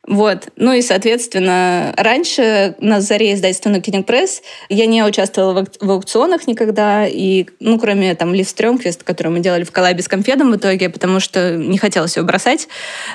Вот. 0.06 0.48
Ну 0.56 0.72
и, 0.72 0.82
соответственно, 0.82 1.94
раньше 1.96 2.74
на 2.78 3.00
заре 3.00 3.32
издательства 3.32 3.70
на 3.70 3.80
Кинг 3.80 4.06
Пресс 4.06 4.42
я 4.68 4.86
не 4.86 5.02
участвовала 5.02 5.64
в, 5.80 5.90
аукционах 5.90 6.46
никогда. 6.46 7.06
И, 7.06 7.46
ну, 7.60 7.78
кроме 7.78 8.14
там 8.14 8.34
Лив 8.34 8.48
Стрёмквист, 8.48 9.02
который 9.02 9.28
мы 9.28 9.40
делали 9.40 9.64
в 9.64 9.72
коллабе 9.72 10.02
с 10.02 10.08
Конфедом 10.08 10.52
в 10.52 10.56
итоге, 10.56 10.90
потому 10.90 11.20
что 11.20 11.56
не 11.56 11.78
хотелось 11.78 12.16
его 12.16 12.26
бросать. 12.26 12.68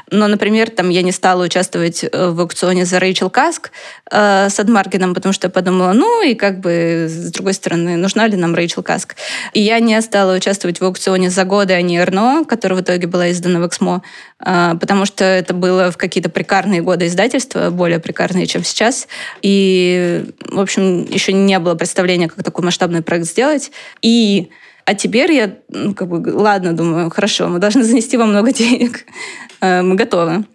Но, 0.09 0.27
например, 0.27 0.71
там 0.71 0.89
я 0.89 1.03
не 1.03 1.11
стала 1.11 1.43
участвовать 1.43 2.03
э, 2.03 2.29
в 2.29 2.39
аукционе 2.41 2.85
за 2.85 2.99
Рэйчел 2.99 3.29
Каск 3.29 3.71
э, 4.11 4.49
с 4.49 4.59
Адмаргином, 4.59 5.13
потому 5.13 5.31
что 5.31 5.47
я 5.47 5.51
подумала, 5.51 5.93
ну 5.93 6.23
и 6.25 6.33
как 6.33 6.59
бы, 6.59 7.05
с 7.07 7.31
другой 7.31 7.53
стороны, 7.53 7.97
нужна 7.97 8.25
ли 8.25 8.35
нам 8.35 8.55
Рэйчел 8.55 8.81
Каск? 8.81 9.15
И 9.53 9.61
я 9.61 9.79
не 9.79 10.01
стала 10.01 10.35
участвовать 10.35 10.79
в 10.79 10.85
аукционе 10.85 11.29
за 11.29 11.43
годы 11.45 11.73
Ани 11.73 11.99
Эрно, 11.99 12.45
который 12.47 12.77
в 12.77 12.81
итоге 12.81 13.05
была 13.05 13.29
издана 13.29 13.59
в 13.59 13.67
Эксмо, 13.67 14.01
потому 14.39 15.05
что 15.05 15.25
это 15.25 15.53
было 15.53 15.91
в 15.91 15.97
какие-то 15.97 16.29
прикарные 16.29 16.81
годы 16.81 17.07
издательства, 17.07 17.69
более 17.69 17.99
прикарные, 17.99 18.45
чем 18.47 18.63
сейчас. 18.63 19.07
И, 19.41 20.25
в 20.45 20.59
общем, 20.59 21.05
еще 21.05 21.33
не 21.33 21.59
было 21.59 21.75
представления, 21.75 22.29
как 22.29 22.43
такой 22.43 22.63
масштабный 22.63 23.01
проект 23.01 23.25
сделать. 23.25 23.71
И 24.01 24.49
а 24.89 24.95
теперь 24.95 25.31
я, 25.31 25.55
ну, 25.69 25.93
как 25.93 26.07
бы, 26.07 26.33
ладно, 26.33 26.73
думаю, 26.73 27.11
хорошо, 27.11 27.47
мы 27.47 27.59
должны 27.59 27.83
занести 27.83 28.17
вам 28.17 28.29
много 28.29 28.51
денег. 28.51 29.05
Э, 29.61 29.81
мы 29.81 29.95
готовы. 29.95 30.45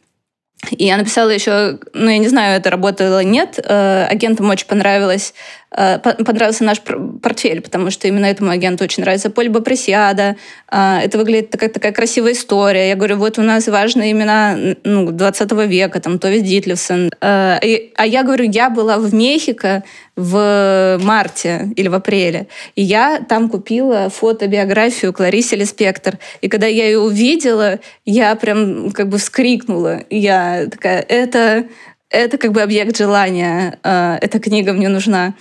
И 0.71 0.87
я 0.87 0.97
написала 0.97 1.29
еще, 1.29 1.79
ну, 1.93 2.09
я 2.09 2.17
не 2.17 2.29
знаю, 2.29 2.59
это 2.59 2.71
работало 2.71 3.23
нет, 3.23 3.61
э, 3.63 4.07
агентам 4.07 4.49
очень 4.49 4.67
понравилось 4.67 5.35
понравился 5.75 6.63
наш 6.63 6.81
портфель, 6.81 7.61
потому 7.61 7.91
что 7.91 8.07
именно 8.07 8.27
этому 8.27 8.51
агенту 8.51 8.85
очень 8.85 9.03
нравится 9.03 9.29
Польба 9.29 9.61
Пресиада. 9.61 10.37
Э, 10.71 11.01
это 11.03 11.19
выглядит 11.19 11.51
такая, 11.51 11.69
такая 11.69 11.93
красивая 11.93 12.33
история. 12.33 12.91
Я 12.91 12.95
говорю, 12.95 13.17
вот 13.17 13.39
у 13.39 13.43
нас 13.43 13.67
важные 13.67 14.13
имена 14.13 14.57
ну, 14.85 15.11
20 15.11 15.53
века, 15.67 16.01
там, 16.01 16.19
Тови 16.19 16.41
Дитлевсон. 16.41 17.11
Э, 17.21 17.59
а 17.97 18.07
я 18.07 18.23
говорю, 18.23 18.45
я 18.45 18.71
была 18.71 18.99
в 18.99 19.13
Мехико 19.13 19.83
в 20.17 21.01
марте 21.03 21.73
или 21.75 21.89
в 21.89 21.95
апреле, 21.95 22.47
и 22.77 22.83
я 22.83 23.21
там 23.29 23.49
купила 23.49 24.09
фотобиографию 24.11 25.13
Кларисы 25.13 25.57
Леспектор. 25.57 26.19
И 26.41 26.49
когда 26.49 26.69
я 26.69 26.87
ее 26.87 27.01
увидела, 27.01 27.81
я 28.05 28.37
прям 28.37 28.93
как 28.93 29.09
бы 29.09 29.19
вскрикнула. 29.19 30.05
Я 30.09 30.69
такая, 30.71 31.01
это 31.01 31.65
это 32.11 32.39
как 32.39 32.53
бы 32.53 32.63
объект 32.63 32.97
желания. 32.97 33.79
Эта 33.83 34.39
книга 34.39 34.73
мне 34.73 34.89
нужна. 34.89 35.35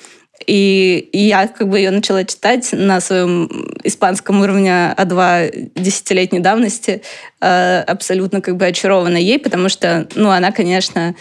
И, 0.45 1.09
я 1.13 1.47
как 1.47 1.69
бы 1.69 1.77
ее 1.77 1.91
начала 1.91 2.23
читать 2.23 2.69
на 2.73 2.99
своем 2.99 3.49
испанском 3.83 4.41
уровне 4.41 4.93
А2 4.97 5.71
десятилетней 5.75 6.39
давности, 6.39 7.01
э, 7.39 7.79
абсолютно 7.81 8.41
как 8.41 8.57
бы 8.57 8.65
очарована 8.65 9.17
ей, 9.17 9.39
потому 9.39 9.69
что, 9.69 10.07
ну, 10.15 10.29
она, 10.29 10.51
конечно, 10.51 11.15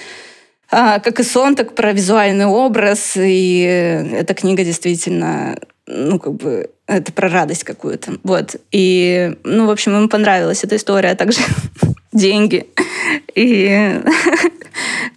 э, 0.70 1.00
как 1.00 1.20
и 1.20 1.22
сон, 1.22 1.54
так 1.54 1.74
про 1.74 1.92
визуальный 1.92 2.46
образ, 2.46 3.12
и 3.16 3.60
эта 4.12 4.34
книга 4.34 4.64
действительно, 4.64 5.58
ну, 5.86 6.18
как 6.18 6.34
бы, 6.34 6.70
это 6.86 7.12
про 7.12 7.28
радость 7.28 7.64
какую-то. 7.64 8.14
Вот. 8.22 8.56
И, 8.72 9.36
ну, 9.44 9.66
в 9.66 9.70
общем, 9.70 9.96
им 9.96 10.08
понравилась 10.08 10.64
эта 10.64 10.76
история, 10.76 11.10
а 11.10 11.16
также 11.16 11.40
деньги. 12.12 12.66
И 13.34 14.00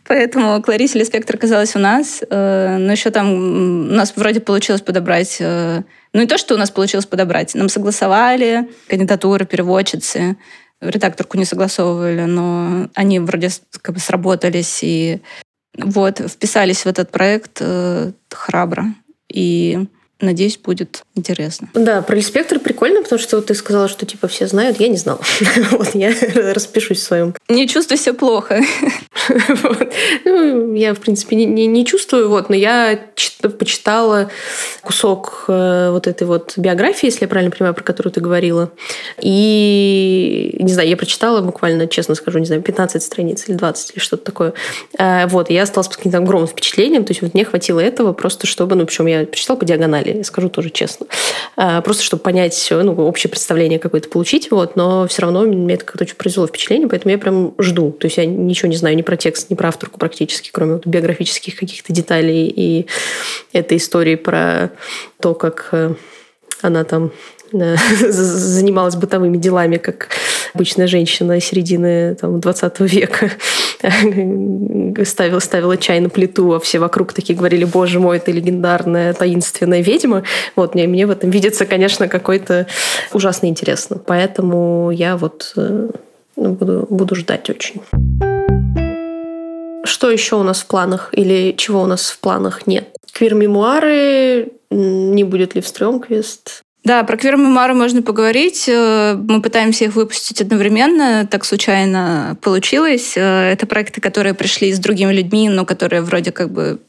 поэтому 0.03 0.61
Кларисе 0.61 0.99
Леспектор 0.99 1.35
оказалась 1.35 1.75
у 1.75 1.79
нас. 1.79 2.21
Э, 2.29 2.77
но 2.77 2.91
еще 2.91 3.09
там 3.11 3.33
у 3.33 3.93
нас 3.93 4.13
вроде 4.15 4.39
получилось 4.39 4.81
подобрать... 4.81 5.37
Э, 5.39 5.83
ну, 6.13 6.21
не 6.21 6.27
то, 6.27 6.37
что 6.37 6.55
у 6.55 6.57
нас 6.57 6.71
получилось 6.71 7.05
подобрать. 7.05 7.55
Нам 7.55 7.69
согласовали 7.69 8.69
кандидатуры 8.87 9.45
переводчицы. 9.45 10.37
Редакторку 10.81 11.37
не 11.37 11.45
согласовывали, 11.45 12.21
но 12.21 12.89
они 12.93 13.19
вроде 13.19 13.49
как 13.81 13.95
бы 13.95 14.01
сработались 14.01 14.79
и 14.83 15.21
вот 15.77 16.19
вписались 16.19 16.83
в 16.83 16.87
этот 16.87 17.11
проект 17.11 17.57
э, 17.61 18.11
храбро. 18.29 18.85
И 19.29 19.87
Надеюсь, 20.21 20.57
будет 20.57 21.03
интересно. 21.15 21.69
Да, 21.73 22.01
про 22.01 22.21
спектр 22.21 22.59
прикольно, 22.59 23.03
потому 23.03 23.19
что 23.19 23.35
вот 23.35 23.47
ты 23.47 23.53
сказала, 23.53 23.89
что 23.89 24.05
типа 24.05 24.29
все 24.29 24.47
знают, 24.47 24.79
я 24.79 24.87
не 24.87 24.95
знала. 24.95 25.19
вот 25.71 25.93
я 25.93 26.13
распишусь 26.53 26.99
в 26.99 27.03
своем. 27.03 27.35
Не 27.49 27.67
чувствуй 27.67 27.97
себя 27.97 28.13
плохо. 28.13 28.61
ну, 30.25 30.73
я, 30.73 30.93
в 30.93 30.99
принципе, 30.99 31.35
не, 31.35 31.85
чувствую, 31.85 32.29
вот, 32.29 32.49
но 32.49 32.55
я 32.55 32.99
почитала 33.59 34.29
кусок 34.81 35.45
э, 35.47 35.89
вот 35.91 36.07
этой 36.07 36.25
вот 36.25 36.53
биографии, 36.57 37.07
если 37.07 37.25
я 37.25 37.27
правильно 37.27 37.51
понимаю, 37.51 37.73
про 37.73 37.83
которую 37.83 38.13
ты 38.13 38.21
говорила. 38.21 38.71
И, 39.19 40.55
не 40.59 40.71
знаю, 40.71 40.89
я 40.89 40.97
прочитала 40.97 41.41
буквально, 41.41 41.87
честно 41.87 42.15
скажу, 42.15 42.39
не 42.39 42.45
знаю, 42.45 42.61
15 42.61 43.03
страниц 43.03 43.45
или 43.47 43.55
20 43.55 43.91
или 43.91 43.99
что-то 43.99 44.23
такое. 44.23 44.53
Э, 44.97 45.27
вот, 45.27 45.49
и 45.49 45.53
я 45.53 45.63
осталась 45.63 45.87
под 45.87 45.97
каким-то 45.97 46.19
огромным 46.19 46.47
впечатлением, 46.47 47.03
то 47.03 47.11
есть 47.11 47.21
вот 47.21 47.33
мне 47.33 47.45
хватило 47.45 47.79
этого 47.79 48.13
просто, 48.13 48.47
чтобы, 48.47 48.75
ну, 48.75 48.85
причем 48.85 49.07
я 49.07 49.25
прочитала 49.25 49.57
по 49.57 49.65
диагонали, 49.65 50.14
скажу 50.23 50.49
тоже 50.49 50.69
честно. 50.69 51.07
А, 51.55 51.81
просто 51.81 52.03
чтобы 52.03 52.23
понять, 52.23 52.67
ну, 52.71 52.93
общее 53.05 53.29
представление 53.29 53.79
какое-то 53.79 54.09
получить, 54.09 54.51
вот, 54.51 54.75
но 54.75 55.07
все 55.07 55.23
равно 55.23 55.41
мне 55.41 55.73
это 55.73 55.85
как-то 55.85 56.03
очень 56.03 56.15
произвело 56.15 56.47
впечатление, 56.47 56.87
поэтому 56.87 57.11
я 57.11 57.17
прям 57.17 57.53
жду. 57.59 57.91
То 57.91 58.05
есть 58.05 58.17
я 58.17 58.25
ничего 58.25 58.69
не 58.69 58.75
знаю 58.75 58.95
ни 58.95 59.01
про 59.01 59.17
текст, 59.17 59.49
ни 59.49 59.55
про 59.55 59.69
авторку 59.69 59.99
практически, 59.99 60.49
кроме 60.51 60.73
вот 60.73 60.85
биографических 60.85 61.55
каких-то 61.55 61.93
деталей 61.93 62.47
и 62.47 62.87
этой 63.53 63.77
истории 63.77 64.15
про 64.15 64.71
то, 65.19 65.33
как 65.33 65.69
э, 65.71 65.93
она 66.61 66.83
там 66.83 67.11
занималась 68.09 68.95
бытовыми 68.95 69.37
делами, 69.37 69.77
как 69.77 70.09
обычная 70.53 70.87
женщина 70.87 71.39
середины 71.39 72.15
там, 72.15 72.39
20 72.39 72.79
века. 72.81 73.31
ставила, 75.05 75.39
ставила 75.39 75.77
чай 75.77 75.99
на 75.99 76.09
плиту, 76.09 76.53
а 76.53 76.59
все 76.59 76.79
вокруг 76.79 77.13
такие 77.13 77.37
говорили, 77.37 77.65
боже 77.65 77.99
мой, 77.99 78.17
это 78.17 78.31
легендарная 78.31 79.13
таинственная 79.13 79.81
ведьма. 79.81 80.23
Вот, 80.55 80.75
мне, 80.75 80.87
мне 80.87 81.05
в 81.05 81.11
этом 81.11 81.29
видится, 81.29 81.65
конечно, 81.65 82.07
какой-то 82.07 82.67
ужасно 83.13 83.47
интересно. 83.47 83.97
Поэтому 83.97 84.91
я 84.91 85.17
вот 85.17 85.53
э, 85.55 85.89
ну, 86.35 86.53
буду, 86.53 86.87
буду 86.89 87.15
ждать 87.15 87.49
очень. 87.49 87.81
Что 89.83 90.09
еще 90.09 90.35
у 90.35 90.43
нас 90.43 90.61
в 90.61 90.65
планах 90.67 91.09
или 91.11 91.53
чего 91.57 91.83
у 91.83 91.85
нас 91.85 92.09
в 92.09 92.19
планах 92.19 92.67
нет? 92.67 92.87
Квир-мемуары, 93.13 94.51
не 94.69 95.23
будет 95.23 95.55
ли 95.55 95.61
в 95.61 95.67
Стрёмквист, 95.67 96.64
да, 96.85 97.03
про 97.03 97.17
квир-мемуары 97.17 97.73
можно 97.73 98.03
поговорить. 98.03 98.69
Э, 98.69 99.15
мы 99.15 99.41
пытаемся 99.41 99.85
их 99.85 99.95
выпустить 99.95 100.39
одновременно. 100.39 101.27
Так 101.29 101.43
случайно 101.43 102.37
получилось. 102.41 103.13
Э, 103.17 103.51
это 103.51 103.65
проекты, 103.65 104.01
которые 104.01 104.35
пришли 104.35 104.71
с 104.71 104.77
другими 104.77 105.11
людьми, 105.11 105.49
но 105.49 105.65
которые 105.65 106.03
вроде 106.03 106.31
как 106.31 106.51
бы 106.51 106.79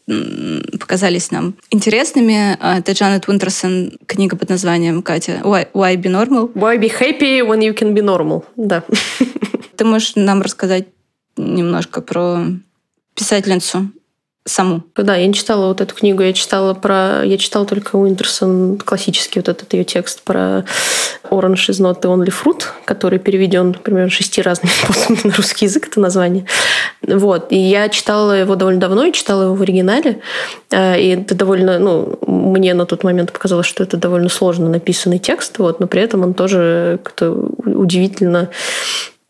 показались 0.79 1.31
нам 1.31 1.55
интересными. 1.71 2.59
А, 2.61 2.79
это 2.79 2.93
Джанет 2.93 3.27
Уинтерсон, 3.27 3.93
книга 4.07 4.37
под 4.37 4.51
названием, 4.51 5.01
Катя, 5.01 5.41
Why, 5.43 5.67
Why 5.73 5.97
Be 5.97 6.11
Normal? 6.11 6.53
Why 6.53 6.79
Be 6.79 6.93
Happy 7.01 7.41
When 7.41 7.61
You 7.61 7.75
Can 7.75 7.95
Be 7.95 8.03
Normal. 8.03 8.45
Да. 8.57 8.85
Ты 9.77 9.85
можешь 9.87 10.13
нам 10.15 10.43
рассказать 10.43 10.89
немножко 11.39 12.03
про 12.03 12.45
писательницу 13.15 13.91
саму. 14.47 14.83
Да, 14.97 15.17
я 15.17 15.27
не 15.27 15.35
читала 15.35 15.67
вот 15.67 15.81
эту 15.81 15.95
книгу, 15.95 16.23
я 16.23 16.33
читала 16.33 16.73
про... 16.73 17.23
Я 17.25 17.37
читала 17.37 17.67
только 17.67 17.97
Уинтерсон, 17.97 18.79
классический 18.79 19.41
вот 19.41 19.49
этот 19.49 19.73
ее 19.75 19.85
текст 19.85 20.23
про 20.23 20.65
Orange 21.31 21.69
is 21.69 21.81
not 21.81 22.01
the 22.01 22.09
only 22.09 22.33
fruit, 22.33 22.63
который 22.85 23.19
переведен 23.19 23.75
примерно 23.75 24.09
шести 24.09 24.41
разными 24.41 24.73
способами 24.85 25.19
на 25.25 25.35
русский 25.35 25.67
язык, 25.67 25.89
это 25.89 26.01
название. 26.01 26.47
Вот. 27.03 27.49
И 27.51 27.57
я 27.57 27.89
читала 27.89 28.33
его 28.33 28.55
довольно 28.55 28.81
давно, 28.81 29.05
и 29.05 29.13
читала 29.13 29.45
его 29.45 29.55
в 29.55 29.63
оригинале. 29.63 30.21
Э, 30.71 30.99
и 31.01 31.09
это 31.09 31.35
довольно... 31.35 31.79
Ну, 31.79 32.19
мне 32.27 32.73
на 32.75 32.87
тот 32.87 33.03
момент 33.03 33.33
показалось, 33.33 33.67
что 33.67 33.83
это 33.83 33.97
довольно 33.97 34.29
сложно 34.29 34.69
написанный 34.69 35.19
текст, 35.19 35.59
вот, 35.59 35.81
но 35.81 35.89
при 35.89 36.03
этом 36.03 36.23
он 36.23 36.35
тоже 36.35 37.01
как-то 37.03 37.33
удивительно 37.33 38.49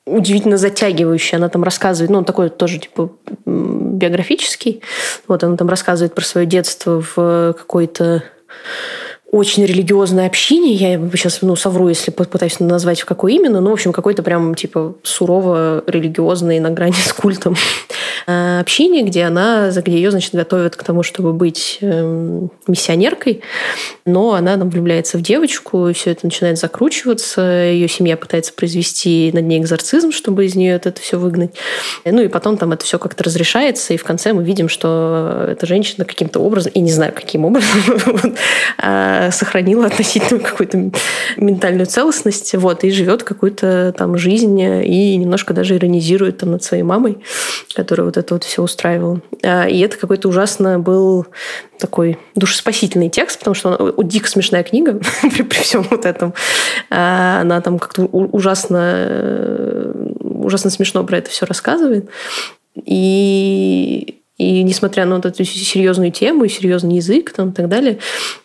удивительно 0.06 0.56
затягивающий. 0.56 1.36
Она 1.36 1.48
там 1.48 1.64
рассказывает, 1.64 2.10
ну, 2.10 2.18
он 2.18 2.24
такой 2.24 2.48
тоже, 2.48 2.78
типа, 2.78 3.10
биографический. 3.44 4.82
Вот 5.26 5.44
она 5.44 5.56
там 5.56 5.68
рассказывает 5.68 6.14
про 6.14 6.24
свое 6.24 6.46
детство 6.46 7.02
в 7.02 7.54
какой-то 7.58 8.22
очень 9.30 9.64
религиозной 9.64 10.26
общине. 10.26 10.74
Я 10.74 11.00
сейчас 11.14 11.42
ну, 11.42 11.56
совру, 11.56 11.88
если 11.88 12.10
попытаюсь 12.10 12.60
назвать, 12.60 13.00
в 13.00 13.04
какой 13.04 13.34
именно. 13.34 13.60
Ну, 13.60 13.70
в 13.70 13.72
общем, 13.72 13.92
какой-то 13.92 14.22
прям 14.22 14.54
типа 14.54 14.94
сурово 15.02 15.82
религиозный 15.86 16.60
на 16.60 16.70
грани 16.70 16.94
с 16.94 17.12
культом 17.12 17.56
э, 18.26 18.60
общине, 18.60 19.02
где 19.02 19.24
она, 19.24 19.70
где 19.70 19.96
ее, 19.96 20.12
значит, 20.12 20.34
готовят 20.34 20.76
к 20.76 20.84
тому, 20.84 21.02
чтобы 21.02 21.32
быть 21.32 21.78
эм, 21.80 22.50
миссионеркой. 22.68 23.42
Но 24.04 24.34
она 24.34 24.56
там 24.56 24.70
влюбляется 24.70 25.18
в 25.18 25.22
девочку, 25.22 25.88
и 25.88 25.92
все 25.92 26.12
это 26.12 26.24
начинает 26.24 26.58
закручиваться. 26.58 27.42
Ее 27.42 27.88
семья 27.88 28.16
пытается 28.16 28.52
произвести 28.52 29.32
над 29.34 29.44
ней 29.44 29.60
экзорцизм, 29.60 30.12
чтобы 30.12 30.46
из 30.46 30.54
нее 30.54 30.74
это 30.74 30.94
все 31.00 31.18
выгнать. 31.18 31.50
Ну 32.04 32.22
и 32.22 32.28
потом 32.28 32.56
там 32.56 32.72
это 32.72 32.84
все 32.84 32.98
как-то 33.00 33.24
разрешается, 33.24 33.92
и 33.92 33.96
в 33.96 34.04
конце 34.04 34.32
мы 34.32 34.44
видим, 34.44 34.68
что 34.68 35.46
эта 35.48 35.66
женщина 35.66 36.04
каким-то 36.04 36.38
образом, 36.38 36.70
и 36.72 36.80
не 36.80 36.92
знаю, 36.92 37.12
каким 37.12 37.44
образом, 37.44 38.36
а, 39.16 39.30
сохранила 39.30 39.86
относительно 39.86 40.40
какую-то 40.40 40.90
ментальную 41.36 41.86
целостность, 41.86 42.54
вот, 42.54 42.84
и 42.84 42.90
живет 42.90 43.22
какую-то 43.22 43.94
там 43.96 44.18
жизнь, 44.18 44.60
и 44.60 45.16
немножко 45.16 45.54
даже 45.54 45.76
иронизирует 45.76 46.38
там 46.38 46.52
над 46.52 46.62
своей 46.62 46.82
мамой, 46.82 47.18
которая 47.74 48.06
вот 48.06 48.16
это 48.16 48.34
вот 48.34 48.44
все 48.44 48.62
устраивало. 48.62 49.20
А, 49.42 49.66
и 49.66 49.78
это 49.80 49.96
какой-то 49.96 50.28
ужасно 50.28 50.78
был 50.78 51.26
такой 51.78 52.18
душеспасительный 52.34 53.08
текст, 53.08 53.38
потому 53.38 53.54
что 53.54 53.74
он, 53.96 54.08
дико 54.08 54.28
смешная 54.28 54.62
книга 54.62 55.00
при, 55.22 55.42
при 55.42 55.58
всем 55.58 55.86
вот 55.90 56.04
этом. 56.04 56.34
А, 56.90 57.40
она 57.40 57.60
там 57.60 57.78
как-то 57.78 58.04
ужасно, 58.04 58.94
э, 58.96 60.12
ужасно 60.20 60.70
смешно 60.70 61.04
про 61.04 61.18
это 61.18 61.30
все 61.30 61.46
рассказывает. 61.46 62.08
И 62.84 64.15
и 64.36 64.62
несмотря 64.62 65.06
на 65.06 65.16
вот 65.16 65.26
эту 65.26 65.44
серьезную 65.44 66.12
тему 66.12 66.44
и 66.44 66.48
серьезный 66.48 66.96
язык 66.96 67.32
там, 67.32 67.50
и 67.50 67.52
так 67.52 67.68
далее, 67.68 67.98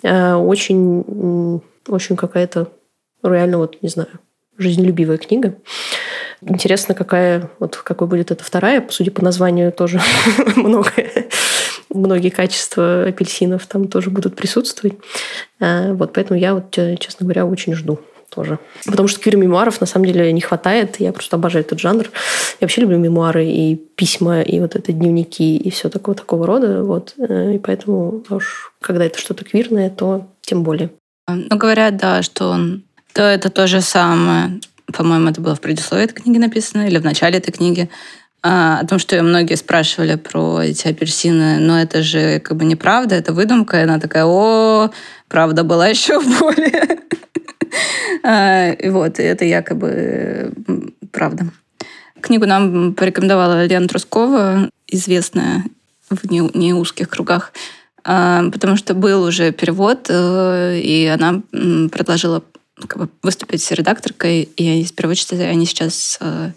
э, 0.03 0.33
очень, 0.33 1.61
очень 1.87 2.15
какая-то 2.15 2.69
реально, 3.23 3.57
вот, 3.57 3.77
не 3.81 3.89
знаю, 3.89 4.09
жизнелюбивая 4.57 5.17
книга. 5.17 5.55
Интересно, 6.41 6.95
какая, 6.95 7.49
вот 7.59 7.75
какой 7.75 8.07
будет 8.07 8.31
эта 8.31 8.43
вторая. 8.43 8.85
Судя 8.89 9.11
по 9.11 9.23
названию, 9.23 9.71
тоже 9.71 9.99
много, 10.55 10.91
многие 11.89 12.29
качества 12.29 13.03
апельсинов 13.03 13.65
там 13.67 13.87
тоже 13.87 14.09
будут 14.09 14.35
присутствовать. 14.35 14.97
Э, 15.59 15.93
вот 15.93 16.13
поэтому 16.13 16.39
я, 16.39 16.53
вот, 16.53 16.71
честно 16.71 17.25
говоря, 17.25 17.45
очень 17.45 17.75
жду 17.75 17.99
тоже. 18.33 18.59
Потому 18.85 19.07
что 19.07 19.19
квир-мемуаров 19.19 19.79
на 19.81 19.87
самом 19.87 20.05
деле 20.05 20.31
не 20.31 20.41
хватает. 20.41 20.99
Я 20.99 21.13
просто 21.13 21.35
обожаю 21.35 21.65
этот 21.65 21.79
жанр. 21.79 22.05
Я 22.59 22.65
вообще 22.65 22.81
люблю 22.81 22.97
мемуары 22.97 23.45
и 23.45 23.75
письма, 23.75 24.41
и 24.41 24.59
вот 24.59 24.75
это 24.75 24.91
дневники, 24.91 25.57
и 25.57 25.69
все 25.69 25.89
такого 25.89 26.15
такого 26.15 26.47
рода. 26.47 26.83
Вот. 26.83 27.13
Э, 27.17 27.53
и 27.53 27.59
поэтому 27.59 28.23
уж 28.29 28.73
когда 28.81 29.05
это 29.05 29.19
что-то 29.19 29.45
квирное, 29.45 29.89
то 29.89 30.27
тем 30.41 30.63
более. 30.63 30.89
Ну, 31.27 31.57
говорят, 31.57 31.97
да, 31.97 32.23
что 32.23 32.49
он 32.49 32.83
то 33.13 33.21
это 33.21 33.49
то 33.49 33.67
же 33.67 33.81
самое. 33.81 34.59
По-моему, 34.93 35.29
это 35.29 35.41
было 35.41 35.55
в 35.55 35.61
предисловии 35.61 36.05
этой 36.05 36.13
книги 36.13 36.37
написано, 36.37 36.87
или 36.87 36.97
в 36.97 37.03
начале 37.03 37.37
этой 37.37 37.51
книги, 37.51 37.89
а, 38.43 38.79
о 38.79 38.87
том, 38.87 38.99
что 38.99 39.21
многие 39.21 39.55
спрашивали 39.55 40.15
про 40.15 40.61
эти 40.61 40.87
апельсины, 40.87 41.59
но 41.59 41.79
это 41.79 42.01
же 42.01 42.39
как 42.39 42.57
бы 42.57 42.65
неправда, 42.65 43.15
это 43.15 43.33
выдумка. 43.33 43.79
И 43.79 43.83
она 43.83 43.99
такая, 43.99 44.25
о, 44.25 44.89
правда 45.27 45.63
была 45.63 45.87
еще 45.87 46.19
более. 46.39 46.99
А, 48.23 48.75
вот, 48.83 49.19
это 49.19 49.45
якобы 49.45 50.53
правда. 51.11 51.47
Книгу 52.21 52.45
нам 52.45 52.93
порекомендовала 52.93 53.65
Лена 53.65 53.87
Трускова, 53.87 54.69
известная 54.87 55.63
в 56.09 56.29
не, 56.29 56.73
узких 56.73 57.09
кругах, 57.09 57.51
а, 58.03 58.49
потому 58.51 58.75
что 58.77 58.93
был 58.93 59.23
уже 59.23 59.51
перевод, 59.51 60.07
э, 60.09 60.79
и 60.79 61.05
она 61.07 61.41
предложила 61.91 62.43
выступить 63.23 63.63
с 63.63 63.71
редакторкой, 63.71 64.43
и 64.43 64.83
с 64.83 64.91
переводчицей 64.91 65.49
они 65.49 65.65
сейчас 65.65 66.17
э, 66.19 66.51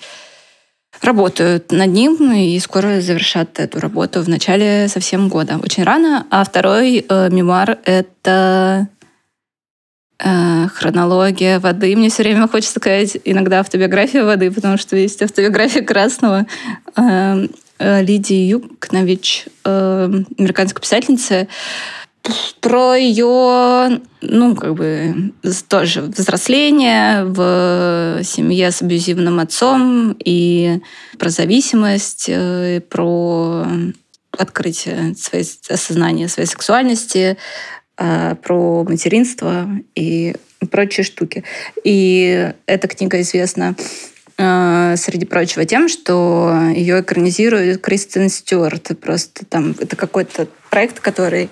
работают 1.03 1.71
над 1.71 1.91
ним 1.91 2.33
и 2.33 2.59
скоро 2.61 3.01
завершат 3.01 3.61
эту 3.61 3.81
работу 3.81 4.23
в 4.23 4.29
начале 4.29 4.89
совсем 4.89 5.29
года. 5.29 5.59
Очень 5.62 5.85
рано. 5.85 6.27
А 6.31 6.45
второй 6.45 7.05
э, 7.07 7.29
мемуар— 7.31 7.79
это 7.85 8.89
хронология 10.19 11.59
воды. 11.59 11.97
Мне 11.97 12.09
все 12.09 12.23
время 12.23 12.49
хочется 12.49 12.79
сказать 12.79 13.19
иногда 13.25 13.61
автобиография 13.61 14.25
воды, 14.25 14.51
потому 14.51 14.77
что 14.79 14.97
есть 14.97 15.21
автобиография 15.23 15.83
Красного. 15.83 16.47
Э, 16.97 17.47
э, 17.79 18.03
Лидии 18.03 18.47
Юкнович, 18.47 19.47
э, 19.65 20.11
американская 20.39 20.81
писательница, 20.81 21.49
про 22.61 22.95
ее, 22.95 24.01
ну, 24.23 24.57
как 24.57 24.75
бы, 24.75 25.33
тоже 25.69 26.01
взросление 26.03 27.25
в 27.25 28.23
семье 28.25 28.71
с 28.71 28.81
абьюзивным 28.81 29.41
отцом 29.41 30.17
и 30.25 30.81
про 31.19 31.29
зависимость, 31.29 32.27
э, 32.29 32.81
про 32.89 33.67
открытие 34.31 35.15
своей 35.17 35.47
осознания 35.69 36.29
своей 36.29 36.49
сексуальности, 36.49 37.37
э, 37.37 37.37
про 37.97 38.84
материнство 38.84 39.68
и 39.95 40.34
прочие 40.70 41.05
штуки. 41.05 41.45
И 41.84 42.53
эта 42.66 42.88
книга 42.88 43.20
известна 43.20 43.76
э, 44.36 44.95
среди 44.97 45.26
прочего 45.26 45.64
тем, 45.64 45.88
что 45.88 46.70
ее 46.74 47.01
экранизирует 47.01 47.80
Кристен 47.80 48.28
Стюарт. 48.28 48.99
Просто 49.01 49.45
там 49.47 49.74
это 49.78 49.97
какой-то 49.97 50.49
проект, 50.70 51.01
который 51.01 51.51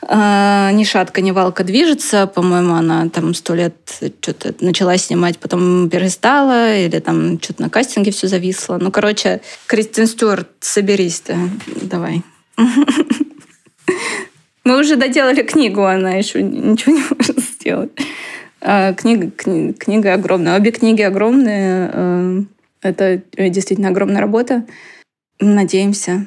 а, 0.00 0.70
ни 0.72 0.84
шатка, 0.84 1.20
ни 1.20 1.32
валка 1.32 1.64
движется. 1.64 2.26
По-моему, 2.26 2.74
она 2.74 3.08
там 3.08 3.34
сто 3.34 3.54
лет 3.54 3.74
что-то 4.20 4.54
начала 4.60 4.96
снимать, 4.96 5.38
потом 5.38 5.90
перестала, 5.90 6.76
или 6.76 7.00
там 7.00 7.40
что-то 7.40 7.62
на 7.62 7.70
кастинге 7.70 8.12
все 8.12 8.28
зависло. 8.28 8.78
Ну, 8.80 8.92
короче, 8.92 9.40
Кристин 9.66 10.06
Стюарт, 10.06 10.48
соберись 10.60 11.20
ты. 11.20 11.36
Давай. 11.82 12.22
Мы 14.68 14.80
уже 14.80 14.96
доделали 14.96 15.42
книгу, 15.42 15.82
она 15.82 16.12
еще 16.12 16.42
ничего 16.42 16.94
не 16.94 17.02
может 17.16 17.38
сделать. 17.40 17.90
А, 18.60 18.92
книга, 18.92 19.30
кни, 19.30 19.72
книга 19.72 20.12
огромная. 20.12 20.58
Обе 20.58 20.72
книги 20.72 21.00
огромные. 21.00 21.90
А, 21.90 22.42
это 22.82 23.22
действительно 23.32 23.88
огромная 23.88 24.20
работа. 24.20 24.66
Надеемся. 25.40 26.26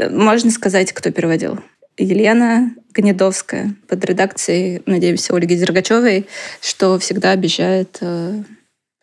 Можно 0.00 0.50
сказать, 0.50 0.92
кто 0.92 1.12
переводил? 1.12 1.60
Елена 1.96 2.74
Гнедовская 2.92 3.76
под 3.86 4.04
редакцией, 4.04 4.82
надеемся, 4.86 5.36
Ольги 5.36 5.54
Дергачевой, 5.54 6.26
что 6.60 6.98
всегда 6.98 7.30
обещает 7.30 7.98
э, 8.00 8.42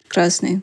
прекрасный 0.03 0.61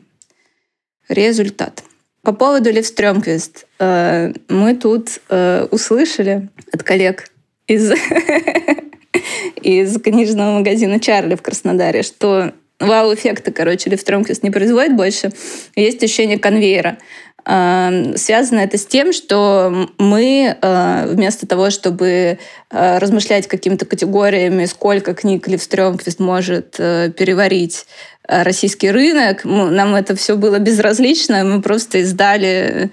результат. 1.09 1.83
По 2.21 2.33
поводу 2.33 2.69
Лев 2.71 2.85
Стрёмквист. 2.85 3.65
Э, 3.79 4.31
мы 4.47 4.75
тут 4.75 5.19
э, 5.29 5.67
услышали 5.71 6.49
от 6.71 6.83
коллег 6.83 7.30
из, 7.71 7.91
из 9.61 10.01
книжного 10.01 10.57
магазина 10.57 10.99
«Чарли» 10.99 11.35
в 11.35 11.41
Краснодаре, 11.41 12.03
что 12.03 12.53
вау-эффекта, 12.79 13.51
короче, 13.51 13.89
Лев 13.89 14.01
Стрёмквист 14.01 14.43
не 14.43 14.49
производит 14.49 14.95
больше. 14.95 15.31
Есть 15.75 16.03
ощущение 16.03 16.37
конвейера. 16.37 16.97
Эм, 17.45 18.17
связано 18.17 18.59
это 18.59 18.77
с 18.77 18.85
тем, 18.85 19.13
что 19.13 19.89
мы 19.97 20.57
э, 20.61 21.05
вместо 21.07 21.47
того, 21.47 21.69
чтобы 21.69 22.37
э, 22.69 22.97
размышлять 22.97 23.47
какими-то 23.47 23.85
категориями, 23.85 24.65
сколько 24.65 25.13
книг 25.13 25.47
Лив 25.47 25.63
Стрёмквист 25.63 26.19
может 26.19 26.71
переварить 26.71 27.85
российский 28.27 28.91
рынок, 28.91 29.43
нам 29.43 29.95
это 29.95 30.15
все 30.15 30.37
было 30.37 30.59
безразлично, 30.59 31.43
мы 31.43 31.61
просто 31.61 31.97
издали 31.99 32.91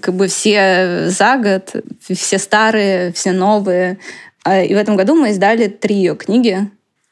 как 0.00 0.14
бы 0.14 0.28
все 0.28 1.08
за 1.08 1.36
год, 1.36 1.74
все 2.00 2.38
старые, 2.38 3.12
все 3.12 3.32
новые. 3.32 3.98
И 4.46 4.74
в 4.74 4.76
этом 4.76 4.96
году 4.96 5.14
мы 5.14 5.30
издали 5.30 5.68
три 5.68 5.96
ее 5.96 6.16
книги. 6.16 6.70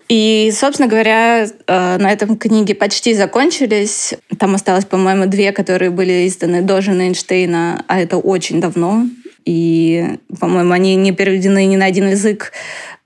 И, 0.08 0.52
собственно 0.54 0.88
говоря, 0.88 1.44
э, 1.46 1.96
на 1.96 2.12
этом 2.12 2.36
книги 2.36 2.74
почти 2.74 3.14
закончились. 3.14 4.12
Там 4.38 4.54
осталось, 4.54 4.84
по-моему, 4.84 5.24
две, 5.24 5.52
которые 5.52 5.90
были 5.90 6.28
изданы 6.28 6.60
до 6.60 6.82
жены 6.82 7.02
Эйнштейна, 7.02 7.82
а 7.88 7.98
это 7.98 8.18
очень 8.18 8.60
давно. 8.60 9.06
И, 9.46 10.18
по-моему, 10.38 10.72
они 10.72 10.96
не 10.96 11.12
переведены 11.12 11.64
ни 11.64 11.76
на 11.76 11.86
один 11.86 12.10
язык, 12.10 12.52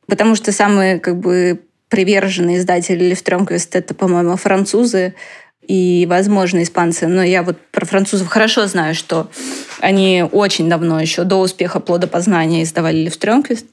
потому 0.09 0.35
что 0.35 0.51
самые 0.51 0.99
как 0.99 1.21
бы 1.21 1.61
приверженные 1.89 2.59
издатели 2.59 3.05
Левтрёмквист— 3.05 3.75
это, 3.77 3.95
по-моему, 3.95 4.37
французы 4.37 5.15
и, 5.67 6.07
возможно, 6.09 6.63
испанцы. 6.63 7.07
Но 7.07 7.23
я 7.23 7.43
вот 7.43 7.57
про 7.73 7.85
французов 7.87 8.29
хорошо 8.29 8.67
знаю, 8.67 8.95
что 8.95 9.31
они 9.81 10.25
очень 10.31 10.69
давно, 10.69 11.01
еще 11.01 11.25
до 11.25 11.37
успеха 11.41 11.81
плодопознания, 11.81 12.63
издавали 12.63 12.99
Левтрёмквист. 12.99 13.67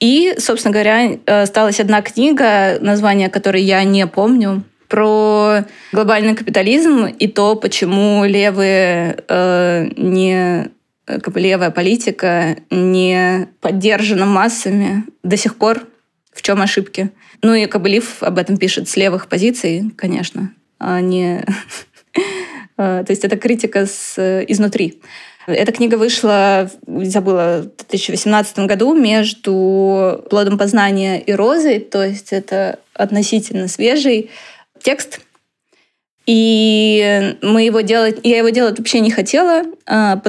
И, 0.00 0.34
собственно 0.38 0.72
говоря, 0.72 1.12
э, 1.12 1.42
осталась 1.42 1.78
одна 1.78 2.02
книга, 2.02 2.78
название 2.80 3.28
которой 3.30 3.62
я 3.62 3.84
не 3.84 4.06
помню, 4.06 4.64
про 4.88 5.64
глобальный 5.92 6.34
капитализм 6.34 7.06
и 7.06 7.26
то, 7.26 7.56
почему 7.56 8.24
левые 8.26 9.16
э, 9.26 9.88
не 9.96 10.70
как 11.06 11.32
бы 11.32 11.40
левая 11.40 11.70
политика 11.70 12.56
не 12.70 13.48
поддержана 13.60 14.26
массами 14.26 15.04
до 15.22 15.36
сих 15.36 15.56
пор. 15.56 15.86
В 16.32 16.42
чем 16.42 16.60
ошибки? 16.60 17.10
Ну 17.42 17.54
и 17.54 17.66
Кабылив 17.66 18.22
об 18.22 18.38
этом 18.38 18.56
пишет 18.56 18.88
с 18.88 18.96
левых 18.96 19.28
позиций, 19.28 19.90
конечно, 19.96 20.52
а 20.82 21.00
не... 21.00 21.44
Э, 22.76 23.02
то 23.06 23.06
есть 23.08 23.24
это 23.24 23.36
критика 23.36 23.86
с 23.86 24.44
изнутри. 24.48 25.00
Эта 25.46 25.72
книга 25.72 25.96
вышла, 25.96 26.70
забыла, 26.86 27.62
в 27.62 27.88
2018 27.88 28.60
году 28.60 28.94
между 28.94 30.24
«Плодом 30.30 30.56
познания» 30.56 31.20
и 31.20 31.32
«Розой», 31.32 31.80
то 31.80 32.04
есть 32.04 32.32
это 32.32 32.78
относительно 32.94 33.66
свежий 33.66 34.30
текст. 34.80 35.20
И 36.26 37.36
мы 37.42 37.62
его 37.64 37.80
делать, 37.80 38.20
я 38.22 38.38
его 38.38 38.50
делать 38.50 38.78
вообще 38.78 39.00
не 39.00 39.10
хотела, 39.10 39.64
а, 39.86 40.22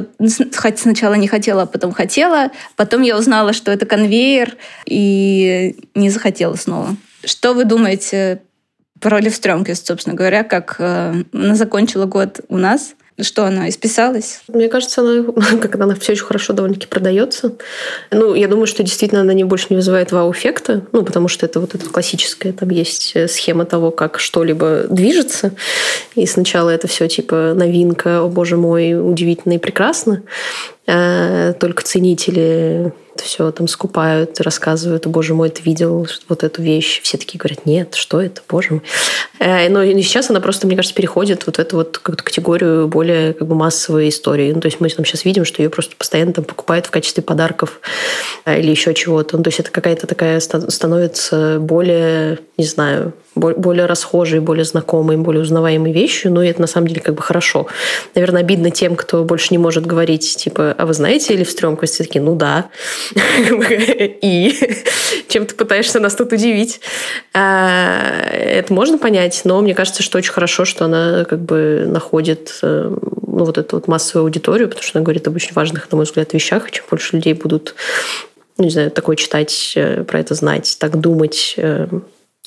сначала 0.76 1.14
не 1.14 1.28
хотела, 1.28 1.62
а 1.62 1.66
потом 1.66 1.92
хотела, 1.92 2.50
потом 2.74 3.02
я 3.02 3.16
узнала, 3.16 3.52
что 3.52 3.70
это 3.70 3.86
конвейер, 3.86 4.56
и 4.86 5.76
не 5.94 6.10
захотела 6.10 6.56
снова. 6.56 6.96
Что 7.24 7.52
вы 7.54 7.64
думаете 7.64 8.42
про 9.04 9.20
Левстрёмкист, 9.20 9.86
собственно 9.86 10.16
говоря, 10.16 10.44
как 10.44 10.76
э, 10.78 11.24
она 11.34 11.54
закончила 11.54 12.06
год 12.06 12.40
у 12.48 12.56
нас? 12.56 12.94
Что 13.20 13.44
она, 13.44 13.68
исписалась? 13.68 14.40
Мне 14.48 14.70
кажется, 14.70 15.02
она, 15.02 15.30
как 15.60 15.74
она 15.74 15.94
все 15.94 16.12
очень 16.12 16.24
хорошо 16.24 16.54
довольно-таки 16.54 16.86
продается. 16.86 17.52
Ну, 18.10 18.34
я 18.34 18.48
думаю, 18.48 18.66
что 18.66 18.82
действительно 18.82 19.20
она 19.20 19.34
не 19.34 19.44
больше 19.44 19.66
не 19.68 19.76
вызывает 19.76 20.10
вау-эффекта, 20.10 20.86
ну, 20.92 21.02
потому 21.04 21.28
что 21.28 21.44
это 21.44 21.60
вот 21.60 21.74
эта 21.74 21.84
классическая, 21.84 22.54
там 22.54 22.70
есть 22.70 23.12
э, 23.14 23.28
схема 23.28 23.66
того, 23.66 23.90
как 23.90 24.18
что-либо 24.18 24.86
движется. 24.88 25.52
И 26.14 26.24
сначала 26.24 26.70
это 26.70 26.88
все 26.88 27.06
типа 27.06 27.52
новинка, 27.54 28.22
о 28.22 28.28
боже 28.28 28.56
мой, 28.56 28.98
удивительно 28.98 29.52
и 29.52 29.58
прекрасно. 29.58 30.22
А 30.86 31.52
только 31.52 31.82
ценители 31.82 32.94
все 33.22 33.50
там 33.50 33.68
скупают, 33.68 34.40
рассказывают, 34.40 35.06
боже 35.06 35.34
мой, 35.34 35.50
ты 35.50 35.62
видел 35.62 36.06
вот 36.28 36.42
эту 36.42 36.62
вещь. 36.62 37.00
Все 37.02 37.18
такие 37.18 37.38
говорят, 37.38 37.66
нет, 37.66 37.94
что 37.94 38.20
это, 38.20 38.40
боже 38.48 38.68
мой. 38.70 38.82
Э, 39.38 39.68
но 39.68 39.84
сейчас 39.84 40.30
она 40.30 40.40
просто, 40.40 40.66
мне 40.66 40.76
кажется, 40.76 40.94
переходит 40.94 41.46
вот 41.46 41.58
эту 41.58 41.76
вот 41.76 41.98
категорию 41.98 42.88
более 42.88 43.34
как 43.34 43.48
бы 43.48 43.54
массовой 43.54 44.08
истории. 44.08 44.52
Ну, 44.52 44.60
то 44.60 44.66
есть 44.66 44.80
мы 44.80 44.88
там 44.88 45.04
сейчас 45.04 45.24
видим, 45.24 45.44
что 45.44 45.62
ее 45.62 45.70
просто 45.70 45.96
постоянно 45.96 46.32
там 46.32 46.44
покупают 46.44 46.86
в 46.86 46.90
качестве 46.90 47.22
подарков 47.22 47.80
э, 48.44 48.60
или 48.60 48.70
еще 48.70 48.94
чего-то. 48.94 49.36
Ну, 49.36 49.42
то 49.42 49.48
есть 49.48 49.60
это 49.60 49.70
какая-то 49.70 50.06
такая 50.06 50.40
становится 50.40 51.58
более, 51.60 52.38
не 52.56 52.64
знаю, 52.64 53.12
более 53.34 53.86
расхожей, 53.86 54.38
более 54.38 54.64
знакомой, 54.64 55.16
более 55.16 55.42
узнаваемой 55.42 55.92
вещью, 55.92 56.32
но 56.32 56.44
это 56.44 56.60
на 56.60 56.68
самом 56.68 56.86
деле 56.86 57.00
как 57.00 57.16
бы 57.16 57.22
хорошо. 57.22 57.66
Наверное, 58.14 58.42
обидно 58.42 58.70
тем, 58.70 58.94
кто 58.94 59.24
больше 59.24 59.48
не 59.50 59.58
может 59.58 59.84
говорить, 59.86 60.36
типа, 60.36 60.72
а 60.78 60.86
вы 60.86 60.94
знаете 60.94 61.34
или 61.34 61.42
в 61.42 61.50
стрёмкости? 61.50 61.98
Такие, 61.98 62.22
ну 62.22 62.36
да. 62.36 62.66
И 63.14 64.54
чем 65.28 65.46
ты 65.46 65.54
пытаешься 65.56 65.98
нас 65.98 66.14
тут 66.14 66.32
удивить? 66.32 66.80
А, 67.32 68.30
это 68.30 68.72
можно 68.72 68.98
понять, 68.98 69.40
но 69.44 69.60
мне 69.60 69.74
кажется, 69.74 70.04
что 70.04 70.18
очень 70.18 70.32
хорошо, 70.32 70.64
что 70.64 70.84
она 70.84 71.24
как 71.24 71.40
бы 71.40 71.86
находит 71.88 72.60
э, 72.62 72.88
ну, 73.26 73.44
вот 73.44 73.58
эту 73.58 73.76
вот 73.76 73.88
массовую 73.88 74.26
аудиторию, 74.26 74.68
потому 74.68 74.84
что 74.84 74.98
она 74.98 75.04
говорит 75.04 75.26
об 75.26 75.34
очень 75.34 75.54
важных, 75.54 75.90
на 75.90 75.96
мой 75.96 76.04
взгляд, 76.04 76.32
вещах, 76.32 76.68
и 76.68 76.72
чем 76.72 76.84
больше 76.88 77.16
людей 77.16 77.34
будут 77.34 77.74
ну, 78.56 78.64
не 78.64 78.70
знаю, 78.70 78.90
такое 78.90 79.16
читать, 79.16 79.72
э, 79.74 80.04
про 80.04 80.20
это 80.20 80.34
знать, 80.34 80.76
так 80.78 81.00
думать, 81.00 81.54
э, 81.56 81.88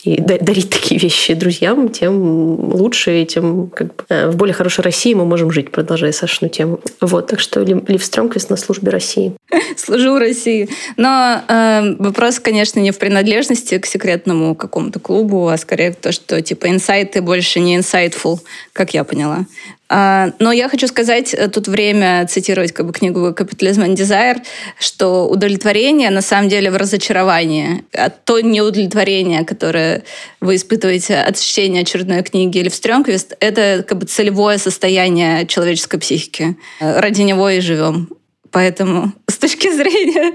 и 0.04 0.22
дарить 0.22 0.70
такие 0.70 1.00
вещи 1.00 1.34
друзьям, 1.34 1.90
тем 1.90 2.74
лучше, 2.74 3.24
и 3.24 3.26
тем 3.26 3.70
как 3.70 3.88
бы, 3.96 4.04
э, 4.10 4.30
в 4.30 4.36
более 4.36 4.54
хорошей 4.54 4.82
России 4.82 5.14
мы 5.14 5.26
можем 5.26 5.52
жить, 5.52 5.72
продолжая 5.72 6.12
Сашину 6.12 6.50
тему. 6.50 6.80
Вот, 7.02 7.28
так 7.28 7.40
что 7.40 7.62
Лив 7.62 8.04
Стромквист 8.04 8.50
на 8.50 8.58
службе 8.58 8.92
России. 8.92 9.34
Служу 9.76 10.20
России. 10.20 10.70
Но 10.98 11.42
э, 11.48 11.96
вопрос, 11.98 12.40
конечно, 12.40 12.80
не 12.80 12.92
в 12.92 13.00
принадлежности 13.00 13.80
к 13.80 13.86
секретному 13.88 14.56
какому-то 14.56 15.00
клубу, 15.00 15.48
а 15.48 15.58
скорее 15.58 15.94
то, 15.94 16.12
что 16.12 16.42
типа 16.42 16.70
инсайты 16.70 17.22
больше 17.22 17.60
не 17.60 17.78
insightful, 17.78 18.40
как 18.74 18.94
я 18.94 19.04
поняла. 19.04 19.46
А, 19.90 20.32
но 20.40 20.52
я 20.52 20.68
хочу 20.70 20.88
сказать, 20.88 21.34
э, 21.34 21.48
тут 21.48 21.68
время 21.68 22.26
цитировать 22.28 22.74
как 22.74 22.86
бы 22.86 22.94
книгу 22.94 23.34
«Капитализм 23.34 23.84
and 23.84 23.96
Desire», 23.96 24.42
что 24.80 25.28
удовлетворение 25.28 26.10
на 26.10 26.22
самом 26.22 26.50
деле 26.50 26.70
в 26.70 26.76
разочаровании. 26.76 27.86
А 27.94 28.10
то 28.10 28.40
неудовлетворение, 28.40 29.46
которое 29.46 30.04
вы 30.42 30.56
испытываете 30.56 31.18
от 31.18 31.40
чтения 31.40 31.82
очередной 31.82 32.22
книги 32.24 32.58
или 32.58 32.70
в 32.70 32.76
Стрёмквист, 32.76 33.36
это 33.40 33.86
как 33.88 34.00
бы 34.00 34.06
целевое 34.06 34.58
состояние 34.58 35.46
человеческой 35.48 36.00
психики. 36.00 36.58
Э, 36.80 37.00
ради 37.00 37.22
него 37.22 37.50
и 37.50 37.62
живем. 37.62 38.10
Поэтому 38.52 39.14
с 39.28 39.38
точки 39.38 39.72
зрения 39.72 40.34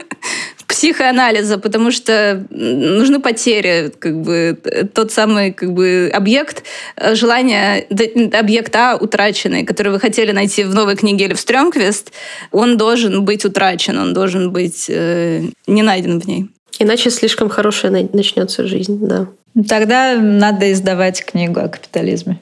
психоанализа, 0.72 1.58
потому 1.58 1.90
что 1.90 2.46
нужны 2.50 3.20
потери, 3.20 3.92
как 3.98 4.22
бы 4.22 4.58
тот 4.94 5.12
самый 5.12 5.52
как 5.52 5.74
бы 5.74 6.10
объект 6.14 6.64
э, 6.96 7.14
желания, 7.14 7.86
объект 8.32 8.74
А 8.74 8.96
утраченный, 8.96 9.64
который 9.66 9.92
вы 9.92 10.00
хотели 10.00 10.32
найти 10.32 10.64
в 10.64 10.74
новой 10.74 10.96
книге 10.96 11.26
или 11.26 11.34
в 11.34 11.40
Стрёмквест, 11.40 12.12
он 12.52 12.78
должен 12.78 13.22
быть 13.22 13.44
утрачен, 13.44 13.98
он 13.98 14.14
должен 14.14 14.50
быть 14.50 14.86
э, 14.88 15.42
не 15.66 15.82
найден 15.82 16.18
в 16.18 16.26
ней. 16.26 16.48
Иначе 16.78 17.10
слишком 17.10 17.50
хорошая 17.50 18.08
начнется 18.12 18.66
жизнь, 18.66 18.98
да. 19.06 19.26
Тогда 19.68 20.16
надо 20.16 20.72
издавать 20.72 21.22
книгу 21.22 21.60
о 21.60 21.68
капитализме. 21.68 22.40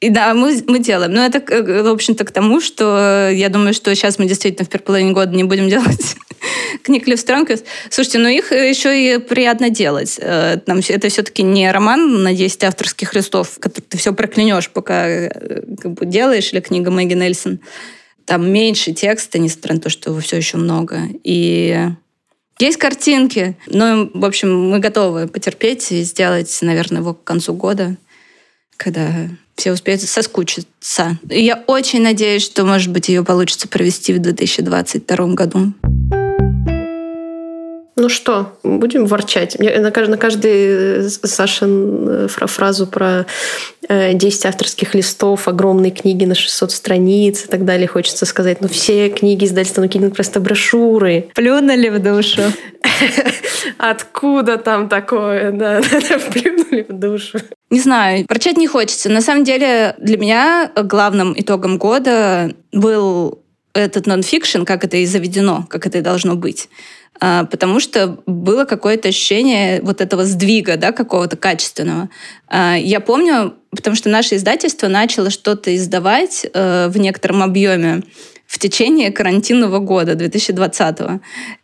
И 0.00 0.08
да, 0.08 0.32
мы, 0.32 0.58
мы 0.66 0.78
делаем. 0.78 1.12
Но 1.12 1.24
это, 1.24 1.40
в 1.40 1.92
общем-то, 1.92 2.24
к 2.24 2.30
тому, 2.30 2.62
что 2.62 3.28
я 3.30 3.50
думаю, 3.50 3.74
что 3.74 3.94
сейчас 3.94 4.18
мы 4.18 4.24
действительно 4.24 4.64
в 4.64 4.70
первой 4.70 4.84
половине 4.84 5.12
года 5.12 5.36
не 5.36 5.44
будем 5.44 5.68
делать 5.68 6.16
книг 6.82 7.06
Лив 7.06 7.20
Стронквист. 7.20 7.66
Слушайте, 7.90 8.18
ну 8.18 8.28
их 8.28 8.50
еще 8.52 9.14
и 9.14 9.18
приятно 9.18 9.68
делать. 9.68 10.18
Э, 10.20 10.58
там, 10.64 10.80
это 10.88 11.08
все-таки 11.08 11.42
не 11.42 11.70
роман 11.70 12.22
на 12.22 12.32
10 12.32 12.64
авторских 12.64 13.14
листов, 13.14 13.58
который 13.60 13.82
ты 13.82 13.98
все 13.98 14.14
проклянешь, 14.14 14.70
пока 14.70 15.06
э, 15.06 15.62
как 15.78 15.92
бы, 15.92 16.06
делаешь, 16.06 16.52
или 16.52 16.60
книга 16.60 16.90
Мэгги 16.90 17.14
Нельсон. 17.14 17.60
Там 18.24 18.50
меньше 18.50 18.92
текста, 18.92 19.38
несмотря 19.38 19.74
на 19.74 19.80
то, 19.80 19.90
что 19.90 20.10
его 20.10 20.20
все 20.20 20.36
еще 20.36 20.56
много. 20.56 21.00
И 21.24 21.88
есть 22.58 22.78
картинки, 22.78 23.56
но, 23.66 24.08
в 24.12 24.24
общем, 24.24 24.70
мы 24.70 24.78
готовы 24.78 25.28
потерпеть 25.28 25.90
и 25.92 26.02
сделать, 26.02 26.56
наверное, 26.62 27.00
его 27.00 27.14
к 27.14 27.24
концу 27.24 27.54
года, 27.54 27.96
когда 28.80 29.28
все 29.56 29.72
успеют 29.72 30.00
соскучиться. 30.00 31.18
И 31.28 31.44
я 31.44 31.62
очень 31.66 32.02
надеюсь, 32.02 32.42
что, 32.42 32.64
может 32.64 32.90
быть, 32.90 33.08
ее 33.10 33.22
получится 33.22 33.68
провести 33.68 34.14
в 34.14 34.18
2022 34.18 35.26
году. 35.34 35.74
Ну 37.96 38.08
что, 38.08 38.58
будем 38.62 39.04
ворчать. 39.04 39.58
На, 39.58 39.90
каждый, 39.90 40.10
на 40.12 40.16
каждый 40.16 40.52
э, 40.52 41.08
Сашин 41.10 42.08
э, 42.08 42.28
фразу 42.28 42.86
про 42.86 43.26
10 43.90 44.44
э, 44.44 44.48
авторских 44.48 44.94
листов, 44.94 45.46
огромные 45.48 45.90
книги 45.92 46.24
на 46.24 46.34
600 46.34 46.72
страниц 46.72 47.44
и 47.44 47.48
так 47.48 47.66
далее 47.66 47.86
хочется 47.86 48.24
сказать, 48.24 48.62
ну 48.62 48.68
все 48.68 49.10
книги 49.10 49.44
издательства 49.44 49.82
Нукинин 49.82 50.12
просто 50.12 50.40
брошюры. 50.40 51.28
Плюнули 51.34 51.90
в 51.90 51.98
душу. 51.98 52.40
Откуда 53.76 54.56
там 54.56 54.88
такое? 54.88 55.52
Да, 55.52 55.82
плюнули 56.32 56.86
в 56.88 56.92
душу. 56.98 57.38
Не 57.70 57.80
знаю, 57.80 58.26
прочать 58.26 58.56
не 58.56 58.66
хочется. 58.66 59.08
На 59.08 59.20
самом 59.20 59.44
деле 59.44 59.94
для 59.98 60.18
меня 60.18 60.70
главным 60.74 61.34
итогом 61.38 61.78
года 61.78 62.52
был 62.72 63.42
этот 63.74 64.06
нонфикшн, 64.06 64.64
как 64.64 64.84
это 64.84 64.96
и 64.96 65.06
заведено, 65.06 65.66
как 65.68 65.86
это 65.86 65.98
и 65.98 66.02
должно 66.02 66.34
быть. 66.34 66.68
А, 67.20 67.44
потому 67.44 67.80
что 67.80 68.18
было 68.26 68.64
какое-то 68.64 69.08
ощущение 69.08 69.80
вот 69.82 70.00
этого 70.00 70.24
сдвига, 70.24 70.76
да, 70.76 70.90
какого-то 70.90 71.36
качественного. 71.36 72.08
А, 72.48 72.76
я 72.76 73.00
помню, 73.00 73.54
потому 73.70 73.94
что 73.94 74.08
наше 74.08 74.36
издательство 74.36 74.88
начало 74.88 75.30
что-то 75.30 75.74
издавать 75.76 76.46
э, 76.52 76.88
в 76.88 76.98
некотором 76.98 77.42
объеме 77.42 78.02
в 78.46 78.58
течение 78.58 79.12
карантинного 79.12 79.78
года 79.78 80.16
2020. 80.16 81.20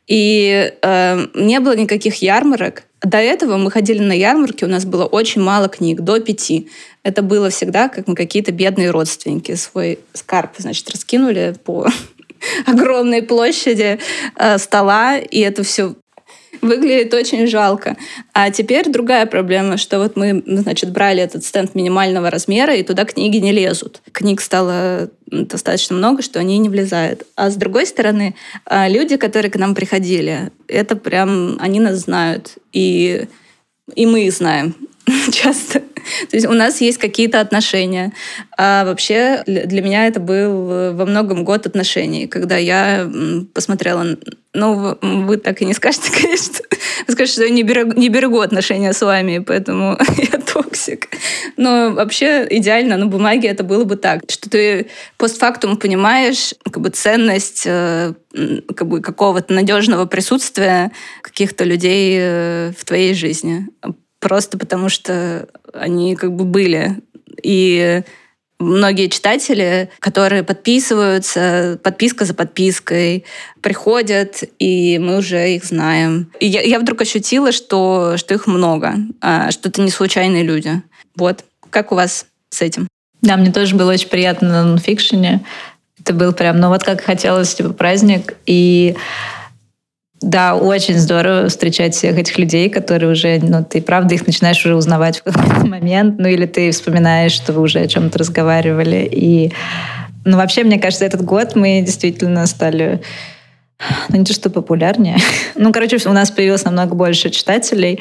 И 0.06 0.72
э, 0.82 1.26
не 1.34 1.58
было 1.58 1.74
никаких 1.74 2.16
ярмарок. 2.16 2.84
До 3.06 3.18
этого 3.18 3.56
мы 3.56 3.70
ходили 3.70 4.00
на 4.02 4.12
ярмарки, 4.12 4.64
у 4.64 4.68
нас 4.68 4.84
было 4.84 5.04
очень 5.04 5.40
мало 5.40 5.68
книг, 5.68 6.00
до 6.00 6.18
пяти. 6.18 6.68
Это 7.04 7.22
было 7.22 7.50
всегда, 7.50 7.88
как 7.88 8.08
мы 8.08 8.16
какие-то 8.16 8.50
бедные 8.50 8.90
родственники 8.90 9.54
свой 9.54 10.00
скарб, 10.12 10.50
значит, 10.58 10.90
раскинули 10.90 11.54
по 11.64 11.86
огромной 12.66 13.22
площади 13.22 14.00
э, 14.34 14.58
стола, 14.58 15.18
и 15.18 15.38
это 15.38 15.62
все 15.62 15.94
выглядит 16.62 17.12
очень 17.14 17.46
жалко. 17.46 17.96
А 18.32 18.50
теперь 18.50 18.88
другая 18.90 19.26
проблема, 19.26 19.76
что 19.76 19.98
вот 19.98 20.16
мы, 20.16 20.42
значит, 20.46 20.90
брали 20.90 21.22
этот 21.22 21.44
стенд 21.44 21.74
минимального 21.74 22.30
размера, 22.30 22.74
и 22.74 22.82
туда 22.82 23.04
книги 23.04 23.38
не 23.38 23.52
лезут. 23.52 24.02
Книг 24.12 24.40
стало 24.40 25.10
достаточно 25.26 25.96
много, 25.96 26.22
что 26.22 26.38
они 26.38 26.58
не 26.58 26.68
влезают. 26.68 27.24
А 27.34 27.50
с 27.50 27.56
другой 27.56 27.86
стороны, 27.86 28.34
э, 28.68 28.88
люди, 28.88 29.16
которые 29.16 29.50
к 29.50 29.56
нам 29.56 29.74
приходили, 29.74 30.50
это 30.68 30.96
прям, 30.96 31.56
они 31.60 31.80
нас 31.80 31.96
знают. 31.96 32.54
И, 32.72 33.26
и 33.94 34.06
мы 34.06 34.30
знаем. 34.30 34.74
часто. 35.32 35.80
То 35.80 36.36
есть 36.36 36.46
у 36.46 36.52
нас 36.52 36.80
есть 36.80 36.98
какие-то 36.98 37.40
отношения. 37.40 38.12
А 38.56 38.84
вообще 38.84 39.42
для 39.46 39.82
меня 39.82 40.06
это 40.06 40.20
был 40.20 40.94
во 40.94 41.06
многом 41.06 41.44
год 41.44 41.66
отношений, 41.66 42.26
когда 42.26 42.56
я 42.56 43.08
посмотрела... 43.54 44.16
Ну, 44.54 44.96
вы 45.02 45.36
так 45.36 45.60
и 45.60 45.66
не 45.66 45.74
скажете, 45.74 46.10
конечно. 46.20 46.64
Вы 47.06 47.12
скажете, 47.12 47.34
что 47.34 47.44
я 47.44 47.50
не 47.50 47.62
берегу, 47.62 47.92
не 47.98 48.08
берегу 48.08 48.40
отношения 48.40 48.92
с 48.92 49.02
вами, 49.02 49.38
поэтому 49.38 49.98
я 50.16 50.38
токсик. 50.38 51.08
Но 51.56 51.90
вообще 51.90 52.46
идеально 52.48 52.96
на 52.96 53.06
бумаге 53.06 53.48
это 53.48 53.64
было 53.64 53.84
бы 53.84 53.96
так, 53.96 54.22
что 54.30 54.48
ты 54.48 54.86
постфактум 55.18 55.76
понимаешь 55.76 56.54
как 56.64 56.80
бы 56.80 56.88
ценность 56.88 57.64
э, 57.66 58.14
как 58.74 58.88
бы 58.88 59.00
какого-то 59.00 59.52
надежного 59.52 60.06
присутствия 60.06 60.90
каких-то 61.20 61.64
людей 61.64 62.16
э, 62.18 62.72
в 62.76 62.84
твоей 62.84 63.12
жизни 63.12 63.66
просто 64.26 64.58
потому 64.58 64.88
что 64.88 65.46
они 65.72 66.16
как 66.16 66.34
бы 66.34 66.44
были. 66.44 67.00
И 67.44 68.02
многие 68.58 69.06
читатели, 69.06 69.88
которые 70.00 70.42
подписываются, 70.42 71.78
подписка 71.80 72.24
за 72.24 72.34
подпиской, 72.34 73.24
приходят, 73.60 74.42
и 74.58 74.98
мы 74.98 75.18
уже 75.18 75.54
их 75.54 75.64
знаем. 75.64 76.32
И 76.40 76.46
я, 76.48 76.60
я 76.62 76.80
вдруг 76.80 77.02
ощутила, 77.02 77.52
что, 77.52 78.16
что 78.16 78.34
их 78.34 78.48
много, 78.48 78.94
а, 79.20 79.52
что 79.52 79.68
это 79.68 79.80
не 79.80 79.90
случайные 79.90 80.42
люди. 80.42 80.82
Вот. 81.14 81.44
Как 81.70 81.92
у 81.92 81.94
вас 81.94 82.26
с 82.50 82.62
этим? 82.62 82.88
Да, 83.22 83.36
мне 83.36 83.52
тоже 83.52 83.76
было 83.76 83.92
очень 83.92 84.08
приятно 84.08 84.48
на 84.48 84.64
нонфикшене. 84.64 85.46
Это 86.00 86.12
был 86.12 86.32
прям, 86.32 86.58
ну 86.58 86.68
вот 86.68 86.82
как 86.82 87.00
хотелось, 87.00 87.54
типа, 87.54 87.72
праздник. 87.72 88.34
И 88.46 88.96
да, 90.22 90.56
очень 90.56 90.98
здорово 90.98 91.48
встречать 91.48 91.94
всех 91.94 92.16
этих 92.16 92.38
людей, 92.38 92.70
которые 92.70 93.12
уже, 93.12 93.38
ну, 93.42 93.62
ты 93.62 93.82
правда 93.82 94.14
их 94.14 94.26
начинаешь 94.26 94.64
уже 94.64 94.74
узнавать 94.74 95.18
в 95.18 95.22
какой-то 95.24 95.66
момент, 95.66 96.18
ну, 96.18 96.28
или 96.28 96.46
ты 96.46 96.70
вспоминаешь, 96.70 97.32
что 97.32 97.52
вы 97.52 97.62
уже 97.62 97.80
о 97.80 97.86
чем-то 97.86 98.18
разговаривали. 98.18 99.08
И, 99.10 99.52
ну, 100.24 100.36
вообще, 100.36 100.64
мне 100.64 100.78
кажется, 100.78 101.04
этот 101.04 101.22
год 101.22 101.54
мы 101.54 101.82
действительно 101.82 102.46
стали 102.46 103.02
ну, 104.08 104.16
не 104.16 104.24
то 104.24 104.32
что 104.32 104.48
популярнее. 104.48 105.18
ну, 105.54 105.72
короче, 105.72 105.98
у 106.08 106.12
нас 106.12 106.30
появилось 106.30 106.64
намного 106.64 106.94
больше 106.94 107.30
читателей. 107.30 108.00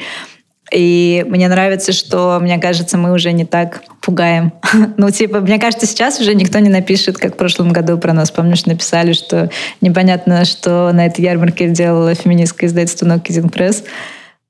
И 0.72 1.24
мне 1.28 1.48
нравится, 1.48 1.92
что, 1.92 2.38
мне 2.40 2.58
кажется, 2.58 2.98
мы 2.98 3.12
уже 3.12 3.32
не 3.32 3.44
так 3.44 3.82
пугаем. 4.00 4.52
ну, 4.96 5.10
типа, 5.10 5.40
мне 5.40 5.58
кажется, 5.58 5.86
сейчас 5.86 6.18
уже 6.20 6.34
никто 6.34 6.58
не 6.58 6.68
напишет, 6.68 7.18
как 7.18 7.34
в 7.34 7.36
прошлом 7.36 7.72
году 7.72 7.98
про 7.98 8.12
нас. 8.12 8.30
Помнишь, 8.30 8.66
написали, 8.66 9.12
что 9.12 9.50
непонятно, 9.80 10.44
что 10.44 10.90
на 10.92 11.06
этой 11.06 11.24
ярмарке 11.24 11.68
делала 11.68 12.14
феминистское 12.14 12.68
издательство 12.68 13.06
Нокидин 13.06 13.48
Пресс. 13.48 13.84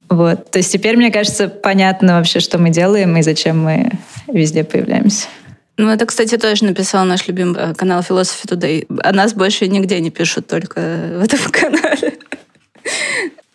Вот. 0.08 0.50
То 0.50 0.58
есть 0.58 0.72
теперь, 0.72 0.96
мне 0.96 1.10
кажется, 1.10 1.48
понятно 1.48 2.16
вообще, 2.16 2.40
что 2.40 2.58
мы 2.58 2.70
делаем 2.70 3.16
и 3.16 3.22
зачем 3.22 3.62
мы 3.62 3.90
везде 4.28 4.64
появляемся. 4.64 5.26
Ну, 5.78 5.90
это, 5.90 6.06
кстати, 6.06 6.38
тоже 6.38 6.64
написал 6.64 7.04
наш 7.04 7.26
любимый 7.28 7.60
э, 7.60 7.74
канал 7.74 8.00
Philosophy 8.00 8.46
Today. 8.48 8.86
О 9.04 9.12
нас 9.12 9.34
больше 9.34 9.68
нигде 9.68 10.00
не 10.00 10.10
пишут, 10.10 10.46
только 10.46 10.80
в 10.80 11.22
этом 11.22 11.38
канале. 11.50 12.14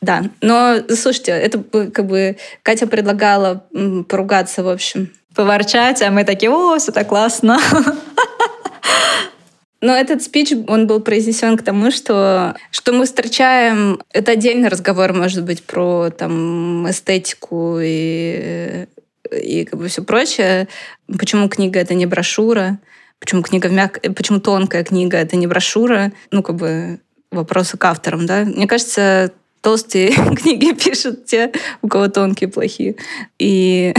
Да, 0.02 0.24
но 0.42 0.78
слушайте, 0.90 1.32
это 1.32 1.64
как 1.90 2.08
бы 2.08 2.38
Катя 2.64 2.88
предлагала 2.88 3.66
поругаться, 4.10 4.64
в 4.64 4.70
общем. 4.70 5.12
Поворчать, 5.36 6.02
а 6.02 6.10
мы 6.10 6.24
такие, 6.24 6.52
о, 6.52 6.78
все 6.80 6.92
так 6.92 7.08
классно. 7.08 7.60
Но 9.80 9.96
этот 9.96 10.22
спич, 10.22 10.54
он 10.68 10.86
был 10.86 11.02
произнесен 11.02 11.58
к 11.58 11.64
тому, 11.64 11.90
что, 11.90 12.56
что 12.70 12.94
мы 12.94 13.06
встречаем... 13.06 14.00
Это 14.12 14.34
отдельный 14.34 14.70
разговор, 14.70 15.12
может 15.14 15.44
быть, 15.44 15.64
про 15.64 16.12
там, 16.12 16.88
эстетику 16.90 17.80
и, 17.82 18.86
и 19.32 19.66
как 19.66 19.80
бы 19.80 19.88
все 19.88 20.04
прочее. 20.04 20.68
Почему 21.08 21.50
книга— 21.50 21.80
это 21.82 21.96
не 21.96 22.06
брошюра? 22.06 22.78
Почему 23.20 23.42
книга 23.42 23.70
мяг... 23.70 24.00
Почему 24.16 24.40
тонкая 24.40 24.84
книга— 24.84 25.18
это 25.20 25.36
не 25.36 25.48
брошюра? 25.48 26.12
Ну, 26.30 26.44
как 26.44 26.58
бы 26.58 27.00
вопросы 27.32 27.76
к 27.78 27.86
авторам, 27.86 28.28
да? 28.28 28.44
Мне 28.46 28.68
кажется, 28.68 29.32
толстые 29.62 30.12
книги 30.36 30.74
пишут 30.74 31.26
те, 31.26 31.52
у 31.82 31.88
кого 31.88 32.08
тонкие 32.08 32.50
плохие. 32.50 32.96
И 33.40 33.94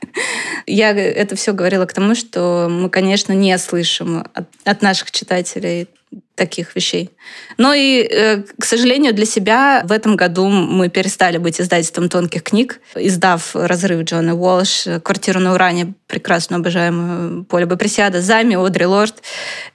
я 0.66 0.90
это 0.90 1.36
все 1.36 1.52
говорила 1.52 1.86
к 1.86 1.92
тому, 1.92 2.14
что 2.14 2.68
мы, 2.70 2.90
конечно, 2.90 3.32
не 3.32 3.56
слышим 3.58 4.24
от, 4.34 4.48
от 4.64 4.82
наших 4.82 5.10
читателей 5.10 5.88
таких 6.34 6.74
вещей. 6.74 7.10
Но 7.58 7.74
и, 7.74 8.02
э, 8.02 8.42
к 8.58 8.64
сожалению, 8.64 9.14
для 9.14 9.26
себя 9.26 9.82
в 9.84 9.92
этом 9.92 10.16
году 10.16 10.48
мы 10.48 10.88
перестали 10.88 11.38
быть 11.38 11.60
издательством 11.60 12.08
тонких 12.08 12.42
книг, 12.42 12.80
издав 12.96 13.54
«Разрыв» 13.54 14.04
Джона 14.04 14.34
Уолш, 14.34 14.86
«Квартиру 15.02 15.40
на 15.40 15.54
Уране», 15.54 15.94
прекрасно 16.06 16.56
обожаемую 16.56 17.44
Поля 17.44 17.66
Баприсиада, 17.66 18.20
«Зами», 18.20 18.56
«Одри 18.56 18.86
Лорд» 18.86 19.22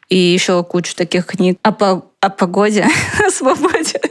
и 0.10 0.18
еще 0.18 0.64
кучу 0.64 0.96
таких 0.96 1.28
книг 1.28 1.60
о, 1.62 1.72
по 1.72 2.06
о 2.20 2.30
погоде, 2.30 2.86
о 3.26 3.32
свободе. 3.32 4.02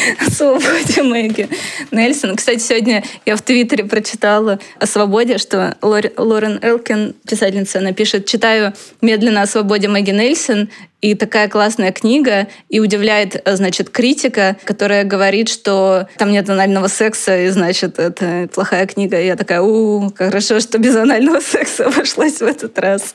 свободе 0.30 1.02
Мэгги 1.02 1.48
Нельсон. 1.90 2.36
Кстати, 2.36 2.60
сегодня 2.60 3.04
я 3.26 3.36
в 3.36 3.42
Твиттере 3.42 3.84
прочитала 3.84 4.58
о 4.78 4.86
свободе, 4.86 5.38
что 5.38 5.76
Лорен 5.82 6.58
Элкин, 6.62 7.14
писательница, 7.28 7.78
она 7.78 7.92
пишет, 7.92 8.26
читаю 8.26 8.74
медленно 9.00 9.42
о 9.42 9.46
свободе 9.46 9.88
Мэгги 9.88 10.10
Нельсон, 10.10 10.68
и 11.00 11.14
такая 11.14 11.48
классная 11.48 11.92
книга, 11.92 12.48
и 12.68 12.78
удивляет, 12.78 13.40
значит, 13.46 13.88
критика, 13.88 14.56
которая 14.64 15.04
говорит, 15.04 15.48
что 15.48 16.08
там 16.18 16.30
нет 16.30 16.48
анального 16.50 16.88
секса, 16.88 17.38
и, 17.38 17.48
значит, 17.48 17.98
это 17.98 18.48
плохая 18.52 18.86
книга. 18.86 19.18
И 19.18 19.26
я 19.26 19.36
такая, 19.36 19.62
у, 19.62 20.12
хорошо, 20.14 20.60
что 20.60 20.76
без 20.78 20.94
анального 20.96 21.40
секса 21.40 21.86
обошлась 21.86 22.40
в 22.40 22.44
этот 22.44 22.78
раз. 22.78 23.14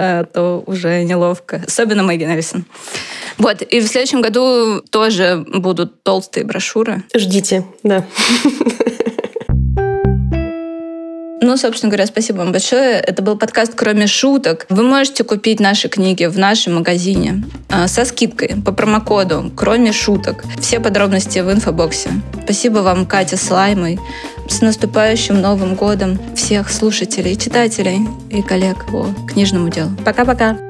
А 0.00 0.24
то 0.24 0.62
уже 0.66 1.02
неловко. 1.02 1.60
Особенно 1.66 2.04
Мэгги 2.04 2.22
Нельсон. 2.22 2.64
Вот, 3.36 3.62
и 3.62 3.80
в 3.80 3.86
следующем 3.88 4.22
году 4.22 4.80
тоже 4.90 5.44
будут 5.52 6.04
толстые 6.04 6.44
брошюры. 6.44 7.02
Ждите, 7.16 7.64
да. 7.82 8.06
Ну, 11.40 11.56
собственно 11.56 11.90
говоря, 11.90 12.06
спасибо 12.06 12.38
вам 12.38 12.52
большое. 12.52 12.94
Это 12.94 13.22
был 13.22 13.36
подкаст 13.36 13.72
«Кроме 13.74 14.06
шуток». 14.06 14.66
Вы 14.68 14.82
можете 14.82 15.24
купить 15.24 15.60
наши 15.60 15.88
книги 15.88 16.26
в 16.26 16.38
нашем 16.38 16.74
магазине 16.74 17.42
а, 17.68 17.88
со 17.88 18.04
скидкой 18.04 18.56
по 18.64 18.72
промокоду 18.72 19.50
«Кроме 19.56 19.92
шуток». 19.92 20.44
Все 20.60 20.78
подробности 20.78 21.38
в 21.38 21.50
инфобоксе. 21.50 22.10
Спасибо 22.44 22.80
вам, 22.80 23.06
Катя 23.06 23.36
Слаймой. 23.36 23.98
С 24.48 24.60
наступающим 24.60 25.40
Новым 25.40 25.74
годом 25.74 26.18
всех 26.34 26.70
слушателей, 26.70 27.36
читателей 27.36 28.08
и 28.30 28.42
коллег 28.42 28.86
по 28.86 29.06
книжному 29.28 29.68
делу. 29.68 29.90
Пока-пока! 30.04 30.67